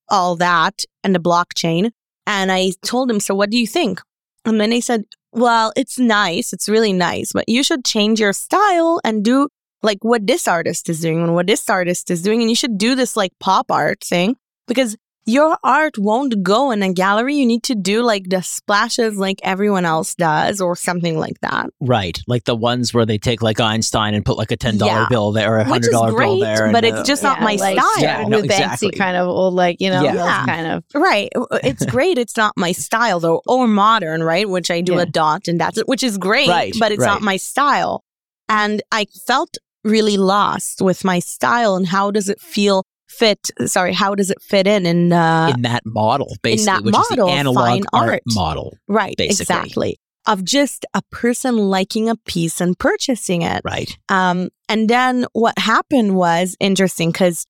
all 0.10 0.36
that 0.38 0.84
and 1.04 1.16
the 1.16 1.20
blockchain. 1.20 1.92
And 2.26 2.52
I 2.52 2.72
told 2.84 3.10
him, 3.10 3.20
so 3.20 3.36
what 3.36 3.50
do 3.50 3.58
you 3.58 3.68
think? 3.68 4.02
And 4.46 4.60
then 4.60 4.72
he 4.72 4.82
said, 4.82 5.06
well, 5.32 5.74
it's 5.76 5.98
nice. 5.98 6.54
It's 6.54 6.70
really 6.70 6.94
nice, 6.94 7.32
but 7.34 7.48
you 7.48 7.64
should 7.64 7.84
change 7.86 8.20
your 8.20 8.34
style 8.34 9.02
and 9.04 9.24
do 9.24 9.50
like 9.82 10.00
what 10.02 10.26
this 10.28 10.48
artist 10.48 10.90
is 10.90 11.02
doing 11.02 11.22
and 11.22 11.34
what 11.34 11.48
this 11.48 11.70
artist 11.70 12.10
is 12.12 12.22
doing. 12.22 12.42
And 12.42 12.50
you 12.50 12.56
should 12.56 12.78
do 12.78 12.96
this 12.96 13.18
like 13.18 13.32
pop 13.40 13.72
art 13.72 14.04
thing 14.04 14.38
because 14.68 14.96
your 15.26 15.58
art 15.64 15.98
won't 15.98 16.44
go 16.44 16.72
in 16.72 16.84
a 16.84 16.92
gallery. 16.92 17.36
You 17.36 17.46
need 17.46 17.64
to 17.64 17.76
do 17.76 18.04
like 18.04 18.30
the 18.30 18.42
splashes 18.42 19.16
like 19.18 19.40
everyone 19.44 19.86
else 19.86 20.16
does 20.16 20.60
or 20.60 20.76
something 20.76 21.18
like 21.18 21.40
that. 21.42 21.70
Right, 21.80 22.20
like 22.28 22.44
the 22.44 22.56
ones 22.56 22.94
where 22.94 23.06
they 23.06 23.18
take 23.18 23.42
like 23.42 23.60
Einstein 23.60 24.14
and 24.14 24.26
put 24.26 24.38
like 24.38 24.52
a 24.52 24.58
ten 24.58 24.78
dollar 24.78 24.92
Yeah. 24.92 25.08
bill 25.10 25.32
there 25.32 25.54
or 25.54 25.58
a 25.60 25.64
hundred 25.64 25.86
Which 25.86 25.86
hundred 25.86 25.88
is 25.88 25.92
dollar 25.94 26.08
bill 26.10 26.40
great, 26.40 26.42
there, 26.42 26.72
but 26.72 26.84
and, 26.84 26.94
it's 26.98 27.02
uh, 27.02 27.04
just 27.06 27.24
not 27.24 27.40
my 27.42 27.56
like, 27.56 27.80
style. 27.80 28.00
Yeah, 28.02 28.20
with 28.22 28.30
no, 28.30 28.38
Banksy 28.42 28.46
exactly. 28.46 28.92
kind 28.92 29.18
of 29.18 29.28
old, 29.28 29.54
like 29.54 29.78
you 29.80 29.90
know, 29.90 30.04
Yeah. 30.04 30.14
Yeah. 30.16 30.46
kind 30.46 30.68
of. 30.68 30.84
Right. 30.94 31.30
It's 31.64 31.86
great. 31.86 32.18
It's 32.18 32.36
not 32.38 32.54
my 32.58 32.72
style 32.74 33.20
though, 33.20 33.42
or 33.48 33.68
modern, 33.68 34.24
right? 34.24 34.48
Which 34.50 34.70
I 34.70 34.82
do 34.82 34.94
Yeah. 34.96 35.02
a 35.02 35.06
dot 35.06 35.48
and 35.48 35.60
that's 35.60 35.78
it, 35.78 35.88
which 35.88 36.04
is 36.04 36.18
great, 36.18 36.50
Right, 36.50 36.74
but 36.80 36.92
it's 36.92 37.00
right. 37.02 37.08
not 37.08 37.22
my 37.22 37.38
style. 37.38 38.04
And 38.50 38.82
I 38.92 39.06
felt 39.26 39.58
really 39.86 40.18
lost 40.18 40.82
with 40.82 41.04
my 41.04 41.20
style 41.20 41.76
and 41.76 41.88
how 41.88 42.12
does 42.12 42.30
it 42.30 42.40
feel 42.40 42.84
fit? 43.14 43.40
Sorry, 43.66 43.94
how 43.94 44.16
does 44.16 44.30
it 44.30 44.42
fit 44.42 44.68
in? 44.68 44.86
And 44.86 45.14
uh, 45.14 45.52
in 45.56 45.62
that 45.64 45.84
model, 45.86 46.36
basically, 46.42 46.66
that 46.66 46.84
which 46.84 46.94
model 46.94 47.12
is 47.12 47.12
of 47.12 47.26
the 47.28 47.32
analog 47.32 47.66
fine 47.66 47.84
art, 47.94 48.10
art. 48.10 48.22
model, 48.28 48.78
right, 48.88 49.16
basically. 49.18 49.56
exactly. 49.56 50.00
Of 50.26 50.44
just 50.46 50.86
a 50.94 51.02
person 51.12 51.58
liking 51.58 52.10
a 52.10 52.16
piece 52.16 52.62
and 52.62 52.78
purchasing 52.80 53.42
it. 53.42 53.62
right? 53.66 53.98
Um, 54.10 54.50
and 54.70 54.90
then 54.90 55.26
what 55.34 55.58
happened 55.60 56.16
was 56.16 56.56
interesting 56.62 57.12
because 57.12 57.46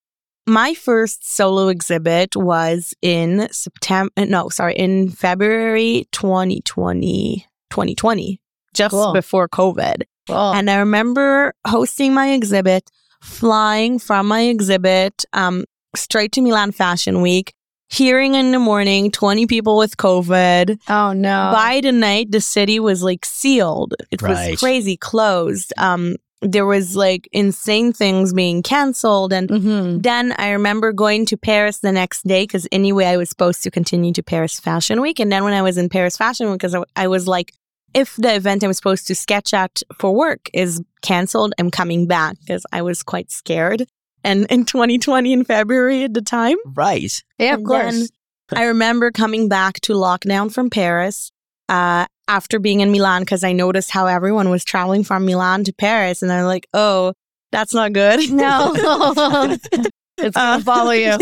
my 0.47 0.73
first 0.73 1.23
solo 1.35 1.67
exhibit 1.67 2.35
was 2.35 2.93
in 3.01 3.47
September, 3.51 4.11
no, 4.25 4.49
sorry, 4.49 4.73
in 4.75 5.09
February 5.09 6.07
2020, 6.11 7.45
2020, 7.69 8.41
just 8.73 8.91
Cool. 8.91 9.13
before 9.13 9.47
COVID. 9.47 10.03
Well, 10.29 10.53
And 10.53 10.69
I 10.69 10.77
remember 10.77 11.53
hosting 11.67 12.13
my 12.13 12.31
exhibit, 12.31 12.89
flying 13.23 13.99
from 13.99 14.27
my 14.27 14.41
exhibit 14.41 15.25
um, 15.33 15.65
straight 15.95 16.31
to 16.33 16.41
Milan 16.41 16.71
Fashion 16.71 17.21
Week, 17.21 17.53
hearing 17.89 18.35
in 18.35 18.51
the 18.51 18.59
morning 18.59 19.11
20 19.11 19.47
people 19.47 19.77
with 19.77 19.97
COVID. 19.97 20.79
oh 20.89 21.13
no. 21.13 21.49
By 21.53 21.79
the 21.81 21.91
night, 21.91 22.31
the 22.31 22.41
city 22.41 22.79
was 22.79 23.01
like 23.03 23.25
sealed. 23.25 23.93
It 24.11 24.21
Right. 24.21 24.51
was 24.51 24.59
crazy 24.59 24.97
closed. 24.97 25.73
Um, 25.77 26.15
there 26.41 26.65
was 26.65 26.95
like 26.97 27.29
insane 27.31 27.93
things 27.93 28.33
being 28.33 28.63
canceled. 28.63 29.31
And 29.31 29.49
hmm 29.49 29.97
then 30.01 30.33
I 30.37 30.49
remember 30.51 30.91
going 30.91 31.25
to 31.27 31.37
Paris 31.37 31.79
the 31.79 31.91
next 31.93 32.27
day 32.27 32.43
because 32.43 32.67
anyway, 32.71 33.05
I 33.05 33.15
was 33.15 33.29
supposed 33.29 33.63
to 33.63 33.71
continue 33.71 34.11
to 34.13 34.23
Paris 34.23 34.59
Fashion 34.59 34.99
Week. 34.99 35.19
And 35.21 35.31
then 35.31 35.45
when 35.45 35.53
I 35.53 35.61
was 35.61 35.77
in 35.77 35.87
Paris 35.87 36.17
Fashion 36.17 36.47
Week, 36.49 36.55
because 36.59 36.75
I, 36.75 36.83
I 36.97 37.07
was 37.07 37.27
like, 37.29 37.53
if 37.93 38.15
the 38.17 38.35
event 38.35 38.63
I'm 38.63 38.73
supposed 38.73 39.07
to 39.07 39.15
sketch 39.15 39.53
at 39.53 39.81
for 39.99 40.13
work 40.13 40.49
is 40.53 40.81
canceled, 41.01 41.53
I'm 41.59 41.71
coming 41.71 42.07
back 42.07 42.37
because 42.39 42.65
I 42.71 42.81
was 42.81 43.03
quite 43.03 43.31
scared. 43.31 43.85
And 44.23 44.45
in 44.49 44.65
2020 44.73 45.33
in 45.33 45.43
February 45.45 46.03
at 46.03 46.13
the 46.13 46.21
time, 46.21 46.57
Right. 46.65 47.11
Yeah, 47.37 47.53
of 47.53 47.59
and 47.59 47.67
course. 47.67 47.93
then 47.93 48.07
I 48.59 48.65
remember 48.65 49.11
coming 49.11 49.49
back 49.49 49.75
to 49.81 49.93
lockdown 49.93 50.53
from 50.53 50.69
Paris 50.69 51.31
uh, 51.69 52.05
after 52.27 52.59
being 52.59 52.81
in 52.81 52.91
Milan 52.91 53.21
because 53.23 53.43
I 53.43 53.51
noticed 53.53 53.89
how 53.91 54.05
everyone 54.05 54.49
was 54.49 54.63
traveling 54.63 55.03
from 55.03 55.25
Milan 55.25 55.63
to 55.65 55.73
Paris. 55.73 56.21
And 56.21 56.31
I'm 56.31 56.45
like, 56.45 56.67
oh, 56.73 57.13
that's 57.51 57.73
not 57.73 57.93
good. 57.93 58.31
no, 58.31 58.73
it's 58.75 59.67
gonna 59.69 59.89
Uh, 60.35 60.59
follow 60.61 60.91
you. 60.91 61.17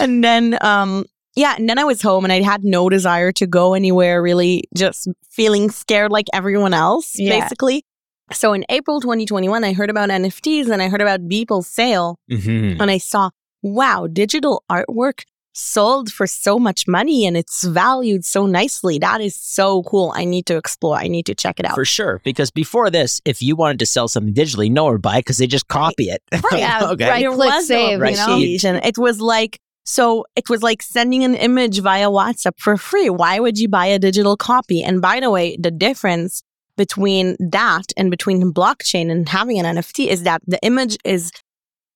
and 0.00 0.22
then, 0.22 0.56
um, 0.60 1.04
yeah, 1.38 1.54
and 1.56 1.68
then 1.68 1.78
I 1.78 1.84
was 1.84 2.02
home 2.02 2.24
and 2.24 2.32
I 2.32 2.42
had 2.42 2.64
no 2.64 2.88
desire 2.88 3.30
to 3.32 3.46
go 3.46 3.74
anywhere 3.74 4.20
really, 4.22 4.64
just 4.76 5.08
feeling 5.30 5.70
scared 5.70 6.10
like 6.10 6.26
everyone 6.32 6.74
else, 6.74 7.18
Yeah. 7.18 7.38
basically. 7.40 7.84
So 8.32 8.52
in 8.52 8.64
April 8.68 9.00
2021, 9.00 9.62
I 9.64 9.72
heard 9.72 9.88
about 9.88 10.10
NFTs 10.10 10.68
and 10.68 10.82
I 10.82 10.88
heard 10.88 11.00
about 11.00 11.20
Beeple's 11.28 11.66
sale 11.68 12.18
Mm-hmm. 12.30 12.80
and 12.80 12.90
I 12.90 12.98
saw, 12.98 13.30
wow, 13.62 14.06
digital 14.06 14.64
artwork 14.70 15.22
sold 15.54 16.12
for 16.12 16.26
so 16.26 16.58
much 16.58 16.86
money 16.86 17.26
and 17.26 17.36
it's 17.36 17.64
valued 17.64 18.24
so 18.24 18.46
nicely. 18.46 18.98
That 18.98 19.20
is 19.20 19.34
so 19.34 19.82
cool. 19.84 20.12
I 20.14 20.24
need 20.24 20.46
to 20.46 20.56
explore. 20.56 20.96
I 20.96 21.08
need 21.08 21.26
to 21.26 21.34
check 21.34 21.58
it 21.58 21.66
out. 21.66 21.74
For 21.74 21.84
sure. 21.84 22.20
Because 22.24 22.50
before 22.52 22.90
this, 22.90 23.20
if 23.24 23.40
you 23.42 23.56
wanted 23.56 23.78
to 23.80 23.86
sell 23.86 24.08
something 24.08 24.34
digitally, 24.34 24.70
no 24.70 24.84
one 24.84 24.92
would 24.94 25.02
buy 25.02 25.16
it 25.16 25.20
because 25.20 25.38
they 25.38 25.46
just 25.48 25.66
copy 25.68 26.10
it. 26.10 26.22
Yeah, 26.52 26.80
okay. 26.92 27.08
right. 27.08 27.20
There 27.20 27.32
click 27.32 27.50
was 27.50 27.68
no 27.68 27.74
save, 27.76 27.90
you 27.92 27.98
know? 27.98 28.06
appreciation. 28.08 28.76
It 28.84 28.98
was 28.98 29.20
like 29.20 29.58
so 29.96 30.26
it 30.36 30.46
was 30.52 30.62
like 30.62 30.82
sending 30.82 31.22
an 31.24 31.34
image 31.34 31.80
via 31.80 32.08
WhatsApp 32.18 32.56
for 32.58 32.76
free. 32.76 33.08
Why 33.08 33.34
would 33.40 33.56
you 33.58 33.68
buy 33.68 33.86
a 33.86 33.98
digital 33.98 34.36
copy? 34.36 34.82
And 34.82 35.00
by 35.00 35.16
the 35.20 35.30
way, 35.30 35.56
the 35.66 35.70
difference 35.70 36.42
between 36.76 37.36
that 37.40 37.86
and 37.96 38.10
between 38.10 38.52
blockchain 38.52 39.10
and 39.10 39.28
having 39.28 39.58
an 39.58 39.66
NFT 39.76 40.06
is 40.14 40.22
that 40.24 40.40
the 40.46 40.60
image 40.62 40.96
is 41.04 41.32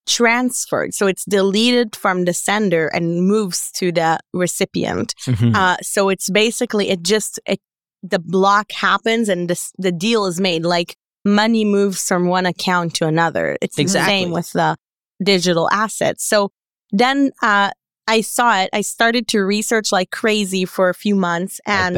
transferred. 0.07 0.95
So 0.95 1.07
it's 1.07 1.25
deleted 1.25 1.95
from 1.95 2.25
the 2.25 2.33
sender 2.33 2.89
and 2.89 3.27
moves 3.27 3.71
to 3.73 3.93
the 3.93 4.19
recipient. 4.33 5.15
Mhm. 5.27 5.55
Uh, 5.55 5.77
so 5.83 6.09
it's 6.09 6.29
basically 6.31 6.89
it 6.91 7.03
just 7.03 7.39
it, 7.47 7.61
the 8.03 8.19
block 8.19 8.73
happens 8.73 9.29
and 9.29 9.49
the 9.51 9.59
the 9.79 9.93
deal 9.93 10.27
is 10.27 10.41
made. 10.41 10.65
Like 10.65 10.97
money 11.25 11.65
moves 11.65 12.07
from 12.09 12.27
one 12.27 12.47
account 12.47 12.95
to 12.95 13.07
another. 13.07 13.57
It's 13.61 13.79
Exactly. 13.79 14.01
the 14.15 14.23
same 14.23 14.31
with 14.33 14.51
the 14.53 14.77
digital 15.23 15.69
assets. 15.71 16.25
So 16.27 16.51
then 16.91 17.31
uh, 17.43 17.71
I 18.09 18.21
saw 18.21 18.61
it. 18.61 18.71
I 18.73 18.81
started 18.81 19.29
to 19.29 19.41
research 19.41 19.93
like 19.93 20.11
crazy 20.11 20.65
for 20.65 20.89
a 20.89 20.95
few 20.95 21.15
months, 21.15 21.61
and 21.67 21.97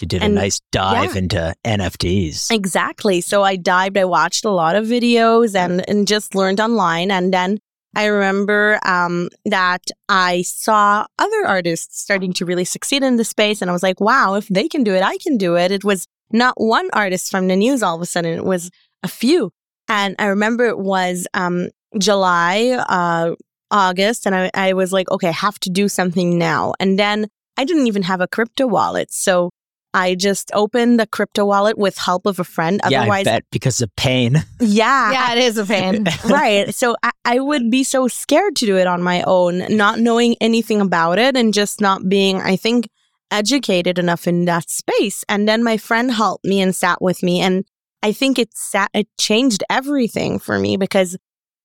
you 0.00 0.06
did 0.06 0.22
a 0.22 0.28
nice 0.28 0.60
dive 0.72 1.14
yeah. 1.14 1.18
into 1.18 1.54
NFTs. 1.64 2.50
Exactly. 2.50 3.20
So 3.20 3.42
I 3.42 3.56
dived, 3.56 3.96
I 3.96 4.04
watched 4.04 4.44
a 4.44 4.50
lot 4.50 4.76
of 4.76 4.84
videos 4.84 5.54
and, 5.54 5.88
and 5.88 6.06
just 6.06 6.34
learned 6.34 6.60
online. 6.60 7.10
And 7.10 7.32
then 7.32 7.58
I 7.96 8.06
remember 8.06 8.78
um, 8.84 9.28
that 9.46 9.84
I 10.08 10.42
saw 10.42 11.06
other 11.18 11.46
artists 11.46 12.00
starting 12.00 12.32
to 12.34 12.44
really 12.44 12.64
succeed 12.64 13.02
in 13.02 13.16
the 13.16 13.24
space. 13.24 13.62
And 13.62 13.70
I 13.70 13.72
was 13.72 13.82
like, 13.82 14.00
wow, 14.00 14.34
if 14.34 14.48
they 14.48 14.68
can 14.68 14.84
do 14.84 14.94
it, 14.94 15.02
I 15.02 15.16
can 15.18 15.38
do 15.38 15.56
it. 15.56 15.72
It 15.72 15.84
was 15.84 16.06
not 16.30 16.54
one 16.60 16.90
artist 16.92 17.30
from 17.30 17.48
the 17.48 17.56
news 17.56 17.82
all 17.82 17.96
of 17.96 18.02
a 18.02 18.06
sudden, 18.06 18.36
it 18.38 18.44
was 18.44 18.70
a 19.02 19.08
few. 19.08 19.50
And 19.88 20.14
I 20.18 20.26
remember 20.26 20.66
it 20.66 20.78
was 20.78 21.26
um, 21.32 21.70
July, 21.98 22.84
uh, 22.88 23.34
August, 23.70 24.26
and 24.26 24.34
I, 24.34 24.50
I 24.54 24.72
was 24.72 24.92
like, 24.92 25.10
okay, 25.10 25.28
I 25.28 25.32
have 25.32 25.58
to 25.60 25.70
do 25.70 25.88
something 25.88 26.38
now. 26.38 26.74
And 26.80 26.98
then 26.98 27.28
I 27.56 27.64
didn't 27.64 27.86
even 27.86 28.02
have 28.02 28.20
a 28.20 28.28
crypto 28.28 28.66
wallet. 28.66 29.12
So 29.12 29.50
I 29.94 30.14
just 30.14 30.50
opened 30.54 31.00
the 31.00 31.06
crypto 31.06 31.46
wallet 31.46 31.78
with 31.78 31.96
help 31.96 32.26
of 32.26 32.38
a 32.38 32.44
friend. 32.44 32.80
yeah, 32.88 32.98
I 32.98 33.02
Otherwise, 33.02 33.24
bet 33.24 33.44
because 33.50 33.80
of 33.80 33.94
pain. 33.96 34.36
yeah, 34.60 35.12
Yeah, 35.12 35.32
it 35.32 35.38
is 35.38 35.58
a 35.58 35.64
pain. 35.64 36.04
right. 36.26 36.74
So 36.74 36.94
I, 37.02 37.10
I 37.24 37.40
would 37.40 37.70
be 37.70 37.84
so 37.84 38.06
scared 38.06 38.56
to 38.56 38.66
do 38.66 38.76
it 38.76 38.86
on 38.86 39.02
my 39.02 39.22
own, 39.22 39.64
not 39.76 39.98
knowing 39.98 40.36
anything 40.40 40.80
about 40.80 41.18
it 41.18 41.36
and 41.36 41.54
just 41.54 41.80
not 41.80 42.08
being, 42.08 42.40
I 42.40 42.56
think, 42.56 42.88
educated 43.30 43.98
enough 43.98 44.26
in 44.26 44.44
that 44.44 44.70
space. 44.70 45.24
And 45.28 45.48
then 45.48 45.62
my 45.62 45.76
friend 45.76 46.12
helped 46.12 46.44
me 46.44 46.60
and 46.60 46.74
sat 46.74 47.02
with 47.02 47.22
me. 47.22 47.40
And 47.40 47.64
I 48.02 48.12
think 48.12 48.38
it 48.38 48.56
sat, 48.56 48.90
it 48.94 49.08
changed 49.18 49.64
everything 49.68 50.38
for 50.38 50.58
me 50.58 50.76
because 50.76 51.16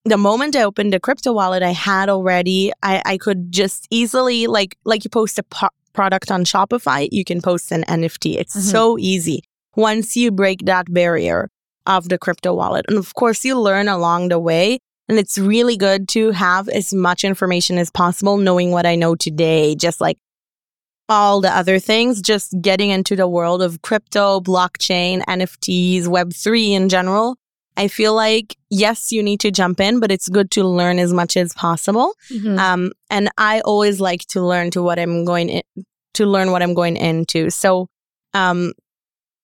the 0.05 0.17
moment 0.17 0.55
I 0.55 0.63
opened 0.63 0.91
the 0.93 0.99
crypto 0.99 1.33
wallet, 1.33 1.63
I 1.63 1.71
had 1.71 2.09
already, 2.09 2.71
I, 2.83 3.01
I 3.05 3.17
could 3.17 3.51
just 3.51 3.87
easily, 3.89 4.47
like, 4.47 4.77
like 4.85 5.03
you 5.03 5.09
post 5.09 5.39
a 5.39 5.43
po- 5.43 5.69
product 5.93 6.29
on 6.31 6.43
Shopify, 6.43 7.07
you 7.11 7.23
can 7.23 7.41
post 7.41 7.71
an 7.71 7.83
NFT. 7.87 8.37
It's 8.37 8.55
Mhm. 8.55 8.71
so 8.71 8.97
easy 8.99 9.43
once 9.75 10.17
you 10.17 10.31
break 10.31 10.65
that 10.65 10.91
barrier 10.93 11.49
of 11.85 12.09
the 12.09 12.17
crypto 12.17 12.53
wallet. 12.53 12.85
And 12.89 12.97
of 12.97 13.13
course, 13.13 13.45
you 13.45 13.59
learn 13.59 13.87
along 13.87 14.29
the 14.29 14.39
way. 14.39 14.79
And 15.09 15.19
it's 15.19 15.37
really 15.37 15.75
good 15.75 16.07
to 16.09 16.31
have 16.31 16.69
as 16.69 16.93
much 16.93 17.23
information 17.25 17.77
as 17.77 17.91
possible, 17.91 18.37
knowing 18.37 18.71
what 18.71 18.85
I 18.85 18.95
know 18.95 19.15
today, 19.15 19.75
just 19.75 19.99
like 19.99 20.17
all 21.09 21.41
the 21.41 21.49
other 21.55 21.77
things, 21.77 22.21
just 22.21 22.55
getting 22.61 22.89
into 22.89 23.15
the 23.15 23.27
world 23.27 23.61
of 23.61 23.81
crypto, 23.81 24.39
blockchain, 24.39 25.21
NFTs, 25.27 26.03
Web3 26.07 26.71
in 26.71 26.87
general. 26.87 27.35
I 27.77 27.87
feel 27.87 28.13
like, 28.13 28.55
yes, 28.69 29.11
you 29.11 29.23
need 29.23 29.39
to 29.41 29.51
jump 29.51 29.79
in, 29.79 29.99
but 29.99 30.11
it's 30.11 30.27
good 30.29 30.51
to 30.51 30.63
learn 30.63 30.99
as 30.99 31.11
much 31.13 31.35
as 31.37 31.53
possible. 31.53 32.13
Mhm. 32.31 32.57
Um, 32.57 32.91
and 33.09 33.29
I 33.37 33.61
always 33.61 33.99
like 33.99 34.21
to 34.29 34.41
learn 34.41 34.71
to 34.71 34.83
what 34.83 34.99
I'm 34.99 35.25
going 35.25 35.49
in, 35.49 35.63
to 36.13 36.25
learn 36.25 36.51
what 36.51 36.61
I'm 36.61 36.73
going 36.73 36.97
into. 36.97 37.49
So, 37.49 37.87
um, 38.33 38.73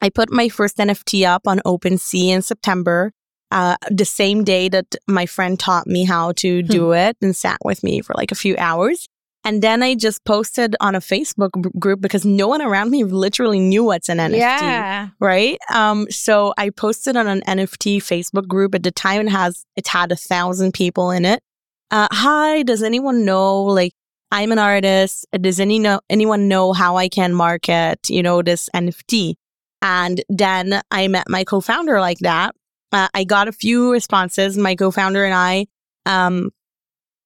I 0.01 0.09
put 0.09 0.31
my 0.31 0.47
first 0.49 0.77
NFT 0.77 1.25
up 1.25 1.47
on 1.47 1.59
OpenSea 1.65 2.29
in 2.29 2.41
September, 2.41 3.11
uh, 3.51 3.75
the 3.89 4.05
same 4.05 4.43
day 4.43 4.69
that 4.69 4.95
my 5.07 5.25
friend 5.25 5.59
taught 5.59 5.87
me 5.87 6.05
how 6.05 6.31
to 6.33 6.61
do 6.61 6.93
it 6.93 7.17
and 7.21 7.35
sat 7.35 7.57
with 7.65 7.83
me 7.83 8.01
for 8.01 8.13
like 8.15 8.31
a 8.31 8.35
few 8.35 8.55
hours. 8.57 9.07
And 9.49 9.63
then 9.63 9.81
I 9.81 9.95
just 9.95 10.23
posted 10.25 10.75
on 10.79 10.93
a 10.93 10.99
Facebook 10.99 11.49
group 11.79 12.01
because 12.01 12.23
no 12.23 12.47
one 12.47 12.61
around 12.61 12.91
me 12.91 13.03
literally 13.03 13.59
knew 13.59 13.83
what's 13.83 14.07
an 14.07 14.19
NFT 14.19 14.37
Yeah. 14.37 15.09
right? 15.19 15.57
Um, 15.73 16.05
so 16.11 16.53
I 16.55 16.69
posted 16.69 17.17
on 17.17 17.25
an 17.27 17.41
NFT 17.47 17.97
Facebook 17.97 18.47
group 18.47 18.75
at 18.75 18.83
the 18.83 18.91
time. 18.91 19.25
It 19.25 19.31
has 19.31 19.65
it 19.75 19.87
had 19.87 20.11
a 20.11 20.15
thousand 20.15 20.75
people 20.75 21.09
in 21.09 21.25
it. 21.25 21.41
Uh, 21.89 22.07
hi, 22.11 22.61
does 22.61 22.83
anyone 22.83 23.25
know? 23.25 23.63
Like, 23.63 23.93
I'm 24.31 24.51
an 24.51 24.59
artist. 24.59 25.25
Does 25.41 25.59
any 25.59 25.79
know 25.79 25.99
anyone 26.11 26.47
know 26.47 26.71
how 26.71 26.97
I 26.97 27.09
can 27.09 27.33
market? 27.33 28.07
You 28.07 28.21
know 28.21 28.43
this 28.43 28.69
NFT. 28.75 29.33
And 29.81 30.23
then 30.29 30.79
I 30.91 31.07
met 31.07 31.27
my 31.27 31.43
co-founder 31.43 31.99
like 31.99 32.19
that. 32.19 32.53
Uh, 32.91 33.07
I 33.15 33.23
got 33.23 33.47
a 33.47 33.51
few 33.51 33.91
responses. 33.91 34.59
My 34.59 34.75
co-founder 34.75 35.25
and 35.25 35.33
I 35.33 35.65
um, 36.05 36.51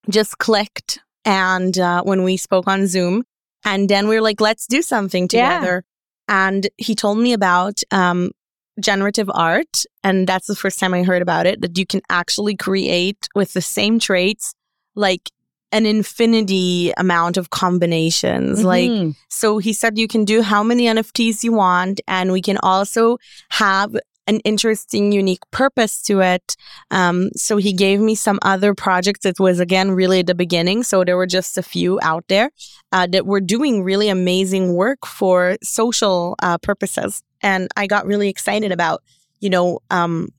just 0.10 0.38
clicked, 0.38 1.00
and 1.26 1.78
uh, 1.78 2.04
when 2.04 2.24
we 2.24 2.38
spoke 2.38 2.68
on 2.68 2.88
Zoom, 2.88 3.24
and 3.66 3.88
then 3.90 4.08
we 4.08 4.16
were 4.16 4.22
like, 4.22 4.42
let's 4.42 4.68
do 4.68 4.82
something 4.82 5.24
Yeah. 5.32 5.58
together. 5.60 5.84
And 6.28 6.68
he 6.78 6.96
told 6.96 7.18
me 7.20 7.34
about 7.34 7.80
um, 7.92 8.32
generative 8.80 9.30
art. 9.34 9.84
And 10.04 10.28
that's 10.28 10.48
the 10.48 10.56
first 10.56 10.80
time 10.80 10.94
I 10.94 11.04
heard 11.04 11.22
about 11.22 11.46
it 11.46 11.62
that 11.62 11.78
you 11.78 11.86
can 11.86 12.02
actually 12.10 12.56
create 12.56 13.28
with 13.36 13.54
the 13.54 13.62
same 13.62 14.00
traits, 14.00 14.54
like 14.96 15.30
an 15.72 15.86
infinity 15.86 16.92
amount 16.98 17.38
of 17.38 17.50
combinations. 17.50 18.64
Like, 18.64 18.92
Mhm. 18.92 19.16
so 19.30 19.58
he 19.58 19.74
said 19.74 19.98
you 19.98 20.08
can 20.08 20.24
do 20.26 20.42
how 20.42 20.62
many 20.64 20.86
NFTs 20.88 21.44
you 21.44 21.52
want, 21.54 22.00
and 22.08 22.32
we 22.32 22.42
can 22.42 22.58
also 22.58 23.18
have 23.50 23.96
an 24.28 24.40
interesting, 24.40 25.12
unique 25.12 25.44
purpose 25.52 26.02
to 26.04 26.22
it. 26.22 26.56
Um, 26.92 27.30
so 27.36 27.58
he 27.58 27.74
gave 27.74 28.00
me 28.00 28.16
some 28.16 28.40
other 28.42 28.74
projects. 28.74 29.26
It 29.26 29.40
was 29.40 29.60
again 29.60 29.92
really 29.92 30.20
at 30.20 30.28
the 30.28 30.36
beginning, 30.36 30.84
so 30.84 31.04
there 31.04 31.18
were 31.18 31.28
just 31.28 31.58
a 31.58 31.64
few 31.64 32.00
out 32.02 32.26
there 32.30 32.52
uh, 32.92 33.08
that 33.08 33.26
were 33.26 33.42
doing 33.42 33.84
really 33.84 34.10
amazing 34.10 34.76
work 34.76 35.06
for 35.06 35.58
social 35.64 36.36
uh, 36.42 36.58
purposes, 36.58 37.24
and 37.42 37.70
I 37.76 37.88
got 37.88 38.06
really 38.06 38.30
excited 38.30 38.72
about, 38.72 39.04
you 39.40 39.50
know, 39.50 39.80
um, 39.90 40.30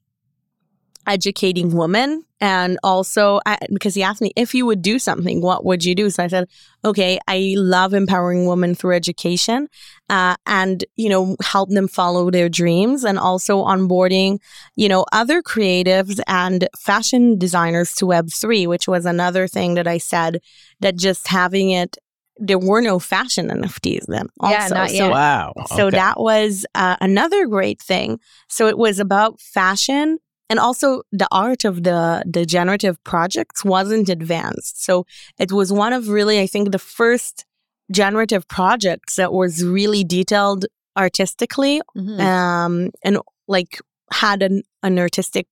educating 1.07 1.76
women 1.76 2.24
and 2.40 2.78
also 2.82 3.40
I, 3.46 3.59
because 3.72 3.94
he 3.94 4.02
asked 4.02 4.20
me 4.20 4.32
if 4.36 4.55
you 4.55 4.66
would 4.66 4.82
do 4.82 4.98
something 4.98 5.40
what 5.40 5.64
would 5.64 5.84
you 5.84 5.94
do 5.94 6.11
so 6.11 6.22
i 6.24 6.26
said 6.26 6.48
okay 6.84 7.18
i 7.28 7.55
love 7.57 7.94
empowering 7.94 8.46
women 8.46 8.74
through 8.74 8.94
education 8.94 9.68
uh, 10.11 10.36
and 10.46 10.84
you 10.96 11.09
know 11.09 11.36
help 11.42 11.70
them 11.70 11.88
follow 11.88 12.30
their 12.30 12.48
dreams 12.48 13.05
and 13.05 13.18
also 13.18 13.64
onboarding 13.64 14.38
you 14.76 14.88
know 14.88 15.05
other 15.12 15.42
creatives 15.42 16.20
and 16.26 16.68
fashion 16.78 17.38
designers 17.38 17.94
to 17.94 18.05
web3 18.07 18.66
which 18.66 18.86
was 18.88 19.07
another 19.07 19.46
thing 19.48 19.74
that 19.74 19.86
i 19.86 19.98
said 19.98 20.40
that 20.80 20.96
just 20.96 21.28
having 21.28 21.70
it 21.70 21.96
there 22.38 22.59
were 22.59 22.80
no 22.80 22.98
fashion 22.98 23.48
nfts 23.48 24.07
then 24.09 24.26
also 24.40 24.55
Yeah, 24.57 24.68
not 24.68 24.90
So 24.90 24.94
yet. 24.96 25.11
Wow. 25.11 25.52
so 25.66 25.86
okay. 25.86 25.96
that 25.96 26.18
was 26.18 26.66
uh, 26.74 26.96
another 27.00 27.46
great 27.46 27.80
thing. 27.80 28.18
So 28.48 28.66
it 28.66 28.76
was 28.76 28.98
about 28.98 29.40
fashion 29.40 30.18
and 30.51 30.59
also 30.59 31.03
the 31.12 31.28
art 31.32 31.64
of 31.64 31.82
the 31.82 32.22
the 32.26 32.45
generative 32.47 33.03
projects 33.05 33.64
wasn't 33.64 34.09
advanced. 34.09 34.84
So 34.84 35.07
it 35.38 35.51
was 35.53 35.72
one 35.72 35.92
of 35.92 36.09
really 36.09 36.38
I 36.40 36.47
think 36.47 36.70
the 36.72 36.78
first 36.78 37.45
generative 37.90 38.47
projects 38.49 39.16
that 39.16 39.32
was 39.32 39.64
really 39.64 40.05
detailed 40.05 40.66
artistically 40.97 41.80
Mhm. 41.97 42.20
um, 42.20 42.90
and 43.03 43.18
like 43.49 43.80
had 44.12 44.42
an, 44.42 44.62
an 44.82 44.99
artistic 44.99 45.47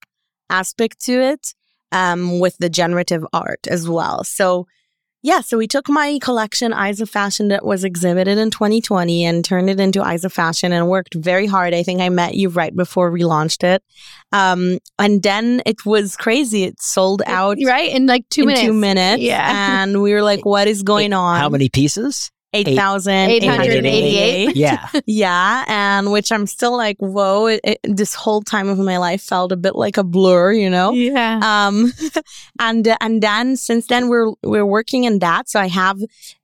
aspect 0.49 1.01
to 1.07 1.13
it 1.33 1.55
um, 1.91 2.39
with 2.41 2.57
the 2.59 2.71
generative 2.71 3.25
art 3.33 3.67
as 3.69 3.89
well. 3.89 4.25
So 4.25 4.67
yeah, 5.23 5.41
so 5.41 5.57
we 5.57 5.69
took 5.69 5.89
my 5.89 6.19
collection 6.21 6.73
Eyes 6.73 7.01
of 7.01 7.09
Fashion 7.09 7.49
that 7.49 7.65
was 7.65 7.85
exhibited 7.85 8.39
in 8.39 8.51
2020 8.51 9.25
and 9.25 9.45
turned 9.45 9.71
it 9.71 9.79
into 9.79 10.03
Eyes 10.03 10.25
of 10.25 10.33
Fashion 10.33 10.73
and 10.73 10.89
worked 10.89 11.15
very 11.15 11.47
hard. 11.47 11.75
I 11.75 11.85
think 11.85 12.01
I 12.01 12.09
met 12.09 12.35
you 12.35 12.49
right 12.49 12.75
before 12.75 13.13
we 13.13 13.25
launched 13.25 13.63
it. 13.63 13.85
Um, 14.33 14.79
and 14.99 15.23
then 15.23 15.63
it 15.65 15.87
was 15.87 16.17
crazy. 16.17 16.65
It 16.65 16.83
sold 16.83 17.23
out 17.27 17.57
right 17.65 17.95
in 17.95 18.07
like 18.07 18.29
two 18.31 18.43
in 18.43 18.49
minutes. 18.49 18.67
two 18.67 18.73
minutes. 18.73 19.23
Yeah. 19.23 19.83
And 19.83 20.03
we 20.03 20.13
were 20.13 20.23
like, 20.23 20.45
what 20.45 20.67
is 20.67 20.83
going 20.83 21.13
on? 21.13 21.39
How 21.39 21.49
many 21.49 21.69
pieces? 21.69 22.33
8,888. 22.53 24.57
Yeah. 24.57 24.89
Yeah, 25.07 25.65
and 25.69 26.13
which 26.13 26.31
I'm 26.33 26.47
still 26.47 26.77
like, 26.77 26.97
whoa! 26.99 27.47
It, 27.47 27.61
it- 27.65 27.81
this 27.83 28.15
whole 28.15 28.43
time 28.43 28.69
of 28.69 28.79
my 28.79 28.99
life 28.99 29.23
felt 29.23 29.53
a 29.53 29.57
bit 29.57 29.75
like 29.75 29.97
a 29.97 30.05
blur, 30.05 30.53
you 30.53 30.71
know. 30.71 30.93
Yeah. 30.93 31.41
Um, 31.43 31.93
and 32.59 32.87
and 33.01 33.23
then 33.23 33.57
since 33.57 33.87
then 33.87 34.09
we're 34.09 34.33
we're 34.43 34.67
working 34.67 35.05
in 35.05 35.19
that. 35.21 35.49
So 35.49 35.61
I 35.61 35.69
have 35.69 35.99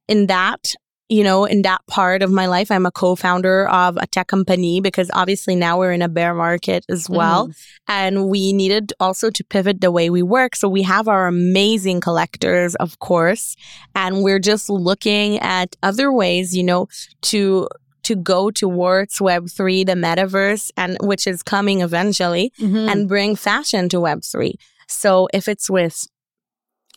in 0.08 0.26
that, 0.26 0.74
you 1.08 1.24
know, 1.24 1.44
in 1.46 1.62
that 1.62 1.80
part 1.86 2.22
of 2.22 2.30
my 2.30 2.46
life, 2.46 2.70
I'm 2.70 2.84
a 2.84 2.90
co-founder 2.90 3.68
of 3.68 3.96
a 3.96 4.06
tech 4.06 4.26
company 4.28 4.80
because 4.80 5.10
obviously 5.14 5.54
now 5.56 5.78
we're 5.78 5.92
in 5.92 6.02
a 6.02 6.08
bear 6.08 6.34
market 6.34 6.84
as 6.90 7.08
well, 7.08 7.50
and 7.88 8.28
we 8.28 8.52
needed 8.52 8.92
also 9.00 9.30
to 9.30 9.42
pivot 9.44 9.80
the 9.80 9.90
way 9.90 10.10
we 10.10 10.22
work. 10.22 10.54
So 10.54 10.68
we 10.68 10.82
have 10.82 11.08
our 11.08 11.26
amazing 11.26 12.00
collectors, 12.02 12.74
of 12.76 12.98
course, 12.98 13.56
and 13.94 14.22
we're 14.22 14.38
just 14.38 14.68
looking 14.68 15.38
at 15.38 15.76
other 15.82 16.12
ways, 16.12 16.54
you 16.56 16.62
know, 16.64 16.88
to 17.22 17.68
to 18.04 18.14
go 18.16 18.50
towards 18.50 19.18
Web3, 19.18 19.84
the 19.84 19.92
metaverse, 19.92 20.70
and 20.76 20.96
which 21.02 21.26
is 21.26 21.42
coming 21.42 21.82
eventually, 21.82 22.52
Mhm. 22.58 22.90
and 22.90 23.08
bring 23.08 23.36
fashion 23.36 23.88
to 23.90 23.98
Web3. 23.98 24.54
So 24.88 25.28
if 25.34 25.46
it's 25.48 25.68
with 25.68 26.06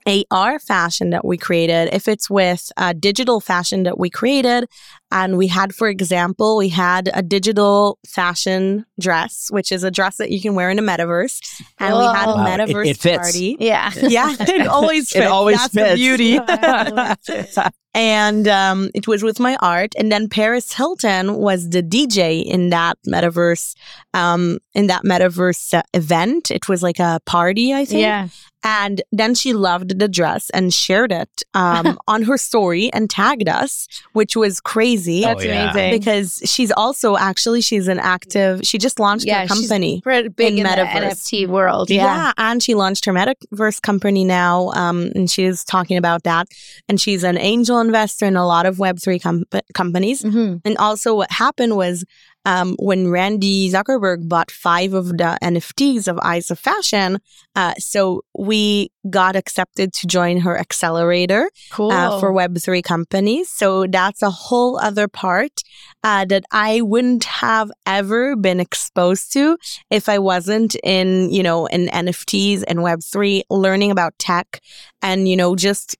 AR 0.06 0.60
fashion 0.60 1.12
that 1.12 1.24
we 1.26 1.38
created, 1.38 1.90
if 1.94 2.08
it's 2.08 2.30
with 2.30 2.72
uh, 2.78 2.94
digital 2.94 3.40
fashion 3.40 3.84
that 3.84 4.00
we 4.00 4.10
created, 4.10 4.68
and 5.12 5.38
we 5.38 5.48
had, 5.48 5.76
for 5.76 5.88
example, 5.90 6.58
we 6.58 6.70
had 6.70 7.10
a 7.14 7.22
digital 7.22 8.00
fashion 8.08 8.86
dress, 9.00 9.48
which 9.52 9.72
is 9.72 9.84
a 9.84 9.92
dress 9.92 10.18
that 10.18 10.32
you 10.32 10.42
can 10.42 10.56
wear 10.56 10.70
in 10.70 10.80
a 10.80 10.82
metaverse, 10.82 11.40
and 11.80 11.96
we 11.98 12.04
had 12.04 12.28
a 12.30 12.32
Wow. 12.32 12.36
Wow, 12.38 12.46
it- 12.46 12.60
metaverse 12.60 12.88
it 12.88 12.98
fits. 12.98 13.18
party. 13.20 13.58
yeah. 13.60 13.92
Yeah, 14.02 14.36
it 14.40 14.68
always 14.68 15.12
It 15.12 15.20
fits. 15.20 15.28
always 15.32 15.58
That's 15.58 15.74
the 15.74 15.82
fits. 15.82 15.96
beauty. 15.96 16.40
and 17.94 18.48
um, 18.48 18.90
it 18.96 19.08
was 19.08 19.22
with 19.24 19.40
my 19.40 19.58
art. 19.62 19.94
And 19.98 20.12
then 20.12 20.30
Paris 20.30 20.72
Hilton 20.74 21.36
was 21.36 21.70
the 21.70 21.84
DJ 21.84 22.44
in 22.44 22.70
that 22.70 22.98
metaverse, 23.08 23.76
um, 24.14 24.60
in 24.74 24.88
that 24.88 25.04
metaverse 25.04 25.74
uh, 25.74 25.82
event. 25.94 26.52
It 26.52 26.70
was 26.70 26.82
like 26.82 27.00
a 27.00 27.20
party, 27.26 27.74
I 27.74 27.84
think. 27.86 28.02
Yeah. 28.02 28.30
And 28.64 29.02
then 29.12 29.34
she 29.36 29.54
loved 29.54 29.98
the 30.00 30.08
dress 30.08 30.50
and 30.52 30.74
shared 30.74 31.12
it 31.12 31.42
um, 31.54 31.98
on 32.08 32.24
her 32.24 32.38
story 32.38 32.92
and 32.94 33.10
tagged 33.10 33.50
us, 33.50 33.88
which 34.14 34.36
was 34.36 34.60
crazy. 34.62 35.22
That's 35.22 35.42
Oh, 35.42 35.46
yeah. 35.48 35.72
amazing. 35.72 36.00
Because 36.00 36.42
she's 36.46 36.72
also 36.72 37.18
actually 37.18 37.62
she's 37.62 37.88
an 37.88 38.00
active. 38.00 38.62
She 38.64 38.78
just 38.78 39.00
launched 39.00 39.26
Yeah, 39.26 39.42
her 39.42 39.48
she's 39.48 39.68
company. 39.68 40.02
Pretty 40.02 40.30
big 40.30 40.54
in, 40.54 40.60
in 40.60 40.64
the 40.64 40.70
metaverse. 40.70 41.12
NFT 41.14 41.48
world. 41.48 41.90
Yeah. 41.90 42.02
Yeah. 42.06 42.34
and 42.38 42.62
she 42.62 42.76
launched 42.76 43.06
her 43.06 43.14
metaverse 43.14 43.82
company 43.82 44.24
now, 44.24 44.70
um, 44.76 45.12
and 45.16 45.30
she's 45.30 45.64
talking 45.64 45.98
about 45.98 46.24
that. 46.24 46.48
And 46.88 47.02
she's 47.02 47.24
an 47.24 47.38
angel 47.38 47.80
investor 47.80 48.26
in 48.26 48.36
a 48.36 48.46
lot 48.46 48.66
of 48.66 48.78
Web 48.80 49.00
three 49.00 49.18
com- 49.20 49.46
companies. 49.74 50.22
hmm 50.22 50.58
And 50.66 50.78
also, 50.78 51.16
what 51.16 51.32
happened 51.32 51.76
was 51.76 52.06
um, 52.46 52.76
when 52.80 53.10
Randy 53.10 53.70
Zuckerberg 53.70 54.28
bought 54.28 54.50
five 54.52 54.94
of 54.94 55.10
the 55.10 55.38
NFTs 55.42 56.08
of 56.08 56.18
Eyes 56.20 56.50
of 56.50 56.58
Fashion, 56.60 57.20
uh, 57.56 57.74
so 57.78 58.24
we 58.38 58.92
got 59.10 59.36
accepted 59.36 59.94
to 59.94 60.08
join 60.08 60.38
her 60.38 60.58
accelerator 60.58 61.50
Cool. 61.72 61.92
uh, 61.92 62.20
for 62.20 62.32
Web3 62.34 62.84
companies. 62.84 63.50
So 63.50 63.86
that's 63.88 64.22
a 64.22 64.30
whole 64.30 64.80
other 64.80 65.08
part 65.08 65.62
uh, 66.04 66.26
that 66.26 66.44
I 66.52 66.82
wouldn't 66.82 67.26
have 67.26 67.72
ever 67.86 68.36
been 68.36 68.60
exposed 68.60 69.34
to 69.34 69.58
if 69.90 70.10
I 70.10 70.20
wasn't 70.20 70.76
in, 70.84 71.32
you 71.32 71.44
know, 71.44 71.68
in 71.68 71.88
NFTs 71.88 72.64
and 72.68 72.80
Web3, 72.80 73.44
learning 73.50 73.92
about 73.92 74.18
tech 74.18 74.62
and, 75.02 75.28
you 75.28 75.36
know, 75.36 75.56
just 75.56 75.96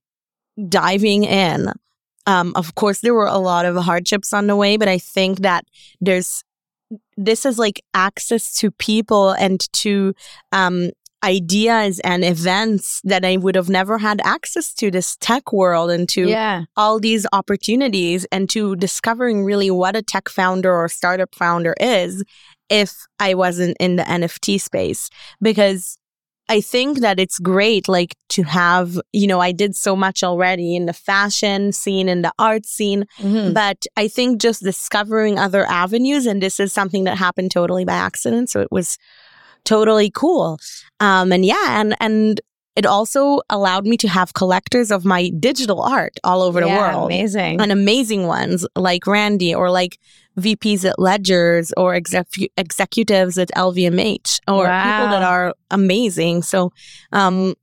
diving 0.68 1.24
in. 1.24 1.72
Um, 2.28 2.54
of 2.56 2.76
course, 2.76 3.00
there 3.00 3.14
were 3.14 3.26
a 3.26 3.38
lot 3.38 3.66
of 3.66 3.76
hardships 3.78 4.34
on 4.34 4.48
the 4.48 4.56
way, 4.56 4.78
but 4.78 4.88
I 4.88 4.98
think 4.98 5.40
that 5.40 5.66
there's 6.00 6.44
this 7.16 7.46
is 7.46 7.58
like 7.58 7.82
access 7.94 8.54
to 8.56 8.72
people 8.72 9.32
and 9.32 9.72
to 9.74 10.14
um, 10.52 10.92
ideas 11.24 12.00
and 12.00 12.24
events 12.24 13.02
that 13.04 13.24
I 13.24 13.38
would 13.38 13.56
have 13.56 13.70
never 13.70 14.00
had 14.00 14.22
access 14.24 14.74
to 14.76 14.90
this 14.90 15.16
tech 15.18 15.54
world 15.54 15.92
and 15.92 16.10
to 16.10 16.28
yeah. 16.28 16.64
all 16.76 17.00
these 17.00 17.28
opportunities 17.32 18.26
and 18.32 18.50
to 18.50 18.76
discovering 18.76 19.46
really 19.46 19.70
what 19.70 19.96
a 19.96 20.02
tech 20.02 20.30
founder 20.30 20.74
or 20.74 20.90
startup 20.90 21.36
founder 21.36 21.76
is 21.80 22.24
if 22.70 22.96
I 23.20 23.36
wasn't 23.36 23.78
in 23.80 23.98
the 23.98 24.04
NFT 24.04 24.60
space. 24.60 25.10
Because 25.42 25.98
I 26.56 26.60
think 26.62 27.00
that 27.00 27.18
it's 27.24 27.40
great, 27.40 27.88
like 27.88 28.14
to 28.36 28.44
have, 28.44 29.00
you 29.14 29.28
know, 29.28 29.40
I 29.40 29.52
did 29.54 29.74
so 29.76 29.96
much 29.96 30.22
already 30.30 30.76
in 30.76 30.86
the 30.86 30.94
fashion 31.12 31.72
scene, 31.72 32.08
in 32.10 32.22
the 32.24 32.34
art 32.38 32.66
scene, 32.66 33.06
Mhm. 33.20 33.54
but 33.54 33.80
I 34.04 34.10
think 34.16 34.42
just 34.42 34.62
discovering 34.62 35.40
other 35.40 35.64
avenues, 35.84 36.26
and 36.26 36.42
this 36.42 36.60
is 36.60 36.74
something 36.74 37.06
that 37.06 37.18
happened 37.18 37.52
totally 37.52 37.86
by 37.86 37.94
accident. 38.10 38.50
So 38.50 38.60
it 38.60 38.72
was 38.72 38.98
totally 39.64 40.10
cool. 40.24 40.60
Um, 41.00 41.32
and 41.32 41.46
yeah, 41.46 41.80
and 41.80 41.96
and 42.00 42.42
it 42.76 42.86
also 42.86 43.42
allowed 43.50 43.86
me 43.86 43.98
to 43.98 44.08
have 44.08 44.34
collectors 44.34 44.92
of 44.92 45.04
my 45.04 45.30
digital 45.40 45.82
art 45.82 46.14
all 46.24 46.42
over 46.42 46.62
the 46.62 46.68
Yeah, 46.68 46.96
world. 46.96 47.12
Amazing. 47.12 47.60
And 47.62 47.72
amazing 47.72 48.28
ones 48.28 48.66
like 48.76 49.06
Randy 49.08 49.54
or 49.54 49.70
like 49.70 49.98
VPs 50.40 50.86
at 50.90 50.98
Ledgers 50.98 51.74
or 51.76 51.94
exec- 51.96 52.50
executives 52.58 53.38
at 53.38 53.50
LVMH 53.56 54.40
or 54.48 54.64
people 54.64 55.08
that 55.10 55.22
are 55.24 55.54
amazing. 55.70 56.44
So 56.44 56.72
um 57.12 57.56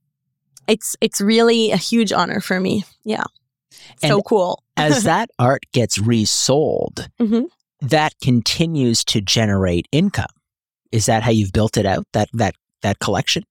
it's 0.67 0.95
it's 1.01 1.19
really 1.19 1.71
a 1.71 1.77
huge 1.77 2.11
honor 2.11 2.39
for 2.41 2.59
me. 2.59 2.83
Yeah. 3.03 3.23
So 3.97 4.21
cool. 4.21 4.61
As 4.77 5.03
that 5.11 5.29
art 5.39 5.63
gets 5.73 5.97
resold, 5.97 7.09
Mhm. 7.19 7.45
that 7.81 8.13
continues 8.21 9.03
to 9.05 9.21
generate 9.21 9.87
income. 9.91 10.27
Is 10.91 11.07
that 11.07 11.23
how 11.23 11.31
you've 11.31 11.51
built 11.53 11.77
it 11.77 11.87
out? 11.87 12.05
That 12.13 12.29
that 12.33 12.53
that 12.83 12.99
collection? 12.99 13.43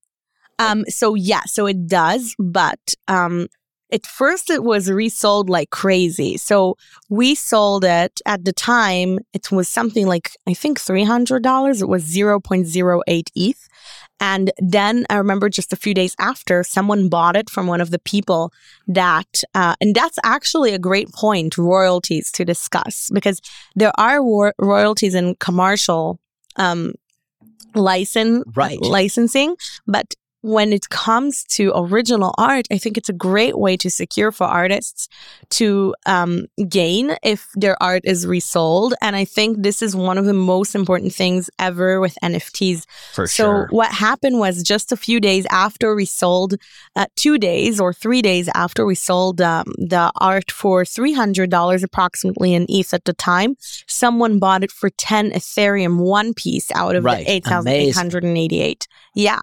Um, 0.58 0.84
so 0.88 1.14
yeah, 1.14 1.42
so 1.46 1.66
it 1.66 1.86
does, 1.86 2.34
but 2.38 2.94
um, 3.06 3.46
at 3.92 4.04
first 4.06 4.50
it 4.50 4.62
was 4.64 4.90
resold 4.90 5.48
like 5.48 5.70
crazy. 5.70 6.36
So 6.36 6.76
we 7.08 7.34
sold 7.34 7.84
it 7.84 8.20
at 8.26 8.44
the 8.44 8.52
time. 8.52 9.20
It 9.32 9.50
was 9.50 9.68
something 9.68 10.06
like 10.06 10.30
I 10.46 10.54
think 10.54 10.78
three 10.80 11.04
hundred 11.04 11.42
dollars. 11.42 11.80
It 11.80 11.88
was 11.88 12.02
zero 12.02 12.40
point 12.40 12.66
zero 12.66 13.02
eight 13.06 13.30
ETH. 13.34 13.68
And 14.20 14.50
then 14.58 15.06
I 15.10 15.14
remember 15.14 15.48
just 15.48 15.72
a 15.72 15.76
few 15.76 15.94
days 15.94 16.16
after, 16.18 16.64
someone 16.64 17.08
bought 17.08 17.36
it 17.36 17.48
from 17.48 17.68
one 17.68 17.80
of 17.80 17.92
the 17.92 18.00
people 18.00 18.52
that, 18.88 19.42
uh, 19.54 19.76
and 19.80 19.94
that's 19.94 20.18
actually 20.24 20.74
a 20.74 20.78
great 20.78 21.12
point, 21.12 21.56
royalties 21.56 22.32
to 22.32 22.44
discuss 22.44 23.10
because 23.14 23.40
there 23.76 23.92
are 23.96 24.20
ro- 24.20 24.50
royalties 24.58 25.14
in 25.14 25.36
commercial 25.36 26.18
um, 26.56 26.94
license 27.76 28.44
Right. 28.56 28.80
licensing, 28.80 29.54
but 29.86 30.14
when 30.42 30.72
it 30.72 30.88
comes 30.88 31.42
to 31.44 31.72
original 31.74 32.32
art, 32.38 32.66
I 32.70 32.78
think 32.78 32.96
it's 32.96 33.08
a 33.08 33.12
great 33.12 33.58
way 33.58 33.76
to 33.78 33.90
secure 33.90 34.30
for 34.30 34.44
artists 34.46 35.08
to 35.50 35.94
um, 36.06 36.46
gain 36.68 37.16
if 37.22 37.48
their 37.54 37.80
art 37.82 38.02
is 38.04 38.26
resold. 38.26 38.94
And 39.02 39.16
I 39.16 39.24
think 39.24 39.62
this 39.62 39.82
is 39.82 39.96
one 39.96 40.16
of 40.16 40.26
the 40.26 40.32
most 40.34 40.74
important 40.76 41.12
things 41.12 41.50
ever 41.58 41.98
with 42.00 42.16
NFTs. 42.22 42.84
For 43.14 43.26
so 43.26 43.42
sure. 43.44 43.68
what 43.70 43.90
happened 43.90 44.38
was 44.38 44.62
just 44.62 44.92
a 44.92 44.96
few 44.96 45.18
days 45.20 45.44
after 45.50 45.94
we 45.94 46.04
sold, 46.04 46.54
uh, 46.94 47.06
two 47.16 47.38
days 47.38 47.80
or 47.80 47.92
three 47.92 48.22
days 48.22 48.48
after 48.54 48.86
we 48.86 48.94
sold 48.94 49.40
um, 49.40 49.64
the 49.76 50.12
art 50.20 50.50
for 50.52 50.84
three 50.84 51.12
hundred 51.14 51.50
dollars 51.50 51.82
approximately 51.82 52.54
in 52.54 52.64
ETH 52.68 52.94
at 52.94 53.04
the 53.06 53.12
time, 53.12 53.56
someone 53.88 54.38
bought 54.38 54.62
it 54.62 54.70
for 54.70 54.88
ten 54.90 55.30
Ethereum 55.32 55.98
one 55.98 56.32
piece 56.32 56.70
out 56.72 56.94
of 56.94 57.04
Right. 57.04 57.26
the 57.26 57.32
eight 57.32 57.44
thousand 57.44 57.72
eight 57.72 57.94
hundred 57.96 58.22
and 58.24 58.38
eighty-eight. 58.38 58.86
Yeah. 59.14 59.40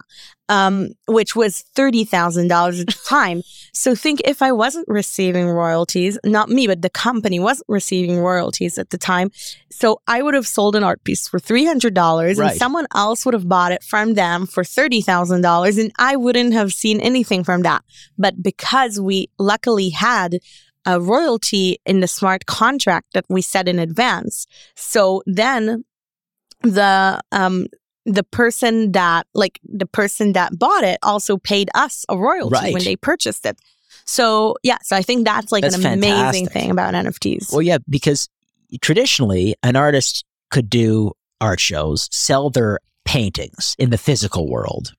Um, 0.48 0.90
which 1.08 1.36
was 1.36 1.62
thirty 1.76 2.04
thousand 2.06 2.50
dollars 2.50 2.80
at 2.80 2.88
the 2.88 3.00
time. 3.10 3.42
So 3.74 3.96
think 3.96 4.22
if 4.26 4.44
I 4.44 4.52
wasn't 4.52 4.88
receiving 4.88 5.48
royalties, 5.50 6.20
not 6.24 6.50
me, 6.50 6.68
but 6.68 6.84
the 6.84 6.90
company 6.90 7.40
wasn't 7.40 7.66
receiving 7.68 8.20
royalties 8.20 8.78
at 8.78 8.92
the 8.92 8.98
time. 9.00 9.32
So 9.72 10.02
I 10.08 10.22
would 10.22 10.36
have 10.36 10.46
sold 10.48 10.76
an 10.76 10.84
art 10.84 11.04
piece 11.04 11.28
for 11.28 11.40
three 11.40 11.66
hundred 11.66 11.96
dollars, 11.96 12.38
Right. 12.38 12.52
and 12.52 12.60
someone 12.60 12.86
else 12.94 13.26
would 13.26 13.34
have 13.34 13.50
bought 13.50 13.72
it 13.72 13.82
from 13.84 14.14
them 14.14 14.46
for 14.46 14.64
thirty 14.64 15.02
thousand 15.02 15.42
dollars, 15.42 15.80
and 15.80 15.92
I 15.98 16.16
wouldn't 16.16 16.54
have 16.54 16.72
seen 16.74 17.00
anything 17.02 17.44
from 17.44 17.64
that. 17.64 17.84
But 18.18 18.44
because 18.44 19.00
we 19.02 19.30
luckily 19.40 19.90
had 19.90 20.38
a 20.86 21.02
royalty 21.02 21.80
in 21.88 22.02
the 22.02 22.08
smart 22.08 22.46
contract 22.46 23.14
that 23.14 23.26
we 23.30 23.42
set 23.42 23.68
in 23.68 23.80
advance, 23.80 24.46
so 24.76 25.24
then 25.26 25.84
the 26.62 27.20
um 27.32 27.66
the 28.06 28.24
person 28.24 28.92
that 28.92 29.28
like 29.34 29.60
the 29.64 29.86
person 29.86 30.34
that 30.34 30.58
bought 30.58 30.84
it 30.84 31.00
also 31.02 31.38
paid 31.38 31.70
us 31.74 32.06
a 32.10 32.18
royalty 32.18 32.54
Right. 32.54 32.74
when 32.74 32.84
they 32.84 32.96
purchased 32.96 33.46
it. 33.46 33.58
So 34.06 34.56
yeah, 34.64 34.78
so 34.84 34.96
I 34.96 35.02
think 35.02 35.26
that's 35.26 35.52
like 35.52 35.64
That's 35.64 35.78
an 35.78 35.86
amazing 35.86 36.48
thing 36.48 36.70
about 36.70 36.94
NFTs. 36.94 37.52
Well, 37.52 37.62
yeah, 37.62 37.80
because 37.90 38.30
traditionally 38.82 39.56
an 39.64 39.76
artist 39.76 40.24
could 40.52 40.70
do 40.70 41.14
art 41.42 41.60
shows, 41.60 42.08
sell 42.12 42.50
their 42.50 42.80
paintings 43.04 43.76
in 43.80 43.90
the 43.90 43.98
physical 43.98 44.48
world, 44.50 44.94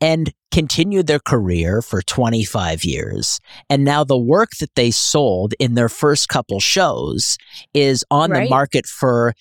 and 0.00 0.32
continue 0.52 1.02
their 1.02 1.18
career 1.18 1.82
for 1.82 2.00
25 2.02 2.84
years. 2.84 3.40
And 3.68 3.84
now 3.84 4.04
the 4.04 4.18
work 4.18 4.50
that 4.60 4.74
they 4.76 4.90
sold 4.90 5.54
in 5.58 5.74
their 5.74 5.88
first 5.88 6.28
couple 6.28 6.60
shows 6.60 7.36
is 7.74 8.04
on 8.10 8.30
the 8.30 8.48
market 8.48 8.86
for 8.86 9.34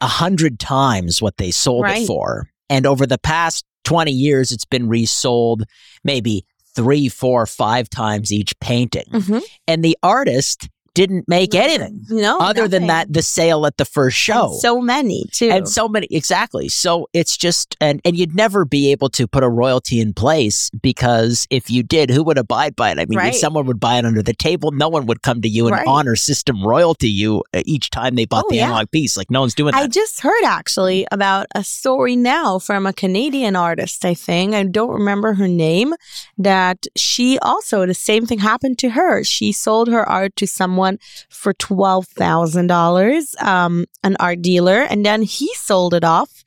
a 0.00 0.06
hundred 0.06 0.58
times 0.58 1.20
what 1.20 1.36
they 1.38 1.50
sold 1.50 1.86
it 1.86 2.06
for. 2.06 2.49
And 2.70 2.86
over 2.86 3.04
the 3.06 3.18
past 3.18 3.64
20 3.84 4.10
years, 4.12 4.52
it's 4.52 4.64
been 4.64 4.88
resold 4.88 5.64
maybe 6.04 6.46
three, 6.74 7.08
four, 7.08 7.44
five 7.46 7.90
times 7.90 8.32
each 8.32 8.58
painting 8.60 9.04
Mhm. 9.12 9.42
and 9.66 9.84
the 9.84 9.98
artist 10.02 10.68
didn't 10.94 11.28
make 11.28 11.54
anything 11.54 12.04
No, 12.10 12.38
other 12.38 12.66
than 12.68 12.86
that 12.88 13.12
the 13.12 13.22
sale 13.22 13.64
at 13.66 13.76
the 13.76 13.84
first 13.84 14.16
show. 14.16 14.46
And 14.46 14.54
so 14.60 14.80
many 14.80 15.24
too. 15.32 15.48
and 15.50 15.68
so 15.68 15.88
many 15.88 16.06
exactly 16.10 16.68
so 16.68 17.08
it's 17.12 17.36
just 17.36 17.76
and 17.80 18.00
and 18.04 18.16
you'd 18.16 18.34
never 18.34 18.64
be 18.64 18.90
able 18.92 19.08
to 19.10 19.26
put 19.28 19.44
a 19.44 19.48
royalty 19.48 20.00
in 20.00 20.12
place 20.14 20.70
because 20.82 21.46
if 21.50 21.70
you 21.70 21.82
did 21.82 22.10
who 22.10 22.22
would 22.24 22.38
abide 22.38 22.74
by 22.76 22.90
it 22.90 22.98
i 22.98 23.04
mean 23.06 23.18
Right. 23.18 23.34
someone 23.34 23.66
would 23.66 23.78
buy 23.80 23.96
it 23.98 24.04
under 24.04 24.22
the 24.22 24.34
table 24.34 24.72
no 24.72 24.88
one 24.88 25.06
would 25.06 25.22
come 25.22 25.40
to 25.42 25.48
you 25.48 25.66
and 25.66 25.76
Right. 25.76 25.86
honor 25.86 26.16
system 26.16 26.64
royalty 26.66 27.08
you 27.08 27.42
uh, 27.54 27.62
each 27.66 27.90
time 27.90 28.14
they 28.16 28.24
bought 28.24 28.44
Oh, 28.46 28.50
the 28.50 28.56
yeah. 28.56 28.66
analog 28.66 28.90
piece 28.90 29.16
like 29.16 29.30
no 29.30 29.40
one's 29.40 29.54
doing 29.54 29.72
that. 29.72 29.82
I 29.82 29.86
just 29.86 30.20
heard 30.20 30.44
actually 30.44 31.06
about 31.12 31.46
a 31.54 31.62
story 31.62 32.16
now 32.16 32.58
from 32.58 32.86
a 32.86 32.92
Canadian 32.92 33.54
artist, 33.54 34.04
I 34.04 34.14
think. 34.14 34.54
I 34.54 34.62
don't 34.64 34.90
remember 34.90 35.34
her 35.34 35.46
name. 35.48 35.94
That 36.38 36.86
she 36.96 37.38
also, 37.40 37.84
the 37.86 37.94
same 37.94 38.24
thing 38.26 38.38
happened 38.38 38.78
to 38.78 38.90
her. 38.90 39.22
She 39.24 39.52
sold 39.52 39.88
her 39.88 40.08
art 40.08 40.34
to 40.36 40.46
someone 40.46 40.79
for 41.28 41.52
$12,000, 41.54 43.42
um, 43.42 43.86
an 44.02 44.16
art 44.20 44.42
dealer, 44.42 44.82
and 44.82 45.04
then 45.04 45.22
he 45.22 45.52
sold 45.54 45.94
it 45.94 46.04
off 46.04 46.44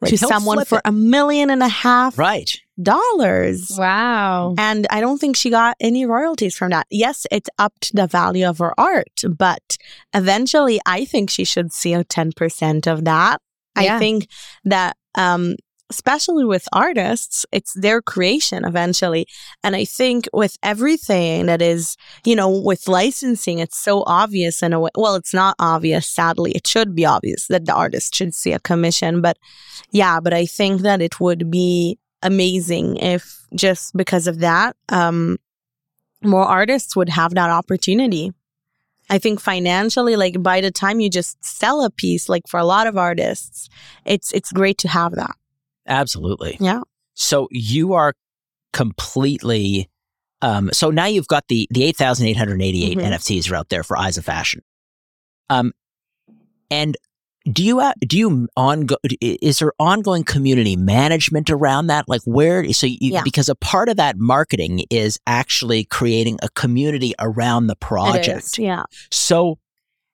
Right, 0.00 0.10
to 0.10 0.16
he'll 0.16 0.28
someone 0.28 0.64
for 0.64 0.78
it. 0.78 0.82
a 0.84 0.90
million 0.92 1.48
and 1.50 1.62
a 1.62 1.68
half 1.68 2.18
right 2.18 2.50
dollars. 2.82 3.70
Wow. 3.78 4.54
And 4.58 4.86
I 4.90 5.00
don't 5.00 5.18
think 5.18 5.36
she 5.36 5.48
got 5.50 5.76
any 5.78 6.06
royalties 6.06 6.56
from 6.56 6.70
that. 6.70 6.86
Yes, 6.90 7.24
it 7.30 7.48
upped 7.58 7.94
the 7.94 8.08
value 8.08 8.48
of 8.48 8.58
her 8.58 8.74
art, 8.78 9.20
but 9.36 9.76
eventually 10.12 10.80
I 10.86 11.04
think 11.04 11.30
she 11.30 11.44
should 11.44 11.72
see 11.72 11.94
a 11.94 12.02
10% 12.04 12.86
of 12.90 13.04
that. 13.04 13.40
Yeah. 13.80 13.96
I 13.96 13.98
think 14.00 14.26
that, 14.64 14.96
um, 15.14 15.54
especially 15.92 16.46
with 16.46 16.66
artists, 16.72 17.44
it's 17.52 17.74
their 17.74 18.00
creation 18.00 18.64
eventually. 18.64 19.26
And 19.62 19.76
I 19.76 19.84
think 19.84 20.26
with 20.32 20.56
everything 20.62 21.44
that 21.46 21.60
is, 21.60 21.98
you 22.24 22.34
know, 22.34 22.48
with 22.48 22.88
licensing, 22.88 23.58
it's 23.58 23.78
so 23.78 24.02
obvious 24.06 24.62
in 24.62 24.72
a 24.72 24.80
way. 24.80 24.90
Well, 24.96 25.16
it's 25.16 25.34
not 25.34 25.54
obvious, 25.58 26.08
sadly. 26.08 26.52
It 26.52 26.66
should 26.66 26.94
be 26.94 27.04
obvious 27.04 27.46
that 27.48 27.66
the 27.66 27.74
artist 27.74 28.14
should 28.14 28.34
see 28.34 28.52
a 28.52 28.58
commission. 28.58 29.20
But 29.20 29.36
yeah, 29.90 30.18
but 30.18 30.32
I 30.32 30.46
think 30.46 30.80
that 30.80 31.02
it 31.02 31.20
would 31.20 31.50
be 31.50 31.98
amazing 32.22 32.96
if 32.96 33.22
just 33.54 33.94
because 33.94 34.26
of 34.26 34.38
that, 34.38 34.74
um, 34.88 35.36
more 36.24 36.44
artists 36.44 36.96
would 36.96 37.10
have 37.10 37.34
that 37.34 37.50
opportunity. 37.50 38.32
I 39.10 39.18
think 39.18 39.40
financially, 39.40 40.16
like 40.16 40.42
by 40.42 40.62
the 40.62 40.70
time 40.70 41.00
you 41.00 41.10
just 41.10 41.36
sell 41.44 41.84
a 41.84 41.90
piece, 41.90 42.30
like 42.30 42.48
for 42.48 42.58
a 42.58 42.64
lot 42.64 42.86
of 42.86 42.96
artists, 42.96 43.68
it's 44.06 44.32
it's 44.32 44.52
great 44.52 44.78
to 44.78 44.88
have 44.88 45.12
that. 45.16 45.36
Absolutely 45.86 46.56
Yeah. 46.60 46.80
so 47.14 47.48
you 47.50 47.92
are 47.94 48.14
completely 48.72 49.88
um 50.40 50.70
so 50.72 50.90
now 50.90 51.06
you've 51.06 51.28
got 51.28 51.44
the 51.48 51.68
the 51.70 51.84
8888 51.84 52.98
Mhm. 52.98 53.04
nfts 53.12 53.50
are 53.50 53.56
out 53.56 53.68
there 53.68 53.82
for 53.82 53.96
eyes 53.98 54.16
of 54.18 54.24
fashion 54.24 54.62
um 55.50 55.72
and 56.70 56.96
do 57.52 57.64
you 57.64 57.80
uh, 57.80 57.92
do 58.06 58.16
you 58.18 58.48
ongo 58.56 58.94
is 59.20 59.58
there 59.58 59.72
ongoing 59.80 60.22
community 60.24 60.76
management 60.76 61.50
around 61.50 61.88
that 61.88 62.08
like 62.08 62.20
where 62.24 62.70
so 62.72 62.86
you 62.86 62.96
Yeah. 63.00 63.22
because 63.24 63.48
a 63.48 63.54
part 63.56 63.88
of 63.88 63.96
that 63.96 64.16
marketing 64.16 64.84
is 64.90 65.18
actually 65.26 65.84
creating 65.84 66.38
a 66.42 66.48
community 66.50 67.14
around 67.18 67.66
the 67.66 67.76
project 67.76 68.28
is, 68.44 68.58
Yeah. 68.58 68.84
so 69.10 69.58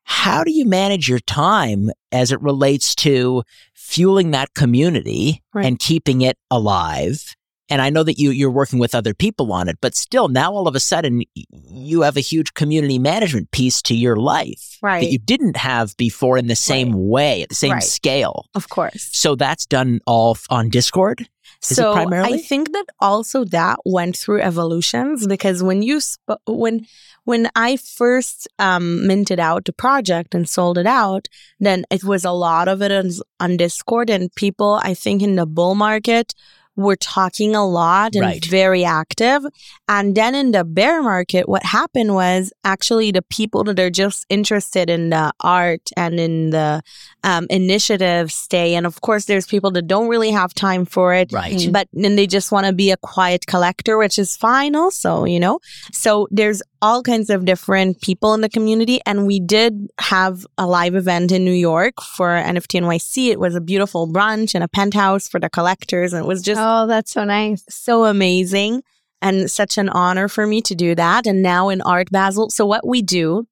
how 0.04 0.42
do 0.42 0.50
you 0.52 0.64
manage 0.64 1.06
your 1.06 1.18
time 1.20 1.90
as 2.12 2.32
it 2.32 2.40
relates 2.40 2.94
to 2.94 3.42
fueling 3.88 4.30
that 4.32 4.52
community 4.54 5.42
Right. 5.54 5.64
and 5.66 5.78
keeping 5.78 6.20
it 6.22 6.36
alive 6.50 7.34
and 7.70 7.82
I 7.82 7.90
know 7.90 8.02
that 8.02 8.18
you 8.18 8.30
you're 8.30 8.50
working 8.50 8.78
with 8.78 8.94
other 8.94 9.12
people 9.12 9.52
on 9.52 9.68
it, 9.68 9.76
but 9.82 9.94
still 9.94 10.28
now 10.28 10.50
all 10.54 10.66
of 10.68 10.74
a 10.74 10.80
sudden 10.80 11.22
you 11.70 12.00
have 12.00 12.16
a 12.16 12.20
huge 12.20 12.54
community 12.54 12.98
management 12.98 13.50
piece 13.50 13.82
to 13.82 13.94
your 13.94 14.16
life 14.16 14.78
that 14.82 15.10
you 15.12 15.18
didn't 15.18 15.56
have 15.58 15.94
before 15.98 16.38
in 16.38 16.46
the 16.46 16.56
same 16.56 16.92
way, 17.10 17.42
at 17.42 17.50
the 17.50 17.54
same 17.54 17.72
Right. 17.72 17.82
scale. 17.82 18.46
Of 18.54 18.70
course. 18.70 19.10
So 19.12 19.34
that's 19.36 19.66
done 19.66 20.00
all 20.06 20.38
on 20.48 20.70
Discord. 20.70 21.28
Is 21.62 21.76
so? 21.76 21.92
I 21.92 22.38
think 22.38 22.72
that 22.72 22.86
also 23.00 23.44
that 23.46 23.80
went 23.84 24.16
through 24.16 24.40
evolutions 24.40 25.26
because 25.26 25.62
when 25.62 25.82
you 25.82 26.00
sp- 26.00 26.38
when 26.46 26.86
when 27.24 27.50
I 27.56 27.76
first 27.76 28.48
um, 28.58 29.06
minted 29.06 29.40
out 29.40 29.64
the 29.64 29.72
project 29.72 30.34
and 30.34 30.48
sold 30.48 30.78
it 30.78 30.86
out, 30.86 31.28
then 31.58 31.84
it 31.90 32.04
was 32.04 32.24
a 32.24 32.30
lot 32.30 32.68
of 32.68 32.80
it 32.80 32.92
on, 32.92 33.10
on 33.40 33.56
Discord 33.56 34.08
and 34.08 34.32
people 34.34 34.80
I 34.82 34.94
think 34.94 35.20
in 35.20 35.34
the 35.34 35.46
bull 35.46 35.74
market 35.74 36.34
were 36.78 36.96
talking 36.96 37.54
a 37.56 37.66
lot 37.66 38.14
and 38.14 38.22
Right. 38.22 38.44
very 38.44 38.84
active. 38.84 39.42
And 39.88 40.14
then 40.14 40.34
in 40.34 40.52
the 40.52 40.64
bear 40.64 41.02
market, 41.02 41.48
what 41.48 41.64
happened 41.64 42.14
was 42.14 42.52
actually 42.64 43.10
the 43.10 43.22
people 43.22 43.64
that 43.64 43.78
are 43.80 43.90
just 43.90 44.24
interested 44.28 44.88
in 44.88 45.10
the 45.10 45.32
art 45.40 45.90
and 45.96 46.20
in 46.20 46.50
the 46.50 46.82
um, 47.24 47.46
initiative 47.50 48.30
stay. 48.30 48.74
And 48.76 48.86
of 48.86 49.00
course, 49.00 49.24
there's 49.26 49.46
people 49.46 49.70
that 49.72 49.86
don't 49.88 50.08
really 50.08 50.30
have 50.30 50.54
time 50.54 50.84
for 50.84 51.12
it 51.14 51.32
Right. 51.32 51.68
but 51.72 51.88
then 51.92 52.14
they 52.16 52.26
just 52.28 52.52
want 52.52 52.66
to 52.66 52.72
be 52.72 52.90
a 52.92 52.96
quiet 52.96 53.46
collector, 53.46 53.98
which 53.98 54.18
is 54.18 54.36
fine 54.36 54.76
also, 54.76 55.24
you 55.24 55.40
know? 55.40 55.58
So 55.92 56.28
there's 56.30 56.62
all 56.80 57.02
kinds 57.02 57.28
of 57.28 57.44
different 57.44 58.00
people 58.02 58.34
in 58.34 58.40
the 58.40 58.48
community. 58.48 59.00
And 59.04 59.26
we 59.26 59.40
did 59.40 59.88
have 59.98 60.46
a 60.56 60.66
live 60.66 60.94
event 60.94 61.32
in 61.32 61.44
New 61.44 61.58
York 61.72 61.94
for 62.16 62.28
NFT 62.28 62.78
NYC. 62.80 63.30
It 63.32 63.40
was 63.40 63.56
a 63.56 63.60
beautiful 63.60 64.06
brunch 64.06 64.54
and 64.54 64.62
a 64.62 64.68
penthouse 64.68 65.26
for 65.28 65.40
the 65.40 65.50
collectors. 65.50 66.12
And 66.12 66.24
it 66.24 66.28
was 66.28 66.40
just 66.40 66.60
Oh, 66.70 66.86
that's 66.86 67.12
so 67.12 67.24
nice. 67.24 67.64
so 67.70 68.04
amazing 68.04 68.82
and 69.22 69.50
such 69.50 69.78
an 69.78 69.88
honor 69.88 70.28
for 70.28 70.46
me 70.46 70.60
to 70.62 70.74
do 70.74 70.94
that. 70.94 71.26
And 71.26 71.42
now 71.42 71.70
in 71.70 71.80
Art 71.80 72.10
Basel. 72.10 72.50
So 72.50 72.66
what 72.66 72.86
we 72.86 73.00
do 73.00 73.48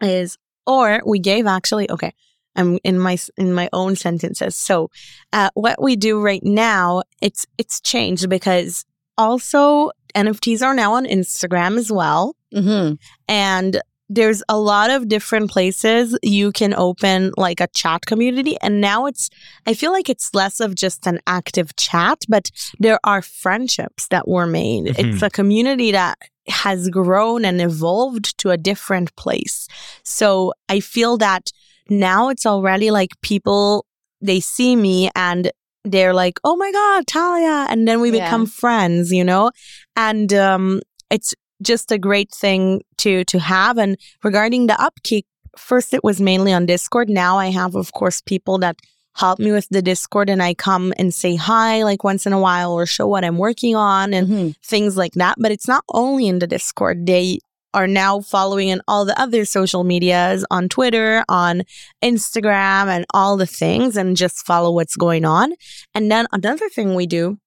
is, 0.00 0.38
or 0.64 1.02
we 1.04 1.18
gave 1.18 1.48
actually, 1.48 1.90
okay, 1.90 2.14
I'm 2.54 2.78
in 2.84 3.00
my 3.00 3.18
in 3.36 3.52
my 3.52 3.68
own 3.72 3.96
sentences. 3.96 4.54
So 4.54 4.88
uh, 5.32 5.50
what 5.54 5.82
we 5.82 5.96
do 5.96 6.20
right 6.20 6.44
now, 6.44 7.02
it's 7.20 7.44
it's 7.58 7.80
changed 7.80 8.30
because 8.30 8.84
also 9.18 9.90
NFTs 10.14 10.62
are 10.62 10.74
now 10.74 10.94
on 10.94 11.06
Instagram 11.06 11.76
as 11.76 11.90
well. 11.90 12.36
Mm-hmm. 12.54 12.94
And 13.26 13.82
there's 14.08 14.42
a 14.48 14.58
lot 14.58 14.90
of 14.90 15.08
different 15.08 15.50
places 15.50 16.16
you 16.22 16.52
can 16.52 16.74
open 16.74 17.32
like 17.36 17.60
a 17.60 17.68
chat 17.68 18.04
community. 18.06 18.56
And 18.62 18.80
now 18.80 19.06
it's, 19.06 19.30
I 19.66 19.74
feel 19.74 19.92
like 19.92 20.10
it's 20.10 20.34
less 20.34 20.60
of 20.60 20.74
just 20.74 21.06
an 21.06 21.20
active 21.26 21.74
chat, 21.76 22.18
but 22.28 22.50
there 22.78 22.98
are 23.04 23.22
friendships 23.22 24.06
that 24.08 24.28
were 24.28 24.46
made. 24.46 24.84
Mhm. 24.86 24.98
It's 24.98 25.22
a 25.22 25.30
community 25.30 25.92
that 25.92 26.18
has 26.48 26.90
grown 26.90 27.44
and 27.46 27.60
evolved 27.62 28.36
to 28.38 28.50
a 28.50 28.58
different 28.58 29.14
place. 29.16 29.66
So 30.02 30.52
I 30.68 30.80
feel 30.80 31.16
that 31.18 31.50
now 31.88 32.28
it's 32.28 32.44
already 32.44 32.90
like 32.90 33.18
people, 33.22 33.86
they 34.20 34.40
see 34.40 34.76
me 34.76 35.10
and 35.16 35.50
they're 35.84 36.14
like, 36.14 36.38
oh 36.44 36.56
my 36.56 36.70
God, 36.72 37.06
Talia. 37.06 37.66
And 37.70 37.88
then 37.88 38.00
we 38.00 38.10
Yeah. 38.10 38.24
become 38.24 38.46
friends, 38.46 39.12
you 39.12 39.24
know? 39.24 39.50
And 39.96 40.32
um, 40.34 40.80
it's 41.10 41.34
just 41.62 41.92
a 41.92 41.98
great 41.98 42.30
thing 42.32 42.82
to 42.98 43.24
to 43.24 43.38
have. 43.38 43.78
And 43.78 43.96
regarding 44.22 44.66
the 44.66 44.80
upkeep, 44.80 45.26
first 45.56 45.94
it 45.94 46.02
was 46.04 46.20
mainly 46.20 46.52
on 46.52 46.66
Discord. 46.66 47.08
Now 47.08 47.38
I 47.38 47.50
have, 47.50 47.74
of 47.74 47.92
course, 47.92 48.20
people 48.20 48.58
that 48.58 48.76
help 49.16 49.38
me 49.38 49.52
with 49.52 49.68
the 49.70 49.80
Discord 49.82 50.28
and 50.28 50.42
I 50.42 50.54
come 50.54 50.92
and 50.98 51.14
say 51.14 51.36
hi 51.36 51.84
like 51.84 52.02
once 52.02 52.26
in 52.26 52.32
a 52.32 52.40
while 52.40 52.72
or 52.72 52.84
show 52.84 53.06
what 53.06 53.24
I'm 53.24 53.38
working 53.38 53.76
on 53.76 54.12
and 54.12 54.26
Mm-hmm. 54.28 54.48
things 54.64 54.96
like 54.96 55.12
that. 55.12 55.36
But 55.38 55.52
it's 55.52 55.68
not 55.68 55.84
only 55.92 56.26
in 56.26 56.40
the 56.40 56.48
Discord. 56.48 57.06
They 57.06 57.38
are 57.72 57.86
now 57.88 58.20
following 58.20 58.68
in 58.68 58.80
all 58.86 59.04
the 59.04 59.18
other 59.20 59.44
social 59.44 59.82
medias 59.84 60.44
on 60.50 60.68
Twitter, 60.68 61.24
on 61.28 61.62
Instagram, 62.04 62.86
and 62.86 63.04
all 63.12 63.36
the 63.36 63.46
things, 63.46 63.96
and 63.96 64.16
just 64.16 64.46
follow 64.46 64.70
what's 64.72 64.96
going 64.96 65.24
on. 65.24 65.54
And 65.94 66.10
then 66.10 66.26
another 66.32 66.68
thing 66.68 66.94
we 66.94 67.06
do, 67.06 67.38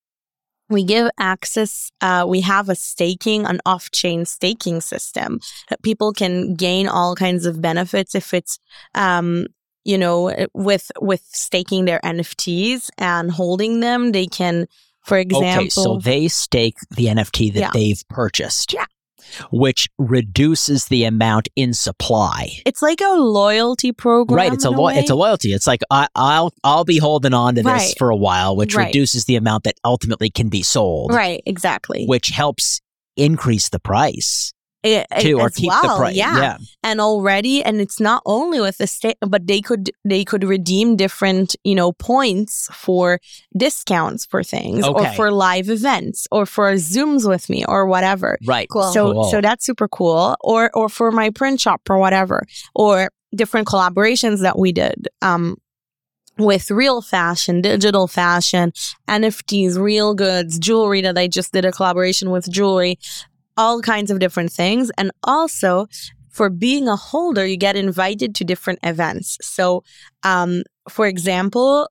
we 0.70 0.84
give 0.84 1.10
access, 1.20 1.92
uh, 2.02 2.26
we 2.28 2.42
have 2.42 2.70
a 2.70 2.76
staking, 2.76 3.46
an 3.46 3.60
off 3.66 3.92
chain 3.92 4.26
staking 4.26 4.82
system 4.82 5.40
that 5.70 5.82
people 5.82 6.14
can 6.14 6.56
gain 6.56 6.88
all 6.88 7.16
kinds 7.16 7.46
of 7.46 7.62
benefits 7.62 8.16
if 8.16 8.34
it's, 8.34 8.60
um, 8.96 9.48
you 9.86 9.98
know, 9.98 10.34
with 10.54 10.92
with 11.00 11.24
staking 11.32 11.86
their 11.86 12.00
NFTs 12.04 12.90
and 12.98 13.32
holding 13.32 13.80
them, 13.80 14.12
they 14.12 14.26
can, 14.26 14.68
for 15.04 15.18
example, 15.18 15.62
Okay, 15.62 15.70
so 15.70 15.98
they 16.04 16.28
stake 16.28 16.76
the 16.92 17.06
NFT 17.06 17.54
that 17.54 17.60
Yeah. 17.60 17.70
they've 17.74 18.04
purchased. 18.10 18.74
Yeah. 18.74 18.86
Which 19.52 19.88
reduces 19.98 20.86
the 20.86 21.04
amount 21.04 21.48
in 21.56 21.74
supply. 21.74 22.50
it's 22.66 22.82
like 22.82 23.02
a 23.02 23.14
loyalty 23.16 23.92
program. 23.92 24.38
right, 24.38 24.54
it's 24.54 24.66
a 24.66 24.70
lo- 24.70 24.88
it's 24.88 25.10
a 25.10 25.16
loyalty. 25.16 25.54
It's 25.54 25.68
like 25.68 25.82
I, 25.92 26.08
I'll 26.16 26.54
I'll 26.64 26.86
be 26.86 26.98
holding 26.98 27.34
on 27.34 27.56
to 27.56 27.64
this 27.64 27.72
Right. 27.72 27.94
for 27.98 28.10
a 28.10 28.16
while, 28.16 28.56
which 28.56 28.76
Right. 28.76 28.88
reduces 28.88 29.26
the 29.26 29.36
amount 29.36 29.64
that 29.66 29.76
ultimately 29.86 30.30
can 30.30 30.50
be 30.50 30.64
sold, 30.64 31.14
right, 31.14 31.42
exactly. 31.46 32.06
which 32.06 32.30
helps 32.30 32.82
increase 33.16 33.70
the 33.70 33.80
price. 33.80 34.54
Eh, 34.96 35.06
eh, 35.12 35.22
too, 35.22 35.40
or 35.40 35.50
keep 35.50 35.70
well. 35.70 35.82
the 35.82 35.96
price. 35.98 36.16
Yeah. 36.16 36.38
yeah. 36.38 36.58
and 36.84 37.00
already 37.02 37.64
and 37.64 37.80
it's 37.82 38.00
not 38.00 38.22
only 38.26 38.60
with 38.60 38.78
the 38.78 38.88
state 38.88 39.18
but 39.22 39.46
they 39.48 39.62
could 39.62 39.90
they 40.06 40.24
could 40.24 40.44
redeem 40.44 40.96
different 40.96 41.56
you 41.64 41.76
know 41.76 41.92
points 41.94 42.70
for 42.74 43.20
discounts 43.58 44.26
for 44.26 44.44
things 44.44 44.86
or 44.86 45.06
for 45.14 45.32
live 45.32 45.70
events 45.70 46.28
or 46.32 46.46
for 46.46 46.74
zooms 46.74 47.28
with 47.28 47.50
me 47.50 47.64
or 47.68 47.86
whatever 47.86 48.38
Right. 48.46 48.68
Cool. 48.70 48.92
so 48.92 49.14
Cool. 49.14 49.24
so 49.26 49.42
that's 49.42 49.66
super 49.66 49.88
cool 49.88 50.36
or 50.42 50.70
or 50.74 50.90
for 50.90 51.12
my 51.12 51.30
print 51.30 51.60
shop 51.62 51.82
or 51.90 51.98
whatever 51.98 52.44
or 52.76 53.10
different 53.36 53.68
collaborations 53.68 54.42
that 54.42 54.58
we 54.58 54.72
did 54.72 55.08
um 55.22 55.58
with 56.40 56.70
real 56.70 57.02
fashion, 57.02 57.62
digital 57.62 58.08
fashion, 58.08 58.72
NFTs, 59.10 59.76
real 59.76 60.14
goods, 60.14 60.60
jewelry 60.60 61.02
that 61.02 61.18
I 61.18 61.28
just 61.28 61.52
did 61.52 61.66
a 61.66 61.72
collaboration 61.72 62.30
with 62.30 62.48
jewelry, 62.48 63.00
all 63.58 63.82
kinds 63.82 64.12
of 64.12 64.20
different 64.20 64.52
things. 64.52 64.92
And 64.98 65.12
also 65.24 65.88
for 66.30 66.50
being 66.50 66.88
a 66.88 66.96
holder, 66.96 67.46
you 67.46 67.58
get 67.58 67.76
invited 67.76 68.36
to 68.36 68.44
different 68.44 68.80
events. 68.84 69.38
So, 69.42 69.84
um, 70.24 70.64
for 70.90 71.08
example, 71.08 71.90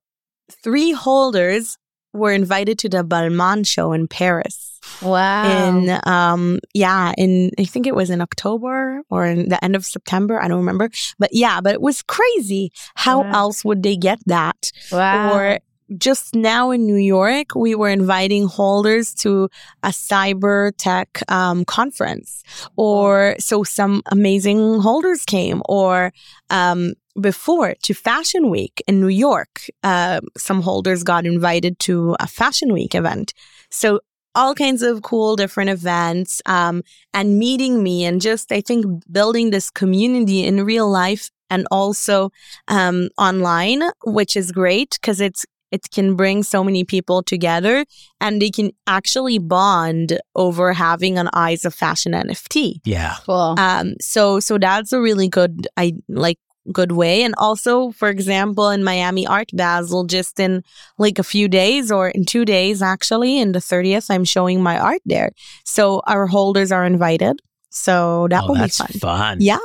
three 0.63 0.93
holders 0.93 1.77
were 2.13 2.33
invited 2.33 2.79
to 2.79 2.89
the 2.89 3.03
Balmain 3.05 3.67
show 3.67 3.93
in 3.93 4.09
Paris 4.09 4.73
Wow. 5.03 5.45
in 5.69 6.01
um 6.05 6.61
yeah 6.73 7.13
in 7.19 7.51
i 7.59 7.65
think 7.65 7.89
it 7.89 7.95
was 7.97 8.09
in 8.09 8.21
october 8.21 9.03
or 9.11 9.27
in 9.27 9.49
the 9.49 9.63
end 9.65 9.75
of 9.75 9.85
september 9.85 10.41
i 10.41 10.47
don't 10.47 10.59
remember 10.61 10.89
but 11.19 11.31
yeah 11.33 11.61
but 11.61 11.75
it 11.75 11.83
was 11.83 12.03
crazy 12.03 12.71
how 12.95 13.23
Wow. 13.23 13.31
else 13.33 13.65
would 13.65 13.83
they 13.83 13.97
get 13.97 14.21
that 14.27 14.71
wow. 14.93 15.35
or 15.35 15.59
just 15.99 16.35
now 16.35 16.71
in 16.71 16.85
new 16.85 16.97
york 16.97 17.55
we 17.55 17.75
were 17.75 17.89
inviting 17.89 18.47
holders 18.47 19.15
to 19.15 19.49
a 19.83 19.89
cyber 19.89 20.73
tech 20.77 21.23
um, 21.29 21.65
conference. 21.65 22.43
Or 22.77 23.37
so 23.39 23.63
some 23.63 24.03
amazing 24.11 24.81
holders 24.81 25.25
came. 25.25 25.63
Or 25.69 26.13
um, 26.51 26.95
before 27.21 27.75
to 27.83 27.95
fashion 27.95 28.51
week 28.51 28.83
in 28.87 29.01
new 29.01 29.09
york 29.09 29.63
uh, 29.83 30.21
some 30.37 30.61
holders 30.63 31.03
got 31.03 31.25
invited 31.25 31.79
to 31.81 32.17
a 32.21 32.27
fashion 32.27 32.73
week 32.73 32.95
event. 32.95 33.33
So 33.71 34.01
all 34.35 34.55
kinds 34.55 34.83
of 34.83 35.01
cool 35.01 35.35
different 35.35 35.71
events 35.71 36.43
um, 36.45 36.83
and 37.15 37.39
meeting 37.39 37.83
me 37.83 38.05
and 38.05 38.21
just 38.21 38.53
i 38.53 38.61
think 38.61 38.85
building 39.11 39.51
this 39.51 39.71
community 39.71 40.45
in 40.45 40.65
real 40.65 40.91
life 40.91 41.31
and 41.49 41.67
also 41.71 42.31
um, 42.69 43.09
online 43.17 43.83
which 44.05 44.37
is 44.37 44.53
great 44.53 44.99
because 45.01 45.21
it's 45.21 45.47
it 45.73 45.91
can 45.91 46.15
bring 46.17 46.43
so 46.43 46.63
many 46.63 46.85
people 46.85 47.23
together 47.23 47.85
and 48.21 48.41
they 48.41 48.51
can 48.51 48.71
actually 48.87 49.39
bond 49.39 50.19
over 50.35 50.73
having 50.73 51.19
an 51.19 51.29
eyes 51.33 51.65
of 51.65 51.75
fashion 51.75 52.13
nft 52.13 52.81
Yeah. 52.85 53.17
cool. 53.25 53.55
um 53.59 53.95
so 54.01 54.41
so 54.41 54.59
that's 54.59 54.93
a 54.93 55.01
really 55.01 55.29
good 55.29 55.67
i 55.77 55.93
like 56.09 56.39
good 56.73 56.91
way 56.93 57.23
and 57.23 57.33
also 57.39 57.91
for 57.93 58.09
example 58.09 58.71
in 58.71 58.83
miami 58.83 59.25
art 59.25 59.49
basel 59.55 60.05
just 60.05 60.41
in 60.41 60.63
like 60.99 61.17
a 61.19 61.23
few 61.23 61.47
days 61.47 61.93
or 61.93 62.09
in 62.09 62.25
two 62.25 62.45
days 62.45 62.83
actually 62.83 63.39
in 63.39 63.53
the 63.53 63.61
30th 63.61 64.11
i'm 64.11 64.25
showing 64.25 64.61
my 64.61 64.77
art 64.79 65.01
there 65.05 65.31
so 65.65 66.03
our 66.09 66.27
holders 66.27 66.73
are 66.73 66.85
invited 66.85 67.41
so 67.71 68.27
that 68.31 68.43
oh, 68.43 68.49
will 68.49 68.55
be 68.63 68.69
fun 68.69 68.89
fun. 69.01 69.39
yeah 69.41 69.59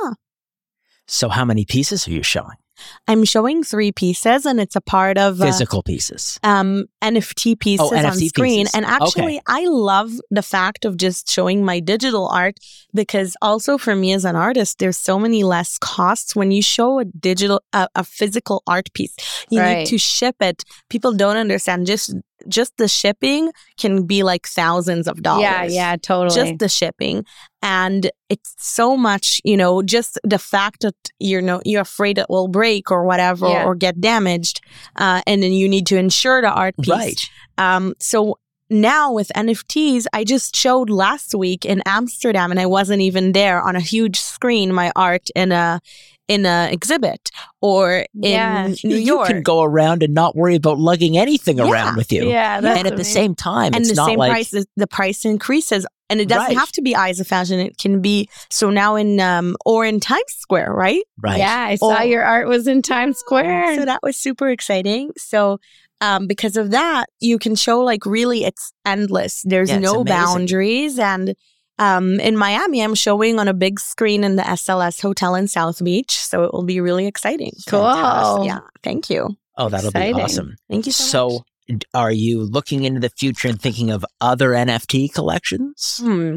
So, 1.06 1.28
how 1.28 1.44
many 1.44 1.64
pieces 1.64 2.06
are 2.06 2.12
you 2.12 2.22
showing? 2.22 2.56
I'm 3.08 3.24
showing 3.24 3.62
three 3.64 3.92
pieces 3.92 4.46
and 4.46 4.60
it's 4.60 4.76
a 4.76 4.80
part 4.80 5.18
of 5.18 5.40
uh, 5.40 5.46
Physical 5.46 5.82
pieces. 5.82 6.38
um 6.42 6.84
NFT 7.02 7.58
pieces 7.58 7.88
Oh, 7.92 7.96
on 7.96 8.04
NFT 8.04 8.28
screen. 8.28 8.60
pieces. 8.60 8.74
And 8.76 8.84
actually, 8.84 9.40
I 9.48 9.66
love 9.66 10.12
the 10.30 10.40
fact 10.42 10.84
of 10.84 10.96
just 10.96 11.28
showing 11.28 11.64
my 11.64 11.80
digital 11.80 12.28
art 12.28 12.58
because 12.94 13.36
also 13.42 13.76
for 13.76 13.96
me 13.96 14.12
as 14.12 14.24
an 14.24 14.36
artist, 14.36 14.78
there's 14.78 14.96
so 14.98 15.18
many 15.18 15.42
less 15.42 15.78
costs 15.78 16.36
when 16.36 16.52
you 16.52 16.62
show 16.62 17.00
a 17.00 17.04
digital, 17.04 17.60
a, 17.72 17.88
a 17.96 18.04
physical 18.04 18.62
art 18.68 18.92
piece. 18.94 19.16
You 19.50 19.58
Right. 19.60 19.78
need 19.78 19.86
to 19.88 19.98
ship 19.98 20.36
it. 20.40 20.62
People 20.90 21.12
don't 21.12 21.36
understand 21.36 21.86
just 21.88 22.14
just 22.48 22.76
the 22.76 22.88
shipping 22.88 23.50
can 23.76 24.04
be 24.06 24.22
like 24.22 24.46
thousands 24.46 25.06
of 25.08 25.22
dollars 25.22 25.42
yeah, 25.42 25.64
yeah, 25.64 25.96
totally. 25.96 26.34
just 26.34 26.58
the 26.58 26.68
shipping 26.68 27.24
and 27.62 28.10
it's 28.28 28.54
so 28.58 28.96
much 28.96 29.40
you 29.44 29.56
know 29.56 29.82
just 29.82 30.18
the 30.24 30.38
fact 30.38 30.80
that 30.82 30.94
you're 31.18 31.42
no 31.42 31.60
you're 31.64 31.82
afraid 31.82 32.18
it 32.18 32.26
will 32.28 32.48
break 32.48 32.90
or 32.90 33.04
whatever 33.04 33.48
Yeah. 33.48 33.64
or 33.64 33.74
get 33.74 34.00
damaged 34.00 34.60
uh, 34.96 35.22
and 35.26 35.42
then 35.42 35.52
you 35.52 35.68
need 35.68 35.86
to 35.88 35.96
insure 35.96 36.40
the 36.42 36.50
art 36.50 36.74
piece 36.76 36.88
Right. 36.88 37.20
um 37.58 37.94
so 38.00 38.38
now 38.70 39.12
with 39.12 39.30
NFTs, 39.36 40.06
I 40.14 40.24
just 40.24 40.56
showed 40.56 40.88
last 40.88 41.34
week 41.34 41.66
in 41.66 41.82
Amsterdam, 41.84 42.50
and 42.50 42.58
I 42.58 42.64
wasn't 42.64 43.02
even 43.02 43.32
there 43.32 43.60
on 43.60 43.76
a 43.76 43.80
huge 43.80 44.18
screen. 44.18 44.72
My 44.72 44.90
art 44.96 45.28
in 45.36 45.52
a 45.52 45.78
in 46.28 46.46
a 46.46 46.68
exhibit 46.72 47.30
or 47.60 47.98
in 47.98 48.06
Yeah. 48.22 48.74
New 48.84 48.96
you 48.96 49.22
can 49.26 49.42
go 49.42 49.62
around 49.62 50.02
and 50.02 50.14
not 50.14 50.36
worry 50.36 50.54
about 50.56 50.78
lugging 50.78 51.18
anything 51.18 51.58
Yeah. 51.58 51.70
around 51.70 51.96
with 51.96 52.12
you. 52.12 52.28
yeah, 52.28 52.60
that's 52.60 52.78
and 52.78 52.86
at 52.88 52.96
the 52.96 53.04
same 53.04 53.34
time, 53.34 53.74
and 53.74 53.82
it's 53.82 53.90
the 53.90 53.94
not 53.96 54.06
same 54.06 54.18
like 54.18 54.30
price 54.30 54.50
the, 54.50 54.64
the 54.76 54.86
price 54.86 55.24
increases 55.24 55.86
and 56.08 56.20
it 56.20 56.28
doesn't 56.28 56.48
Right. 56.48 56.56
have 56.58 56.70
to 56.72 56.82
be 56.82 56.94
eyes 56.94 57.20
of 57.20 57.26
fashion 57.26 57.58
it 57.58 57.76
can 57.78 58.00
be 58.00 58.28
so 58.50 58.70
now 58.70 58.96
in 58.96 59.18
um 59.20 59.56
or 59.64 59.84
in 59.84 59.98
times 59.98 60.22
square 60.28 60.72
right 60.72 61.02
right. 61.22 61.38
Yeah, 61.38 61.66
I 61.70 61.74
saw 61.76 61.98
Oh. 61.98 62.02
your 62.02 62.22
art 62.22 62.48
was 62.48 62.66
in 62.66 62.82
Times 62.82 63.18
Square. 63.18 63.76
so 63.76 63.84
that 63.84 64.00
was 64.02 64.16
super 64.16 64.48
exciting 64.50 65.10
so 65.16 65.58
um 66.00 66.26
because 66.26 66.56
of 66.56 66.70
that 66.70 67.06
you 67.20 67.38
can 67.38 67.54
show 67.56 67.80
like 67.80 68.04
really 68.06 68.44
it's 68.44 68.72
endless 68.84 69.42
there's 69.44 69.68
Yeah, 69.70 69.76
it's 69.76 69.82
no 69.84 70.00
amazing. 70.00 70.04
boundaries 70.06 70.98
and 70.98 71.34
um, 71.82 72.20
in 72.20 72.36
Miami, 72.36 72.82
I'm 72.82 72.94
showing 72.94 73.38
on 73.40 73.48
a 73.48 73.54
big 73.54 73.80
screen 73.80 74.24
in 74.24 74.36
the 74.36 74.42
SLS 74.42 75.00
Hotel 75.02 75.34
in 75.34 75.48
South 75.48 75.82
Beach, 75.84 76.12
so 76.18 76.44
it 76.44 76.52
will 76.52 76.64
be 76.64 76.80
really 76.80 77.06
exciting. 77.06 77.52
Cool. 77.68 77.82
Fantastic. 77.82 78.46
Yeah, 78.46 78.60
thank 78.82 79.10
you, 79.10 79.36
Oh, 79.56 79.68
that'll 79.68 79.88
Exciting. 79.90 80.16
be 80.16 80.22
awesome. 80.22 80.56
thank 80.70 80.86
you 80.86 80.92
so. 80.92 81.04
So, 81.04 81.44
d- 81.68 81.86
are 81.94 82.12
you 82.12 82.42
looking 82.42 82.84
into 82.84 83.00
the 83.00 83.10
future 83.10 83.48
and 83.48 83.60
thinking 83.60 83.90
of 83.90 84.04
other 84.20 84.50
NFT 84.50 85.12
collections? 85.12 85.98
Hmm. 86.02 86.36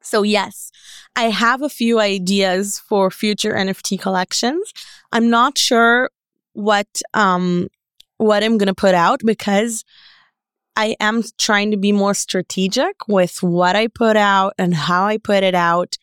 So 0.00 0.22
yes, 0.22 0.70
I 1.16 1.24
have 1.28 1.60
a 1.62 1.68
few 1.68 2.00
ideas 2.00 2.78
for 2.88 3.10
future 3.10 3.52
NFT 3.52 4.00
collections. 4.00 4.72
I'm 5.12 5.28
not 5.28 5.58
sure 5.58 6.08
what 6.54 6.88
um 7.14 7.68
what 8.16 8.42
I'm 8.42 8.56
gonna 8.58 8.74
put 8.74 8.94
out 8.94 9.20
because 9.24 9.84
I 10.78 10.94
am 11.00 11.24
trying 11.38 11.72
to 11.72 11.76
be 11.76 11.90
more 11.90 12.14
strategic 12.14 13.08
with 13.08 13.42
what 13.42 13.74
I 13.74 13.88
put 13.88 14.16
out 14.16 14.54
and 14.58 14.72
how 14.72 15.06
I 15.06 15.18
put 15.18 15.42
it 15.42 15.56
out. 15.56 15.98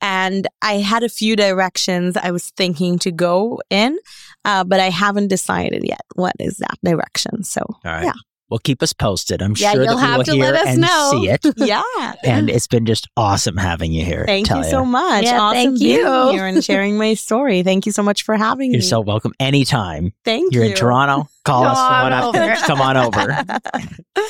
And 0.00 0.46
I 0.62 0.74
had 0.74 1.02
a 1.02 1.08
few 1.08 1.34
directions 1.34 2.16
I 2.16 2.30
was 2.30 2.50
thinking 2.50 2.98
to 3.00 3.10
go 3.10 3.60
in, 3.70 3.98
uh, 4.44 4.62
but 4.62 4.78
I 4.78 4.88
haven't 4.88 5.28
decided 5.28 5.82
yet 5.84 6.00
what 6.14 6.36
is 6.38 6.58
that 6.58 6.78
direction. 6.84 7.42
So 7.42 7.60
right. 7.84 8.04
Yeah. 8.04 8.12
Well, 8.50 8.58
keep 8.58 8.82
us 8.82 8.92
posted. 8.92 9.40
I'm 9.42 9.54
Yeah, 9.56 9.72
sure 9.72 9.84
you'll 9.84 9.96
that 9.96 10.02
we 10.02 10.08
have 10.08 10.18
will 10.18 10.24
to 10.24 10.32
hear 10.32 10.44
let 10.44 10.54
us 10.56 10.66
and 10.66 10.80
know. 10.80 11.10
see 11.12 11.28
it. 11.30 11.40
yeah, 11.56 11.82
And 12.24 12.50
it's 12.50 12.66
been 12.66 12.84
just 12.84 13.06
awesome 13.16 13.56
having 13.56 13.92
you 13.92 14.04
here. 14.04 14.24
Thank 14.26 14.50
you 14.50 14.64
so 14.64 14.84
much. 14.84 15.24
Yeah, 15.24 15.40
awesome 15.40 15.54
thank 15.54 15.78
being 15.78 15.98
you. 16.00 16.30
here 16.32 16.46
and 16.46 16.62
sharing 16.64 16.98
my 16.98 17.14
story. 17.14 17.62
Thank 17.62 17.86
you 17.86 17.92
so 17.92 18.02
much 18.02 18.24
for 18.24 18.36
having 18.36 18.70
me. 18.72 18.78
You're 18.78 18.82
so 18.82 19.00
welcome 19.00 19.32
anytime. 19.38 20.12
Thank 20.24 20.52
You're 20.52 20.64
you. 20.64 20.70
in 20.70 20.76
Toronto. 20.76 21.28
Call 21.44 21.64
us. 21.64 21.76
Come 21.78 21.86
Come 21.86 22.06
on 22.06 22.12
on, 22.12 22.36
over. 22.36 22.54
come 22.66 22.80
on 22.80 22.96
over. 22.96 23.44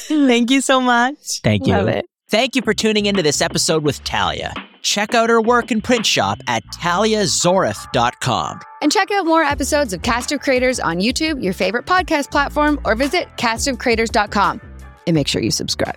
Thank 0.08 0.50
you 0.50 0.60
so 0.60 0.80
much. 0.80 1.40
Thank 1.42 1.66
you. 1.66 1.72
Love 1.72 1.88
it. 1.88 2.06
Thank 2.28 2.54
you 2.56 2.62
for 2.62 2.74
tuning 2.74 3.06
into 3.06 3.22
this 3.22 3.40
episode 3.40 3.82
with 3.82 4.04
Talia. 4.04 4.52
Check 4.82 5.14
out 5.14 5.30
her 5.30 5.40
work 5.40 5.70
and 5.70 5.82
print 5.82 6.06
shop 6.06 6.40
at 6.46 6.64
taliazoref.com. 6.66 8.60
And 8.82 8.90
check 8.92 9.10
out 9.10 9.26
more 9.26 9.42
episodes 9.42 9.92
of 9.92 10.02
Cast 10.02 10.32
of 10.32 10.40
Creators 10.40 10.80
on 10.80 10.98
YouTube, 10.98 11.42
your 11.42 11.52
favorite 11.52 11.86
podcast 11.86 12.30
platform, 12.30 12.80
or 12.84 12.94
visit 12.94 13.28
castofcreators.com. 13.36 14.60
And 15.06 15.14
make 15.14 15.28
sure 15.28 15.42
you 15.42 15.50
subscribe. 15.50 15.96